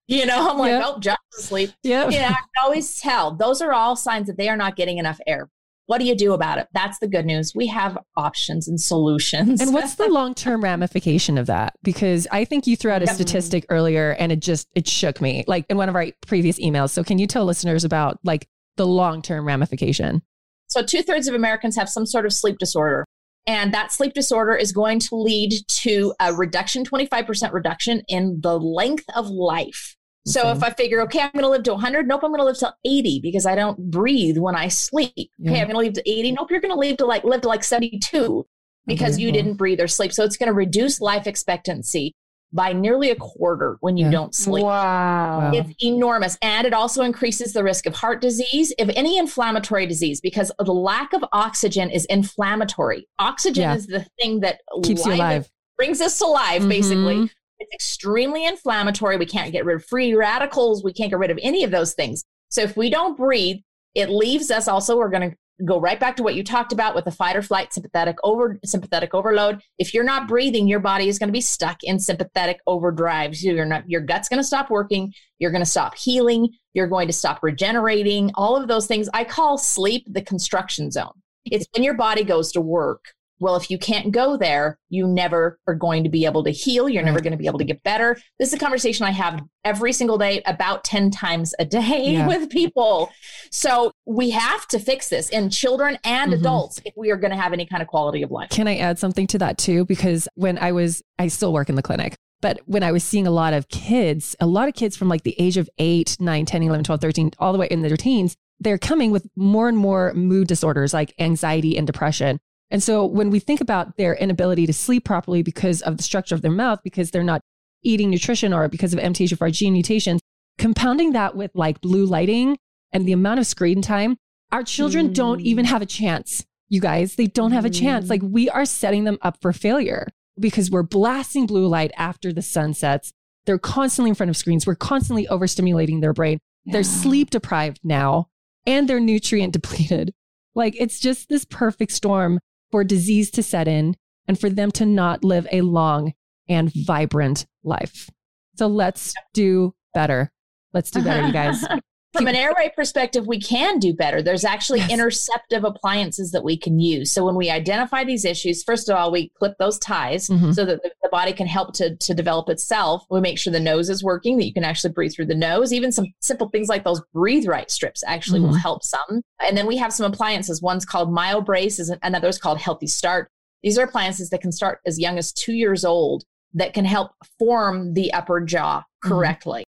You 0.06 0.26
know, 0.26 0.50
I'm 0.50 0.58
like, 0.58 0.70
yep. 0.70 0.82
oh, 0.84 0.98
John's 0.98 1.18
asleep. 1.38 1.70
Yeah. 1.82 2.08
Yeah. 2.10 2.28
I 2.28 2.34
can 2.34 2.64
always 2.64 3.00
tell. 3.00 3.34
Those 3.34 3.62
are 3.62 3.72
all 3.72 3.96
signs 3.96 4.26
that 4.26 4.36
they 4.36 4.50
are 4.50 4.56
not 4.56 4.76
getting 4.76 4.98
enough 4.98 5.18
air. 5.26 5.48
What 5.86 5.98
do 5.98 6.06
you 6.06 6.16
do 6.16 6.32
about 6.32 6.58
it? 6.58 6.68
That's 6.72 6.98
the 6.98 7.08
good 7.08 7.26
news. 7.26 7.52
We 7.54 7.66
have 7.66 7.98
options 8.16 8.68
and 8.68 8.80
solutions. 8.80 9.60
And 9.60 9.74
what's 9.74 9.96
the 9.96 10.08
long-term 10.08 10.64
ramification 10.64 11.36
of 11.36 11.46
that? 11.46 11.74
Because 11.82 12.26
I 12.32 12.44
think 12.46 12.66
you 12.66 12.76
threw 12.76 12.90
out 12.90 13.02
a 13.02 13.06
statistic 13.06 13.66
earlier 13.68 14.12
and 14.18 14.32
it 14.32 14.40
just 14.40 14.68
it 14.74 14.88
shook 14.88 15.20
me. 15.20 15.44
Like 15.46 15.66
in 15.68 15.76
one 15.76 15.88
of 15.88 15.94
our 15.94 16.06
previous 16.26 16.58
emails. 16.58 16.90
So 16.90 17.04
can 17.04 17.18
you 17.18 17.26
tell 17.26 17.44
listeners 17.44 17.84
about 17.84 18.18
like 18.24 18.48
the 18.76 18.86
long-term 18.86 19.46
ramification? 19.46 20.22
So 20.68 20.82
two-thirds 20.82 21.28
of 21.28 21.34
Americans 21.34 21.76
have 21.76 21.90
some 21.90 22.06
sort 22.06 22.24
of 22.24 22.32
sleep 22.32 22.58
disorder. 22.58 23.04
And 23.46 23.74
that 23.74 23.92
sleep 23.92 24.14
disorder 24.14 24.54
is 24.54 24.72
going 24.72 25.00
to 25.00 25.16
lead 25.16 25.52
to 25.82 26.14
a 26.18 26.32
reduction, 26.32 26.84
25% 26.84 27.52
reduction 27.52 28.02
in 28.08 28.40
the 28.40 28.58
length 28.58 29.04
of 29.14 29.28
life. 29.28 29.96
So 30.26 30.40
okay. 30.40 30.52
if 30.52 30.62
I 30.62 30.70
figure, 30.70 31.02
okay, 31.02 31.20
I'm 31.20 31.30
going 31.32 31.42
to 31.42 31.50
live 31.50 31.64
to 31.64 31.72
100, 31.72 32.08
nope, 32.08 32.22
I'm 32.24 32.30
going 32.30 32.40
to 32.40 32.44
live 32.44 32.58
to 32.58 32.74
80 32.84 33.20
because 33.20 33.44
I 33.44 33.54
don't 33.54 33.90
breathe 33.90 34.38
when 34.38 34.56
I 34.56 34.68
sleep. 34.68 35.30
Yeah. 35.38 35.50
Okay, 35.50 35.60
I'm 35.60 35.68
going 35.68 35.74
to 35.74 35.86
live 35.86 35.92
to 35.94 36.10
80, 36.10 36.32
nope, 36.32 36.50
you're 36.50 36.60
going 36.60 36.74
to 36.74 36.80
live 36.80 36.96
to 36.98 37.06
like 37.06 37.24
live 37.24 37.42
to 37.42 37.48
like 37.48 37.62
72 37.62 38.46
because 38.86 39.14
okay. 39.14 39.22
you 39.22 39.32
didn't 39.32 39.54
breathe 39.54 39.80
or 39.80 39.88
sleep. 39.88 40.12
So 40.12 40.24
it's 40.24 40.36
going 40.36 40.48
to 40.48 40.54
reduce 40.54 41.00
life 41.00 41.26
expectancy 41.26 42.14
by 42.54 42.72
nearly 42.72 43.10
a 43.10 43.16
quarter 43.16 43.76
when 43.80 43.96
you 43.96 44.06
yeah. 44.06 44.12
don't 44.12 44.34
sleep. 44.34 44.64
Wow. 44.64 45.50
It's 45.52 45.74
enormous. 45.82 46.38
And 46.40 46.66
it 46.66 46.72
also 46.72 47.02
increases 47.02 47.52
the 47.52 47.64
risk 47.64 47.84
of 47.84 47.96
heart 47.96 48.20
disease, 48.20 48.72
of 48.78 48.90
any 48.90 49.18
inflammatory 49.18 49.86
disease, 49.86 50.20
because 50.20 50.52
the 50.58 50.72
lack 50.72 51.12
of 51.12 51.24
oxygen 51.32 51.90
is 51.90 52.04
inflammatory. 52.06 53.08
Oxygen 53.18 53.62
yeah. 53.62 53.74
is 53.74 53.88
the 53.88 54.06
thing 54.20 54.40
that 54.40 54.60
keeps 54.84 55.04
you 55.04 55.14
alive, 55.14 55.50
brings 55.76 56.00
us 56.00 56.20
alive, 56.20 56.60
mm-hmm. 56.60 56.68
basically. 56.68 57.30
It's 57.64 57.72
extremely 57.72 58.44
inflammatory. 58.44 59.16
We 59.16 59.26
can't 59.26 59.52
get 59.52 59.64
rid 59.64 59.76
of 59.76 59.86
free 59.86 60.14
radicals. 60.14 60.84
We 60.84 60.92
can't 60.92 61.10
get 61.10 61.18
rid 61.18 61.30
of 61.30 61.38
any 61.42 61.64
of 61.64 61.70
those 61.70 61.94
things. 61.94 62.24
So 62.50 62.60
if 62.60 62.76
we 62.76 62.90
don't 62.90 63.16
breathe, 63.16 63.58
it 63.94 64.10
leaves 64.10 64.50
us 64.50 64.68
also, 64.68 64.96
we're 64.98 65.08
going 65.08 65.30
to 65.30 65.36
go 65.64 65.80
right 65.80 66.00
back 66.00 66.16
to 66.16 66.22
what 66.22 66.34
you 66.34 66.42
talked 66.42 66.72
about 66.72 66.94
with 66.94 67.04
the 67.04 67.10
fight 67.10 67.36
or 67.36 67.42
flight 67.42 67.72
sympathetic 67.72 68.16
over 68.22 68.58
sympathetic 68.64 69.14
overload. 69.14 69.62
If 69.78 69.94
you're 69.94 70.04
not 70.04 70.28
breathing, 70.28 70.66
your 70.68 70.80
body 70.80 71.08
is 71.08 71.18
going 71.18 71.28
to 71.28 71.32
be 71.32 71.40
stuck 71.40 71.82
in 71.84 71.98
sympathetic 71.98 72.58
overdrive. 72.66 73.36
So 73.36 73.48
you're 73.48 73.64
not 73.64 73.88
your 73.88 74.00
gut's 74.00 74.28
going 74.28 74.40
to 74.40 74.44
stop 74.44 74.68
working, 74.68 75.12
you're 75.38 75.52
going 75.52 75.64
to 75.64 75.70
stop 75.70 75.96
healing, 75.96 76.50
you're 76.74 76.88
going 76.88 77.06
to 77.06 77.12
stop 77.12 77.42
regenerating, 77.42 78.32
all 78.34 78.56
of 78.56 78.68
those 78.68 78.86
things. 78.86 79.08
I 79.14 79.24
call 79.24 79.56
sleep 79.56 80.06
the 80.10 80.22
construction 80.22 80.90
zone. 80.90 81.12
It's 81.44 81.66
when 81.72 81.84
your 81.84 81.94
body 81.94 82.24
goes 82.24 82.50
to 82.52 82.60
work 82.60 83.04
well, 83.40 83.56
if 83.56 83.70
you 83.70 83.78
can't 83.78 84.12
go 84.12 84.36
there, 84.36 84.78
you 84.88 85.06
never 85.06 85.58
are 85.66 85.74
going 85.74 86.04
to 86.04 86.10
be 86.10 86.24
able 86.24 86.44
to 86.44 86.50
heal. 86.50 86.88
You're 86.88 87.02
never 87.02 87.20
going 87.20 87.32
to 87.32 87.36
be 87.36 87.46
able 87.46 87.58
to 87.58 87.64
get 87.64 87.82
better. 87.82 88.16
This 88.38 88.48
is 88.48 88.54
a 88.54 88.58
conversation 88.58 89.04
I 89.04 89.10
have 89.10 89.42
every 89.64 89.92
single 89.92 90.18
day, 90.18 90.42
about 90.46 90.84
10 90.84 91.10
times 91.10 91.54
a 91.58 91.64
day 91.64 92.12
yeah. 92.12 92.26
with 92.26 92.50
people. 92.50 93.10
So 93.50 93.92
we 94.06 94.30
have 94.30 94.66
to 94.68 94.78
fix 94.78 95.08
this 95.08 95.28
in 95.30 95.50
children 95.50 95.98
and 96.04 96.32
mm-hmm. 96.32 96.40
adults 96.40 96.80
if 96.84 96.94
we 96.96 97.10
are 97.10 97.16
going 97.16 97.32
to 97.32 97.36
have 97.36 97.52
any 97.52 97.66
kind 97.66 97.82
of 97.82 97.88
quality 97.88 98.22
of 98.22 98.30
life. 98.30 98.50
Can 98.50 98.68
I 98.68 98.76
add 98.76 98.98
something 98.98 99.26
to 99.28 99.38
that 99.38 99.58
too? 99.58 99.84
Because 99.84 100.28
when 100.34 100.58
I 100.58 100.72
was, 100.72 101.02
I 101.18 101.28
still 101.28 101.52
work 101.52 101.68
in 101.68 101.74
the 101.74 101.82
clinic. 101.82 102.16
But 102.40 102.60
when 102.66 102.82
I 102.82 102.92
was 102.92 103.02
seeing 103.02 103.26
a 103.26 103.30
lot 103.30 103.54
of 103.54 103.68
kids, 103.68 104.36
a 104.38 104.46
lot 104.46 104.68
of 104.68 104.74
kids 104.74 104.96
from 104.96 105.08
like 105.08 105.22
the 105.22 105.34
age 105.38 105.56
of 105.56 105.68
8, 105.78 106.18
9, 106.20 106.44
10, 106.44 106.62
11, 106.62 106.84
12, 106.84 107.00
13, 107.00 107.30
all 107.38 107.52
the 107.52 107.58
way 107.58 107.68
in 107.70 107.80
their 107.80 107.96
teens, 107.96 108.36
they're 108.60 108.78
coming 108.78 109.10
with 109.10 109.26
more 109.34 109.68
and 109.68 109.78
more 109.78 110.12
mood 110.14 110.46
disorders 110.46 110.92
like 110.92 111.14
anxiety 111.18 111.76
and 111.76 111.86
depression. 111.86 112.38
And 112.74 112.82
so 112.82 113.06
when 113.06 113.30
we 113.30 113.38
think 113.38 113.60
about 113.60 113.98
their 113.98 114.16
inability 114.16 114.66
to 114.66 114.72
sleep 114.72 115.04
properly 115.04 115.44
because 115.44 115.80
of 115.82 115.96
the 115.96 116.02
structure 116.02 116.34
of 116.34 116.42
their 116.42 116.50
mouth, 116.50 116.80
because 116.82 117.12
they're 117.12 117.22
not 117.22 117.40
eating 117.84 118.10
nutrition 118.10 118.52
or 118.52 118.68
because 118.68 118.92
of 118.92 118.98
MTHFR 118.98 119.52
gene 119.52 119.74
mutations, 119.74 120.20
compounding 120.58 121.12
that 121.12 121.36
with 121.36 121.52
like 121.54 121.80
blue 121.80 122.04
lighting 122.04 122.58
and 122.90 123.06
the 123.06 123.12
amount 123.12 123.38
of 123.38 123.46
screen 123.46 123.80
time, 123.80 124.16
our 124.50 124.64
children 124.64 125.10
mm. 125.10 125.14
don't 125.14 125.40
even 125.42 125.66
have 125.66 125.82
a 125.82 125.86
chance. 125.86 126.44
You 126.68 126.80
guys, 126.80 127.14
they 127.14 127.28
don't 127.28 127.52
have 127.52 127.64
a 127.64 127.70
chance. 127.70 128.10
Like 128.10 128.22
we 128.24 128.50
are 128.50 128.64
setting 128.64 129.04
them 129.04 129.18
up 129.22 129.40
for 129.40 129.52
failure 129.52 130.08
because 130.40 130.68
we're 130.68 130.82
blasting 130.82 131.46
blue 131.46 131.68
light 131.68 131.92
after 131.96 132.32
the 132.32 132.42
sun 132.42 132.74
sets. 132.74 133.12
They're 133.46 133.56
constantly 133.56 134.08
in 134.08 134.16
front 134.16 134.30
of 134.30 134.36
screens. 134.36 134.66
We're 134.66 134.74
constantly 134.74 135.28
overstimulating 135.28 136.00
their 136.00 136.12
brain. 136.12 136.40
Yeah. 136.64 136.72
They're 136.72 136.82
sleep 136.82 137.30
deprived 137.30 137.78
now 137.84 138.30
and 138.66 138.88
they're 138.88 138.98
nutrient 138.98 139.52
depleted. 139.52 140.12
Like 140.56 140.74
it's 140.76 140.98
just 140.98 141.28
this 141.28 141.44
perfect 141.44 141.92
storm 141.92 142.40
for 142.74 142.82
disease 142.82 143.30
to 143.30 143.40
set 143.40 143.68
in 143.68 143.94
and 144.26 144.36
for 144.36 144.50
them 144.50 144.68
to 144.68 144.84
not 144.84 145.22
live 145.22 145.46
a 145.52 145.60
long 145.60 146.12
and 146.48 146.72
vibrant 146.74 147.46
life. 147.62 148.10
So 148.58 148.66
let's 148.66 149.14
do 149.32 149.76
better. 149.94 150.32
Let's 150.72 150.90
do 150.90 151.00
better, 151.00 151.24
you 151.24 151.32
guys. 151.32 151.64
from 152.14 152.28
an 152.28 152.36
airway 152.36 152.70
perspective, 152.74 153.26
we 153.26 153.40
can 153.40 153.80
do 153.80 153.92
better. 153.92 154.22
There's 154.22 154.44
actually 154.44 154.78
yes. 154.78 154.92
interceptive 154.92 155.64
appliances 155.64 156.30
that 156.30 156.44
we 156.44 156.56
can 156.56 156.78
use. 156.78 157.12
So 157.12 157.24
when 157.24 157.34
we 157.34 157.50
identify 157.50 158.04
these 158.04 158.24
issues, 158.24 158.62
first 158.62 158.88
of 158.88 158.96
all, 158.96 159.10
we 159.10 159.30
clip 159.30 159.58
those 159.58 159.78
ties 159.80 160.28
mm-hmm. 160.28 160.52
so 160.52 160.64
that 160.64 160.82
the, 160.82 160.90
the, 161.02 161.08
body 161.14 161.32
can 161.32 161.46
help 161.46 161.72
to, 161.72 161.94
to 161.94 162.12
develop 162.12 162.48
itself. 162.48 163.04
We 163.08 163.20
make 163.20 163.38
sure 163.38 163.52
the 163.52 163.60
nose 163.60 163.88
is 163.88 164.02
working, 164.02 164.36
that 164.38 164.46
you 164.46 164.52
can 164.52 164.64
actually 164.64 164.92
breathe 164.92 165.12
through 165.12 165.26
the 165.26 165.34
nose. 165.36 165.72
Even 165.72 165.92
some 165.92 166.06
simple 166.20 166.48
things 166.48 166.68
like 166.68 166.82
those 166.82 167.00
breathe 167.12 167.46
right 167.46 167.70
strips 167.70 168.02
actually 168.04 168.40
mm-hmm. 168.40 168.48
will 168.48 168.58
help 168.58 168.82
some. 168.82 169.22
And 169.40 169.56
then 169.56 169.68
we 169.68 169.76
have 169.76 169.92
some 169.92 170.12
appliances. 170.12 170.60
One's 170.60 170.84
called 170.84 171.10
MyoBrace, 171.10 171.78
is 171.78 171.94
another's 172.02 172.38
called 172.38 172.58
Healthy 172.58 172.88
Start. 172.88 173.30
These 173.62 173.78
are 173.78 173.84
appliances 173.84 174.30
that 174.30 174.40
can 174.40 174.50
start 174.50 174.80
as 174.86 174.98
young 174.98 175.16
as 175.16 175.32
two 175.32 175.52
years 175.52 175.84
old 175.84 176.24
that 176.54 176.74
can 176.74 176.84
help 176.84 177.12
form 177.38 177.94
the 177.94 178.12
upper 178.12 178.40
jaw 178.40 178.80
mm-hmm. 178.80 179.08
correctly. 179.08 179.64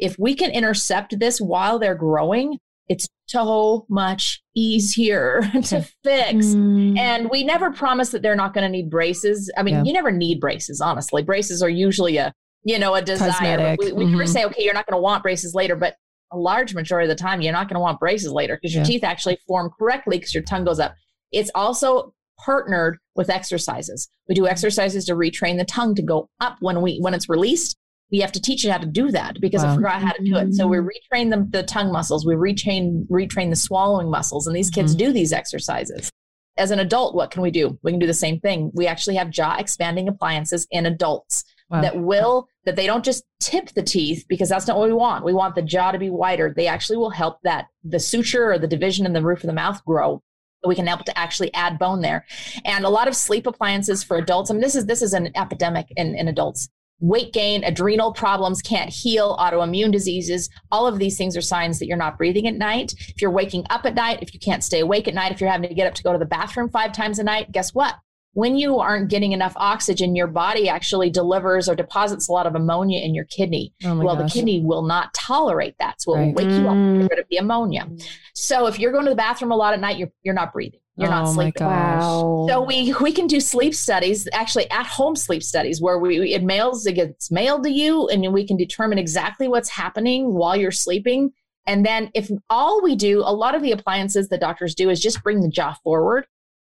Mm-hmm. 0.00 0.06
If 0.06 0.18
we 0.18 0.34
can 0.34 0.50
intercept 0.50 1.18
this 1.18 1.40
while 1.40 1.78
they're 1.78 1.94
growing, 1.94 2.58
it's 2.88 3.08
so 3.26 3.86
much 3.88 4.42
easier 4.54 5.40
to 5.64 5.82
fix. 6.02 6.46
Mm. 6.46 6.98
And 6.98 7.30
we 7.30 7.44
never 7.44 7.70
promise 7.72 8.10
that 8.10 8.22
they're 8.22 8.36
not 8.36 8.54
going 8.54 8.64
to 8.64 8.68
need 8.70 8.90
braces. 8.90 9.50
I 9.56 9.62
mean, 9.62 9.74
yeah. 9.74 9.84
you 9.84 9.92
never 9.92 10.10
need 10.10 10.40
braces, 10.40 10.80
honestly. 10.80 11.22
Braces 11.22 11.62
are 11.62 11.68
usually 11.68 12.18
a, 12.18 12.32
you 12.64 12.78
know, 12.78 12.94
a 12.94 13.02
desire. 13.02 13.76
We, 13.78 13.92
we 13.92 14.04
mm-hmm. 14.04 14.12
never 14.12 14.26
say, 14.26 14.44
okay, 14.44 14.62
you're 14.62 14.74
not 14.74 14.86
going 14.86 14.98
to 14.98 15.02
want 15.02 15.22
braces 15.22 15.54
later, 15.54 15.76
but 15.76 15.96
a 16.32 16.36
large 16.36 16.74
majority 16.74 17.10
of 17.10 17.16
the 17.16 17.22
time, 17.22 17.40
you're 17.40 17.52
not 17.52 17.68
going 17.68 17.76
to 17.76 17.80
want 17.80 18.00
braces 18.00 18.32
later 18.32 18.58
because 18.60 18.74
your 18.74 18.82
yeah. 18.82 18.88
teeth 18.88 19.04
actually 19.04 19.38
form 19.46 19.70
correctly 19.78 20.18
because 20.18 20.34
your 20.34 20.42
tongue 20.42 20.64
goes 20.64 20.80
up. 20.80 20.94
It's 21.32 21.50
also 21.54 22.12
partnered 22.38 22.98
with 23.14 23.30
exercises. 23.30 24.08
We 24.28 24.34
do 24.34 24.46
exercises 24.46 25.04
to 25.06 25.14
retrain 25.14 25.56
the 25.58 25.64
tongue 25.64 25.94
to 25.94 26.02
go 26.02 26.28
up 26.40 26.56
when 26.60 26.82
we 26.82 26.98
when 26.98 27.14
it's 27.14 27.28
released 27.28 27.76
we 28.10 28.20
have 28.20 28.32
to 28.32 28.40
teach 28.40 28.64
it 28.64 28.70
how 28.70 28.78
to 28.78 28.86
do 28.86 29.10
that 29.10 29.40
because 29.40 29.62
wow. 29.62 29.72
I 29.72 29.74
forgot 29.74 30.02
how 30.02 30.12
to 30.12 30.24
do 30.24 30.36
it. 30.36 30.54
So 30.54 30.66
we 30.66 30.78
retrain 30.78 31.30
the, 31.30 31.46
the 31.50 31.64
tongue 31.64 31.90
muscles, 31.90 32.26
we 32.26 32.34
retrain 32.34 33.06
retrain 33.08 33.50
the 33.50 33.56
swallowing 33.56 34.10
muscles, 34.10 34.46
and 34.46 34.54
these 34.54 34.70
kids 34.70 34.92
mm-hmm. 34.92 35.06
do 35.06 35.12
these 35.12 35.32
exercises. 35.32 36.10
As 36.56 36.70
an 36.70 36.78
adult, 36.78 37.16
what 37.16 37.32
can 37.32 37.42
we 37.42 37.50
do? 37.50 37.78
We 37.82 37.90
can 37.90 37.98
do 37.98 38.06
the 38.06 38.14
same 38.14 38.38
thing. 38.38 38.70
We 38.74 38.86
actually 38.86 39.16
have 39.16 39.30
jaw 39.30 39.56
expanding 39.58 40.06
appliances 40.06 40.68
in 40.70 40.86
adults 40.86 41.42
wow. 41.68 41.80
that 41.80 41.98
will 42.00 42.46
that 42.64 42.76
they 42.76 42.86
don't 42.86 43.04
just 43.04 43.24
tip 43.40 43.70
the 43.70 43.82
teeth 43.82 44.24
because 44.28 44.48
that's 44.48 44.68
not 44.68 44.78
what 44.78 44.88
we 44.88 44.94
want. 44.94 45.24
We 45.24 45.32
want 45.32 45.56
the 45.56 45.62
jaw 45.62 45.90
to 45.90 45.98
be 45.98 46.10
wider. 46.10 46.54
They 46.54 46.68
actually 46.68 46.98
will 46.98 47.10
help 47.10 47.38
that 47.42 47.66
the 47.82 47.98
suture 47.98 48.52
or 48.52 48.58
the 48.58 48.68
division 48.68 49.06
in 49.06 49.12
the 49.12 49.22
roof 49.22 49.42
of 49.42 49.48
the 49.48 49.54
mouth 49.54 49.84
grow 49.84 50.22
we 50.66 50.74
can 50.74 50.86
help 50.86 51.04
to 51.04 51.18
actually 51.18 51.52
add 51.54 51.78
bone 51.78 52.00
there 52.00 52.24
and 52.64 52.84
a 52.84 52.88
lot 52.88 53.08
of 53.08 53.14
sleep 53.14 53.46
appliances 53.46 54.02
for 54.02 54.16
adults 54.16 54.50
i 54.50 54.54
mean 54.54 54.60
this 54.60 54.74
is 54.74 54.86
this 54.86 55.02
is 55.02 55.12
an 55.12 55.30
epidemic 55.36 55.86
in, 55.96 56.14
in 56.14 56.28
adults 56.28 56.68
weight 57.00 57.32
gain, 57.32 57.64
adrenal 57.64 58.12
problems 58.12 58.62
can't 58.62 58.90
heal, 58.90 59.36
autoimmune 59.36 59.92
diseases. 59.92 60.48
All 60.70 60.86
of 60.86 60.98
these 60.98 61.16
things 61.16 61.36
are 61.36 61.42
signs 61.42 61.78
that 61.78 61.86
you're 61.86 61.96
not 61.96 62.16
breathing 62.16 62.46
at 62.46 62.54
night. 62.54 62.94
If 63.08 63.20
you're 63.20 63.30
waking 63.30 63.66
up 63.70 63.84
at 63.84 63.94
night, 63.94 64.20
if 64.22 64.32
you 64.32 64.40
can't 64.40 64.64
stay 64.64 64.80
awake 64.80 65.08
at 65.08 65.14
night, 65.14 65.32
if 65.32 65.40
you're 65.40 65.50
having 65.50 65.68
to 65.68 65.74
get 65.74 65.86
up 65.86 65.94
to 65.94 66.02
go 66.02 66.12
to 66.12 66.18
the 66.18 66.24
bathroom 66.24 66.70
five 66.70 66.92
times 66.92 67.18
a 67.18 67.24
night, 67.24 67.52
guess 67.52 67.74
what? 67.74 67.96
When 68.32 68.56
you 68.56 68.80
aren't 68.80 69.10
getting 69.10 69.30
enough 69.30 69.52
oxygen, 69.56 70.16
your 70.16 70.26
body 70.26 70.68
actually 70.68 71.08
delivers 71.08 71.68
or 71.68 71.76
deposits 71.76 72.28
a 72.28 72.32
lot 72.32 72.48
of 72.48 72.56
ammonia 72.56 73.00
in 73.00 73.14
your 73.14 73.26
kidney. 73.26 73.72
Oh 73.84 73.96
well, 73.96 74.16
gosh. 74.16 74.32
the 74.32 74.38
kidney 74.38 74.60
will 74.60 74.82
not 74.82 75.14
tolerate 75.14 75.76
that. 75.78 76.02
So 76.02 76.14
it 76.14 76.18
will 76.18 76.26
right. 76.26 76.34
wake 76.34 76.50
you 76.50 76.66
up, 76.66 77.00
get 77.00 77.10
rid 77.10 77.18
of 77.20 77.26
the 77.30 77.36
ammonia. 77.36 77.84
Mm. 77.84 78.08
So 78.34 78.66
if 78.66 78.80
you're 78.80 78.90
going 78.90 79.04
to 79.04 79.10
the 79.10 79.16
bathroom 79.16 79.52
a 79.52 79.56
lot 79.56 79.72
at 79.72 79.78
night, 79.78 79.98
you're, 79.98 80.10
you're 80.24 80.34
not 80.34 80.52
breathing. 80.52 80.80
You're 80.96 81.08
oh 81.08 81.10
not 81.10 81.32
sleeping. 81.32 81.66
Wow. 81.66 82.46
So 82.48 82.62
we 82.62 82.94
we 83.00 83.12
can 83.12 83.26
do 83.26 83.40
sleep 83.40 83.74
studies, 83.74 84.28
actually 84.32 84.70
at 84.70 84.86
home 84.86 85.16
sleep 85.16 85.42
studies, 85.42 85.80
where 85.80 85.98
we 85.98 86.32
it 86.34 86.44
mails 86.44 86.86
it 86.86 86.92
gets 86.92 87.30
mailed 87.30 87.64
to 87.64 87.70
you, 87.70 88.08
and 88.08 88.32
we 88.32 88.46
can 88.46 88.56
determine 88.56 88.98
exactly 88.98 89.48
what's 89.48 89.68
happening 89.68 90.34
while 90.34 90.54
you're 90.54 90.70
sleeping. 90.70 91.32
And 91.66 91.84
then 91.84 92.10
if 92.14 92.30
all 92.48 92.82
we 92.82 92.94
do, 92.94 93.20
a 93.20 93.32
lot 93.32 93.54
of 93.54 93.62
the 93.62 93.72
appliances 93.72 94.28
that 94.28 94.40
doctors 94.40 94.74
do 94.74 94.90
is 94.90 95.00
just 95.00 95.22
bring 95.22 95.40
the 95.40 95.48
jaw 95.48 95.74
forward. 95.82 96.26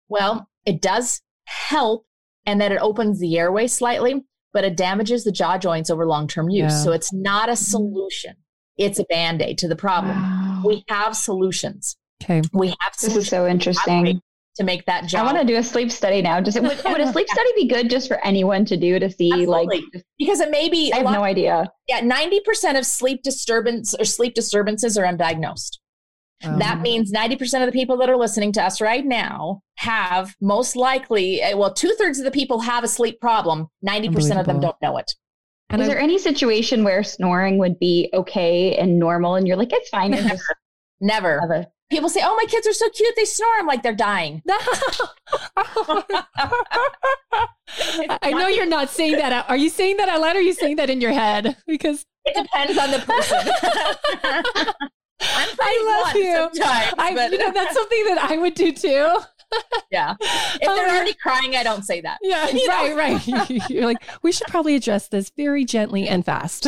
Well, 0.10 0.50
it 0.66 0.82
does 0.82 1.22
help, 1.46 2.06
and 2.46 2.60
that 2.60 2.72
it 2.72 2.82
opens 2.82 3.20
the 3.20 3.38
airway 3.38 3.68
slightly, 3.68 4.26
but 4.52 4.66
it 4.66 4.76
damages 4.76 5.24
the 5.24 5.32
jaw 5.32 5.58
joints 5.58 5.90
over 5.90 6.06
long 6.06 6.28
term 6.28 6.50
use. 6.50 6.74
Yeah. 6.74 6.84
So 6.84 6.92
it's 6.92 7.14
not 7.14 7.48
a 7.48 7.54
mm-hmm. 7.54 7.64
solution. 7.64 8.36
It's 8.78 9.00
a 9.00 9.06
band 9.06 9.42
aid 9.42 9.58
to 9.60 9.68
the 9.68 9.76
problem. 9.76 10.16
Wow. 10.16 10.64
We 10.66 10.84
have 10.90 11.16
solutions. 11.16 11.96
Okay. 12.24 12.42
We 12.54 12.68
have. 12.68 12.94
This 13.02 13.16
is 13.16 13.28
so 13.28 13.48
interesting. 13.48 14.22
To 14.58 14.66
make 14.66 14.86
that 14.88 15.06
job. 15.06 15.22
I 15.22 15.24
want 15.24 15.38
to 15.38 15.46
do 15.46 15.58
a 15.58 15.64
sleep 15.64 15.90
study 15.90 16.22
now. 16.22 16.42
Just 16.42 16.60
would, 16.60 16.78
would 16.84 17.00
a 17.00 17.14
sleep 17.14 17.30
study 17.32 17.50
be 17.56 17.66
good 17.66 17.90
just 17.90 18.10
for 18.10 18.18
anyone 18.26 18.66
to 18.66 18.76
do 18.76 19.00
to 19.00 19.10
see 19.10 19.32
Absolutely. 19.32 19.84
like 19.94 20.04
because 20.18 20.42
it 20.42 20.52
may 20.52 20.68
be 20.68 20.92
I 20.92 20.98
have 20.98 21.12
no 21.12 21.24
idea. 21.24 21.72
Yeah, 21.88 22.02
90% 22.02 22.78
of 22.78 22.86
sleep 22.86 23.24
disturbance 23.24 23.96
or 23.98 24.04
sleep 24.04 24.34
disturbances 24.34 24.98
are 24.98 25.06
undiagnosed. 25.06 25.78
Um, 26.44 26.60
that 26.60 26.82
means 26.82 27.12
90% 27.12 27.62
of 27.62 27.68
the 27.68 27.72
people 27.72 27.98
that 27.98 28.10
are 28.10 28.18
listening 28.18 28.52
to 28.54 28.64
us 28.64 28.82
right 28.82 29.06
now 29.06 29.62
have 29.76 30.36
most 30.42 30.76
likely, 30.76 31.42
eh, 31.42 31.54
well, 31.54 31.74
two 31.74 31.94
thirds 31.98 32.20
of 32.20 32.26
the 32.26 32.32
people 32.32 32.60
have 32.60 32.84
a 32.84 32.88
sleep 32.88 33.20
problem. 33.20 33.68
90% 33.88 34.40
of 34.40 34.46
them 34.46 34.60
don't 34.60 34.76
know 34.82 34.98
it. 34.98 35.14
And 35.70 35.82
is 35.82 35.88
I, 35.88 35.94
there 35.94 36.02
any 36.02 36.18
situation 36.18 36.84
where 36.84 37.04
snoring 37.04 37.58
would 37.60 37.78
be 37.78 38.10
okay 38.14 38.76
and 38.76 38.98
normal 39.00 39.36
and 39.36 39.48
you're 39.48 39.58
like, 39.58 39.72
it's 39.72 39.90
fine? 39.90 40.12
Never. 40.12 40.30
Just, 40.30 40.44
never. 41.02 41.40
never 41.42 41.66
people 41.90 42.10
say, 42.10 42.22
"Oh, 42.24 42.36
my 42.36 42.46
kids 42.50 42.68
are 42.68 42.74
so 42.74 42.90
cute; 42.90 43.16
they 43.16 43.26
snore." 43.26 43.50
I'm 43.60 43.68
like, 43.68 43.84
they're 43.84 43.94
dying. 43.94 44.42
I 48.22 48.32
know 48.32 48.48
you're 48.48 48.66
not 48.66 48.90
saying 48.90 49.14
that. 49.14 49.46
Are 49.50 49.58
you 49.58 49.70
saying 49.70 49.98
that 49.98 50.10
out 50.10 50.22
loud? 50.22 50.36
Or 50.36 50.40
are 50.40 50.42
you 50.42 50.54
saying 50.54 50.78
that 50.78 50.90
in 50.90 51.02
your 51.02 51.12
head? 51.12 51.58
Because 51.68 52.06
it 52.26 52.36
depends 52.42 52.78
on 52.78 52.92
the 52.92 53.00
person. 53.00 53.40
I'm 55.22 55.50
I 55.60 56.04
love 56.06 56.16
you. 56.16 56.50
I, 56.98 57.14
but... 57.14 57.32
you 57.32 57.38
know, 57.38 57.52
that's 57.52 57.74
something 57.74 58.06
that 58.06 58.20
I 58.30 58.38
would 58.38 58.54
do 58.54 58.72
too 58.72 59.18
yeah. 59.92 60.16
If 60.62 60.62
they're 60.62 60.90
um, 60.90 60.96
already 60.96 61.14
crying, 61.14 61.56
I 61.56 61.64
don't 61.64 61.84
say 61.84 62.02
that. 62.02 62.20
Yeah, 62.30 62.50
you 62.54 62.68
right, 62.68 62.96
right. 62.96 63.70
You're 63.70 63.86
like, 63.86 63.98
we 64.22 64.32
should 64.32 64.48
probably 64.48 64.76
address 64.76 65.08
this 65.08 65.32
very 65.36 65.66
gently 65.66 66.08
and 66.08 66.24
fast. 66.24 66.68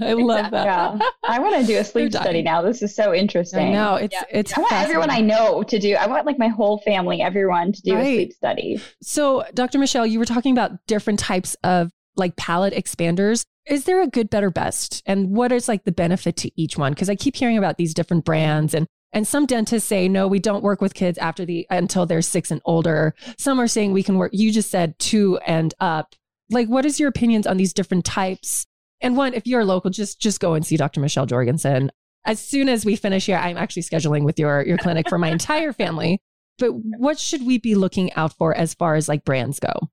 I 0.00 0.14
love 0.14 0.50
that. 0.50 0.64
Yeah. 0.64 0.98
I 1.28 1.38
want 1.38 1.60
to 1.60 1.66
do 1.66 1.78
a 1.78 1.84
sleep 1.84 2.12
study 2.12 2.42
now. 2.42 2.62
This 2.62 2.82
is 2.82 2.94
so 2.94 3.14
interesting. 3.14 3.68
I 3.68 3.72
know. 3.72 3.94
It's 3.96 4.14
yeah. 4.14 4.24
it's 4.30 4.56
I 4.56 4.60
want 4.60 4.72
everyone 4.72 5.10
I 5.10 5.20
know 5.20 5.62
to 5.64 5.78
do. 5.78 5.94
I 5.94 6.06
want 6.06 6.26
like 6.26 6.38
my 6.38 6.48
whole 6.48 6.78
family, 6.78 7.20
everyone 7.20 7.72
to 7.72 7.82
do 7.82 7.94
right. 7.94 8.02
a 8.02 8.14
sleep 8.14 8.32
study. 8.32 8.80
So, 9.02 9.44
Dr. 9.54 9.78
Michelle, 9.78 10.06
you 10.06 10.18
were 10.18 10.24
talking 10.24 10.52
about 10.52 10.72
different 10.86 11.18
types 11.18 11.56
of 11.62 11.90
like 12.16 12.36
palate 12.36 12.74
expanders. 12.74 13.44
Is 13.66 13.84
there 13.84 14.02
a 14.02 14.06
good, 14.06 14.30
better, 14.30 14.50
best? 14.50 15.02
And 15.06 15.30
what 15.30 15.52
is 15.52 15.68
like 15.68 15.84
the 15.84 15.92
benefit 15.92 16.36
to 16.38 16.50
each 16.60 16.78
one? 16.78 16.92
Because 16.92 17.10
I 17.10 17.16
keep 17.16 17.36
hearing 17.36 17.58
about 17.58 17.76
these 17.76 17.94
different 17.94 18.24
brands 18.24 18.74
and 18.74 18.86
and 19.12 19.26
some 19.26 19.46
dentists 19.46 19.88
say, 19.88 20.08
no, 20.08 20.28
we 20.28 20.38
don't 20.38 20.62
work 20.62 20.80
with 20.80 20.94
kids 20.94 21.18
after 21.18 21.44
the 21.44 21.66
until 21.70 22.06
they're 22.06 22.22
six 22.22 22.50
and 22.50 22.60
older. 22.64 23.14
Some 23.38 23.60
are 23.60 23.68
saying 23.68 23.92
we 23.92 24.02
can 24.02 24.18
work, 24.18 24.32
you 24.34 24.52
just 24.52 24.70
said 24.70 24.98
two 24.98 25.38
and 25.46 25.74
up. 25.80 26.14
Like, 26.50 26.68
what 26.68 26.84
is 26.84 27.00
your 27.00 27.08
opinions 27.08 27.46
on 27.46 27.56
these 27.56 27.72
different 27.72 28.04
types? 28.04 28.66
And 29.00 29.16
one, 29.16 29.34
if 29.34 29.46
you're 29.46 29.64
local, 29.64 29.90
just 29.90 30.20
just 30.20 30.40
go 30.40 30.54
and 30.54 30.66
see 30.66 30.76
Dr. 30.76 31.00
Michelle 31.00 31.26
Jorgensen. 31.26 31.90
As 32.24 32.40
soon 32.40 32.68
as 32.68 32.84
we 32.84 32.96
finish 32.96 33.26
here, 33.26 33.36
I'm 33.36 33.56
actually 33.56 33.82
scheduling 33.82 34.24
with 34.24 34.38
your 34.38 34.62
your 34.62 34.78
clinic 34.78 35.08
for 35.08 35.18
my 35.18 35.28
entire 35.30 35.72
family. 35.72 36.20
But 36.58 36.72
what 36.72 37.18
should 37.18 37.44
we 37.44 37.58
be 37.58 37.74
looking 37.74 38.12
out 38.14 38.32
for 38.32 38.54
as 38.54 38.74
far 38.74 38.94
as 38.94 39.08
like 39.08 39.24
brands 39.24 39.60
go? 39.60 39.90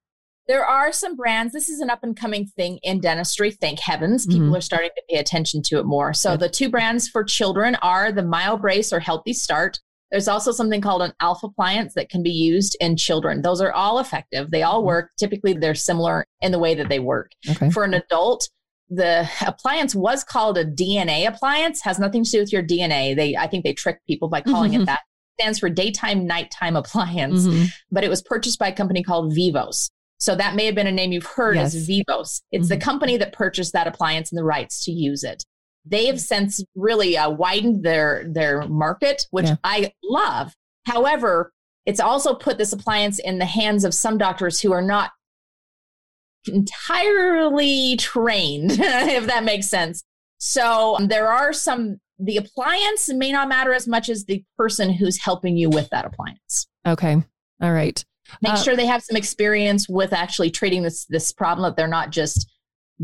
There 0.47 0.65
are 0.65 0.91
some 0.91 1.15
brands. 1.15 1.53
This 1.53 1.69
is 1.69 1.79
an 1.79 1.89
up 1.89 2.03
and 2.03 2.15
coming 2.15 2.45
thing 2.45 2.79
in 2.83 2.99
dentistry. 2.99 3.51
Thank 3.51 3.79
heavens. 3.79 4.25
People 4.25 4.47
mm-hmm. 4.47 4.55
are 4.55 4.61
starting 4.61 4.89
to 4.95 5.03
pay 5.09 5.17
attention 5.17 5.61
to 5.63 5.79
it 5.79 5.85
more. 5.85 6.13
So, 6.13 6.35
the 6.35 6.49
two 6.49 6.69
brands 6.69 7.07
for 7.07 7.23
children 7.23 7.75
are 7.75 8.11
the 8.11 8.23
MyoBrace 8.23 8.91
or 8.91 8.99
Healthy 8.99 9.33
Start. 9.33 9.79
There's 10.11 10.27
also 10.27 10.51
something 10.51 10.81
called 10.81 11.01
an 11.01 11.13
Alpha 11.21 11.47
appliance 11.47 11.95
that 11.95 12.09
can 12.09 12.21
be 12.21 12.29
used 12.29 12.77
in 12.79 12.97
children. 12.97 13.41
Those 13.41 13.61
are 13.61 13.71
all 13.71 13.99
effective. 13.99 14.51
They 14.51 14.63
all 14.63 14.79
mm-hmm. 14.79 14.87
work. 14.87 15.11
Typically, 15.17 15.53
they're 15.53 15.75
similar 15.75 16.25
in 16.41 16.51
the 16.51 16.59
way 16.59 16.75
that 16.75 16.89
they 16.89 16.99
work. 16.99 17.31
Okay. 17.49 17.69
For 17.71 17.83
an 17.83 17.93
adult, 17.93 18.49
the 18.89 19.27
appliance 19.45 19.95
was 19.95 20.23
called 20.23 20.57
a 20.57 20.65
DNA 20.65 21.27
appliance, 21.27 21.81
has 21.83 21.99
nothing 21.99 22.23
to 22.23 22.29
do 22.29 22.39
with 22.39 22.53
your 22.53 22.63
DNA. 22.63 23.15
They, 23.15 23.35
I 23.35 23.47
think 23.47 23.63
they 23.63 23.73
tricked 23.73 24.05
people 24.05 24.27
by 24.27 24.41
calling 24.41 24.73
mm-hmm. 24.73 24.81
it 24.81 24.85
that. 24.85 24.99
It 24.99 25.41
stands 25.41 25.57
for 25.57 25.69
daytime 25.69 26.27
nighttime 26.27 26.75
appliance, 26.75 27.47
mm-hmm. 27.47 27.65
but 27.91 28.03
it 28.03 28.09
was 28.09 28.21
purchased 28.21 28.59
by 28.59 28.67
a 28.67 28.75
company 28.75 29.01
called 29.01 29.33
Vivos. 29.33 29.89
So 30.23 30.35
that 30.35 30.55
may 30.55 30.65
have 30.67 30.75
been 30.75 30.87
a 30.87 30.91
name 30.91 31.11
you've 31.11 31.25
heard 31.25 31.57
yes. 31.57 31.75
as 31.75 31.85
Vivos. 31.85 32.43
It's 32.53 32.69
mm-hmm. 32.69 32.69
the 32.69 32.77
company 32.77 33.17
that 33.17 33.33
purchased 33.33 33.73
that 33.73 33.87
appliance 33.87 34.31
and 34.31 34.39
the 34.39 34.45
rights 34.45 34.85
to 34.85 34.91
use 34.91 35.21
it. 35.25 35.43
They 35.85 36.05
have 36.05 36.21
since 36.21 36.63
really 36.75 37.17
uh, 37.17 37.29
widened 37.29 37.83
their 37.83 38.25
their 38.31 38.65
market, 38.69 39.27
which 39.31 39.47
yeah. 39.47 39.57
I 39.65 39.91
love. 40.01 40.53
However, 40.85 41.51
it's 41.85 41.99
also 41.99 42.35
put 42.35 42.57
this 42.57 42.71
appliance 42.71 43.19
in 43.19 43.37
the 43.37 43.45
hands 43.45 43.83
of 43.83 43.93
some 43.93 44.17
doctors 44.17 44.61
who 44.61 44.71
are 44.71 44.81
not 44.81 45.11
entirely 46.47 47.97
trained, 47.97 48.71
if 48.79 49.25
that 49.25 49.43
makes 49.43 49.67
sense. 49.67 50.05
So 50.37 50.95
um, 50.95 51.09
there 51.09 51.27
are 51.27 51.51
some, 51.51 51.97
the 52.17 52.37
appliance 52.37 53.11
may 53.11 53.33
not 53.33 53.49
matter 53.49 53.73
as 53.73 53.89
much 53.89 54.07
as 54.07 54.23
the 54.23 54.41
person 54.57 54.93
who's 54.93 55.21
helping 55.21 55.57
you 55.57 55.69
with 55.69 55.89
that 55.89 56.05
appliance. 56.05 56.67
Okay. 56.87 57.21
All 57.61 57.73
right. 57.73 58.01
Make 58.41 58.53
uh, 58.53 58.57
sure 58.57 58.75
they 58.75 58.85
have 58.85 59.03
some 59.03 59.15
experience 59.15 59.87
with 59.87 60.13
actually 60.13 60.51
treating 60.51 60.83
this 60.83 61.05
this 61.05 61.31
problem 61.31 61.63
that 61.63 61.75
they're 61.75 61.87
not 61.87 62.11
just 62.11 62.49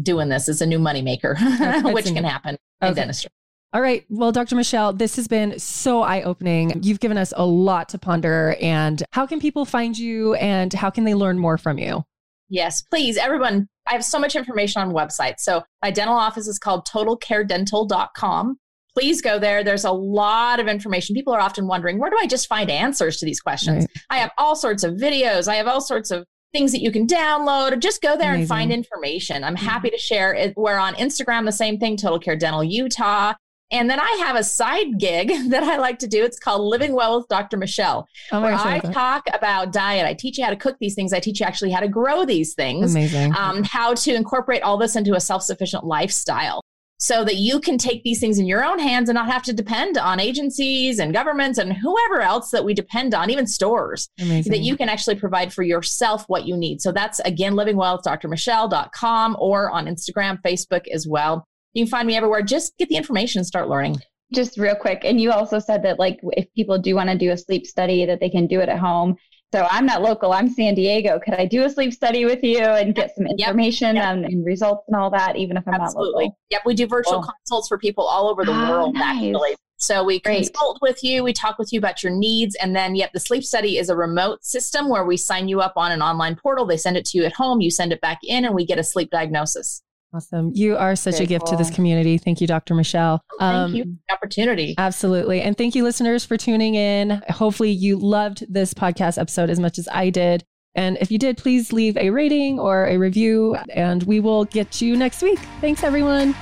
doing 0.01 0.29
this 0.29 0.49
as 0.49 0.61
a 0.61 0.65
new 0.65 0.79
moneymaker, 0.79 1.35
which 1.93 2.05
can 2.05 2.23
happen 2.23 2.57
in 2.81 2.93
dentistry. 2.93 3.29
All 3.71 3.81
right. 3.81 4.03
Well, 4.09 4.31
Dr. 4.31 4.55
Michelle, 4.55 4.93
this 4.93 5.15
has 5.17 5.27
been 5.27 5.59
so 5.59 6.01
eye 6.01 6.23
opening. 6.23 6.81
You've 6.81 6.99
given 6.99 7.17
us 7.19 7.33
a 7.37 7.45
lot 7.45 7.89
to 7.89 7.99
ponder. 7.99 8.55
And 8.59 9.03
how 9.11 9.27
can 9.27 9.39
people 9.39 9.63
find 9.63 9.95
you 9.95 10.33
and 10.35 10.73
how 10.73 10.89
can 10.89 11.03
they 11.03 11.13
learn 11.13 11.37
more 11.37 11.57
from 11.57 11.77
you? 11.77 12.03
Yes, 12.49 12.81
please, 12.81 13.15
everyone. 13.17 13.67
I 13.87 13.93
have 13.93 14.03
so 14.03 14.17
much 14.19 14.35
information 14.35 14.81
on 14.81 14.91
websites. 14.91 15.39
So 15.39 15.63
my 15.83 15.91
dental 15.91 16.15
office 16.15 16.47
is 16.47 16.57
called 16.57 16.87
totalcaredental.com. 16.87 18.57
Please 18.99 19.21
go 19.21 19.39
there. 19.39 19.63
There's 19.63 19.85
a 19.85 19.91
lot 19.91 20.59
of 20.59 20.67
information. 20.67 21.15
People 21.15 21.33
are 21.33 21.39
often 21.39 21.67
wondering, 21.67 21.99
where 21.99 22.09
do 22.09 22.17
I 22.19 22.27
just 22.27 22.47
find 22.47 22.69
answers 22.69 23.15
to 23.19 23.25
these 23.25 23.39
questions? 23.39 23.85
Right. 23.85 24.03
I 24.09 24.17
have 24.17 24.31
all 24.37 24.57
sorts 24.57 24.83
of 24.83 24.95
videos. 24.95 25.47
I 25.47 25.55
have 25.55 25.67
all 25.67 25.79
sorts 25.79 26.11
of 26.11 26.25
things 26.51 26.73
that 26.73 26.81
you 26.81 26.91
can 26.91 27.07
download. 27.07 27.71
Or 27.71 27.75
just 27.77 28.01
go 28.01 28.17
there 28.17 28.31
Amazing. 28.31 28.41
and 28.41 28.49
find 28.49 28.71
information. 28.73 29.45
I'm 29.45 29.55
happy 29.55 29.89
to 29.89 29.97
share 29.97 30.33
it. 30.33 30.53
We're 30.57 30.77
on 30.77 30.95
Instagram, 30.95 31.45
the 31.45 31.51
same 31.53 31.79
thing, 31.79 31.95
Total 31.95 32.19
Care 32.19 32.35
Dental 32.35 32.61
Utah. 32.61 33.35
And 33.71 33.89
then 33.89 34.01
I 34.01 34.09
have 34.25 34.35
a 34.35 34.43
side 34.43 34.99
gig 34.99 35.31
that 35.49 35.63
I 35.63 35.77
like 35.77 35.99
to 35.99 36.07
do. 36.07 36.25
It's 36.25 36.37
called 36.37 36.63
Living 36.63 36.93
Well 36.93 37.19
with 37.19 37.29
Dr. 37.29 37.55
Michelle, 37.55 38.05
oh 38.33 38.41
where 38.41 38.53
I 38.53 38.79
talk 38.79 39.23
about 39.33 39.71
diet. 39.71 40.05
I 40.07 40.13
teach 40.13 40.37
you 40.37 40.43
how 40.43 40.49
to 40.49 40.57
cook 40.57 40.75
these 40.81 40.95
things. 40.95 41.13
I 41.13 41.21
teach 41.21 41.39
you 41.39 41.45
actually 41.45 41.71
how 41.71 41.79
to 41.79 41.87
grow 41.87 42.25
these 42.25 42.53
things. 42.53 42.91
Amazing. 42.91 43.33
Um, 43.37 43.63
how 43.63 43.93
to 43.93 44.13
incorporate 44.13 44.61
all 44.61 44.77
this 44.77 44.97
into 44.97 45.13
a 45.13 45.21
self 45.21 45.43
sufficient 45.43 45.85
lifestyle 45.85 46.59
so 46.99 47.23
that 47.23 47.37
you 47.37 47.61
can 47.61 47.77
take 47.77 48.03
these 48.03 48.19
things 48.19 48.39
in 48.39 48.45
your 48.45 48.63
own 48.63 48.77
hands 48.77 49.07
and 49.07 49.15
not 49.15 49.31
have 49.31 49.41
to 49.43 49.53
depend 49.53 49.97
on 49.97 50.19
agencies 50.19 50.99
and 50.99 51.13
governments 51.13 51.57
and 51.57 51.71
whoever 51.71 52.21
else 52.21 52.51
that 52.51 52.65
we 52.65 52.73
depend 52.73 53.13
on, 53.13 53.29
even 53.29 53.47
stores, 53.47 54.09
Amazing. 54.19 54.51
that 54.51 54.59
you 54.59 54.75
can 54.75 54.89
actually 54.89 55.15
provide 55.15 55.53
for 55.53 55.63
yourself 55.63 56.25
what 56.27 56.45
you 56.45 56.57
need. 56.57 56.81
So 56.81 56.91
that's 56.91 57.19
again, 57.21 57.53
livingwellwithdrmichelle.com 57.53 59.37
or 59.39 59.71
on 59.71 59.85
Instagram, 59.85 60.41
Facebook 60.41 60.87
as 60.93 61.07
well. 61.07 61.45
You 61.73 61.85
can 61.85 61.89
find 61.89 62.05
me 62.05 62.17
everywhere. 62.17 62.41
Just 62.41 62.77
get 62.77 62.89
the 62.89 62.97
information 62.97 63.39
and 63.39 63.47
start 63.47 63.69
learning. 63.69 63.97
Just 64.33 64.57
real 64.57 64.75
quick. 64.75 65.01
And 65.05 65.21
you 65.21 65.31
also 65.31 65.57
said 65.59 65.83
that 65.83 65.99
like 65.99 66.19
if 66.33 66.53
people 66.53 66.77
do 66.77 66.95
want 66.95 67.09
to 67.09 67.17
do 67.17 67.31
a 67.31 67.37
sleep 67.37 67.65
study 67.65 68.05
that 68.05 68.19
they 68.19 68.29
can 68.29 68.45
do 68.45 68.59
it 68.59 68.67
at 68.67 68.77
home. 68.77 69.15
So 69.51 69.67
I'm 69.71 69.85
not 69.85 70.03
local. 70.03 70.31
I'm 70.31 70.47
San 70.47 70.75
Diego. 70.75 71.19
Could 71.19 71.33
I 71.33 71.45
do 71.45 71.63
a 71.63 71.69
sleep 71.69 71.91
study 71.91 72.23
with 72.23 72.43
you 72.43 72.59
and 72.59 72.93
get 72.93 73.15
some 73.15 73.25
information 73.25 73.95
yep. 73.95 74.05
and, 74.05 74.25
and, 74.25 74.45
results 74.45 74.83
and 74.87 74.95
all 74.95 75.09
that, 75.09 75.37
even 75.37 75.57
if 75.57 75.67
I'm 75.67 75.73
Absolutely. 75.73 76.25
not 76.25 76.29
local? 76.29 76.37
Yep. 76.51 76.61
We 76.65 76.73
do 76.75 76.85
virtual 76.85 77.23
cool. 77.23 77.33
consults 77.39 77.67
for 77.67 77.79
people 77.79 78.03
all 78.03 78.29
over 78.29 78.45
the 78.45 78.51
ah, 78.51 78.69
world, 78.69 78.93
nice. 78.93 79.23
actually. 79.23 79.55
So 79.77 80.03
we 80.03 80.19
Great. 80.19 80.45
consult 80.53 80.77
with 80.81 81.03
you, 81.03 81.23
we 81.23 81.33
talk 81.33 81.57
with 81.57 81.73
you 81.73 81.79
about 81.79 82.03
your 82.03 82.11
needs, 82.11 82.55
and 82.55 82.75
then 82.75 82.95
yep, 82.95 83.11
the 83.13 83.19
sleep 83.19 83.45
study 83.45 83.77
is 83.77 83.89
a 83.89 83.95
remote 83.95 84.43
system 84.43 84.89
where 84.89 85.05
we 85.05 85.15
sign 85.15 85.47
you 85.47 85.61
up 85.61 85.73
on 85.77 85.91
an 85.91 86.01
online 86.01 86.35
portal. 86.35 86.65
They 86.65 86.77
send 86.77 86.97
it 86.97 87.05
to 87.05 87.17
you 87.17 87.23
at 87.23 87.33
home, 87.33 87.61
you 87.61 87.71
send 87.71 87.93
it 87.93 88.01
back 88.01 88.19
in, 88.23 88.43
and 88.43 88.53
we 88.53 88.65
get 88.65 88.77
a 88.77 88.83
sleep 88.83 89.09
diagnosis. 89.09 89.81
Awesome. 90.13 90.51
You 90.55 90.75
are 90.75 90.95
such 90.95 91.15
Very 91.15 91.25
a 91.25 91.27
gift 91.27 91.45
cool. 91.45 91.57
to 91.57 91.63
this 91.63 91.73
community. 91.73 92.17
Thank 92.17 92.41
you, 92.41 92.47
Dr. 92.47 92.73
Michelle. 92.73 93.23
Um, 93.39 93.71
thank 93.71 93.85
you 93.85 93.97
opportunity. 94.11 94.73
Absolutely. 94.77 95.41
And 95.41 95.57
thank 95.57 95.75
you, 95.75 95.83
listeners, 95.83 96.25
for 96.25 96.35
tuning 96.35 96.75
in. 96.75 97.21
Hopefully, 97.29 97.71
you 97.71 97.97
loved 97.97 98.43
this 98.51 98.73
podcast 98.73 99.19
episode 99.19 99.49
as 99.49 99.59
much 99.59 99.77
as 99.77 99.87
I 99.91 100.09
did. 100.09 100.43
And 100.75 100.97
if 101.01 101.11
you 101.11 101.17
did, 101.17 101.37
please 101.37 101.73
leave 101.73 101.97
a 101.97 102.09
rating 102.09 102.59
or 102.59 102.87
a 102.87 102.97
review, 102.97 103.55
and 103.73 104.03
we 104.03 104.19
will 104.19 104.45
get 104.45 104.81
you 104.81 104.95
next 104.95 105.21
week. 105.21 105.39
Thanks, 105.61 105.83
everyone. 105.83 106.35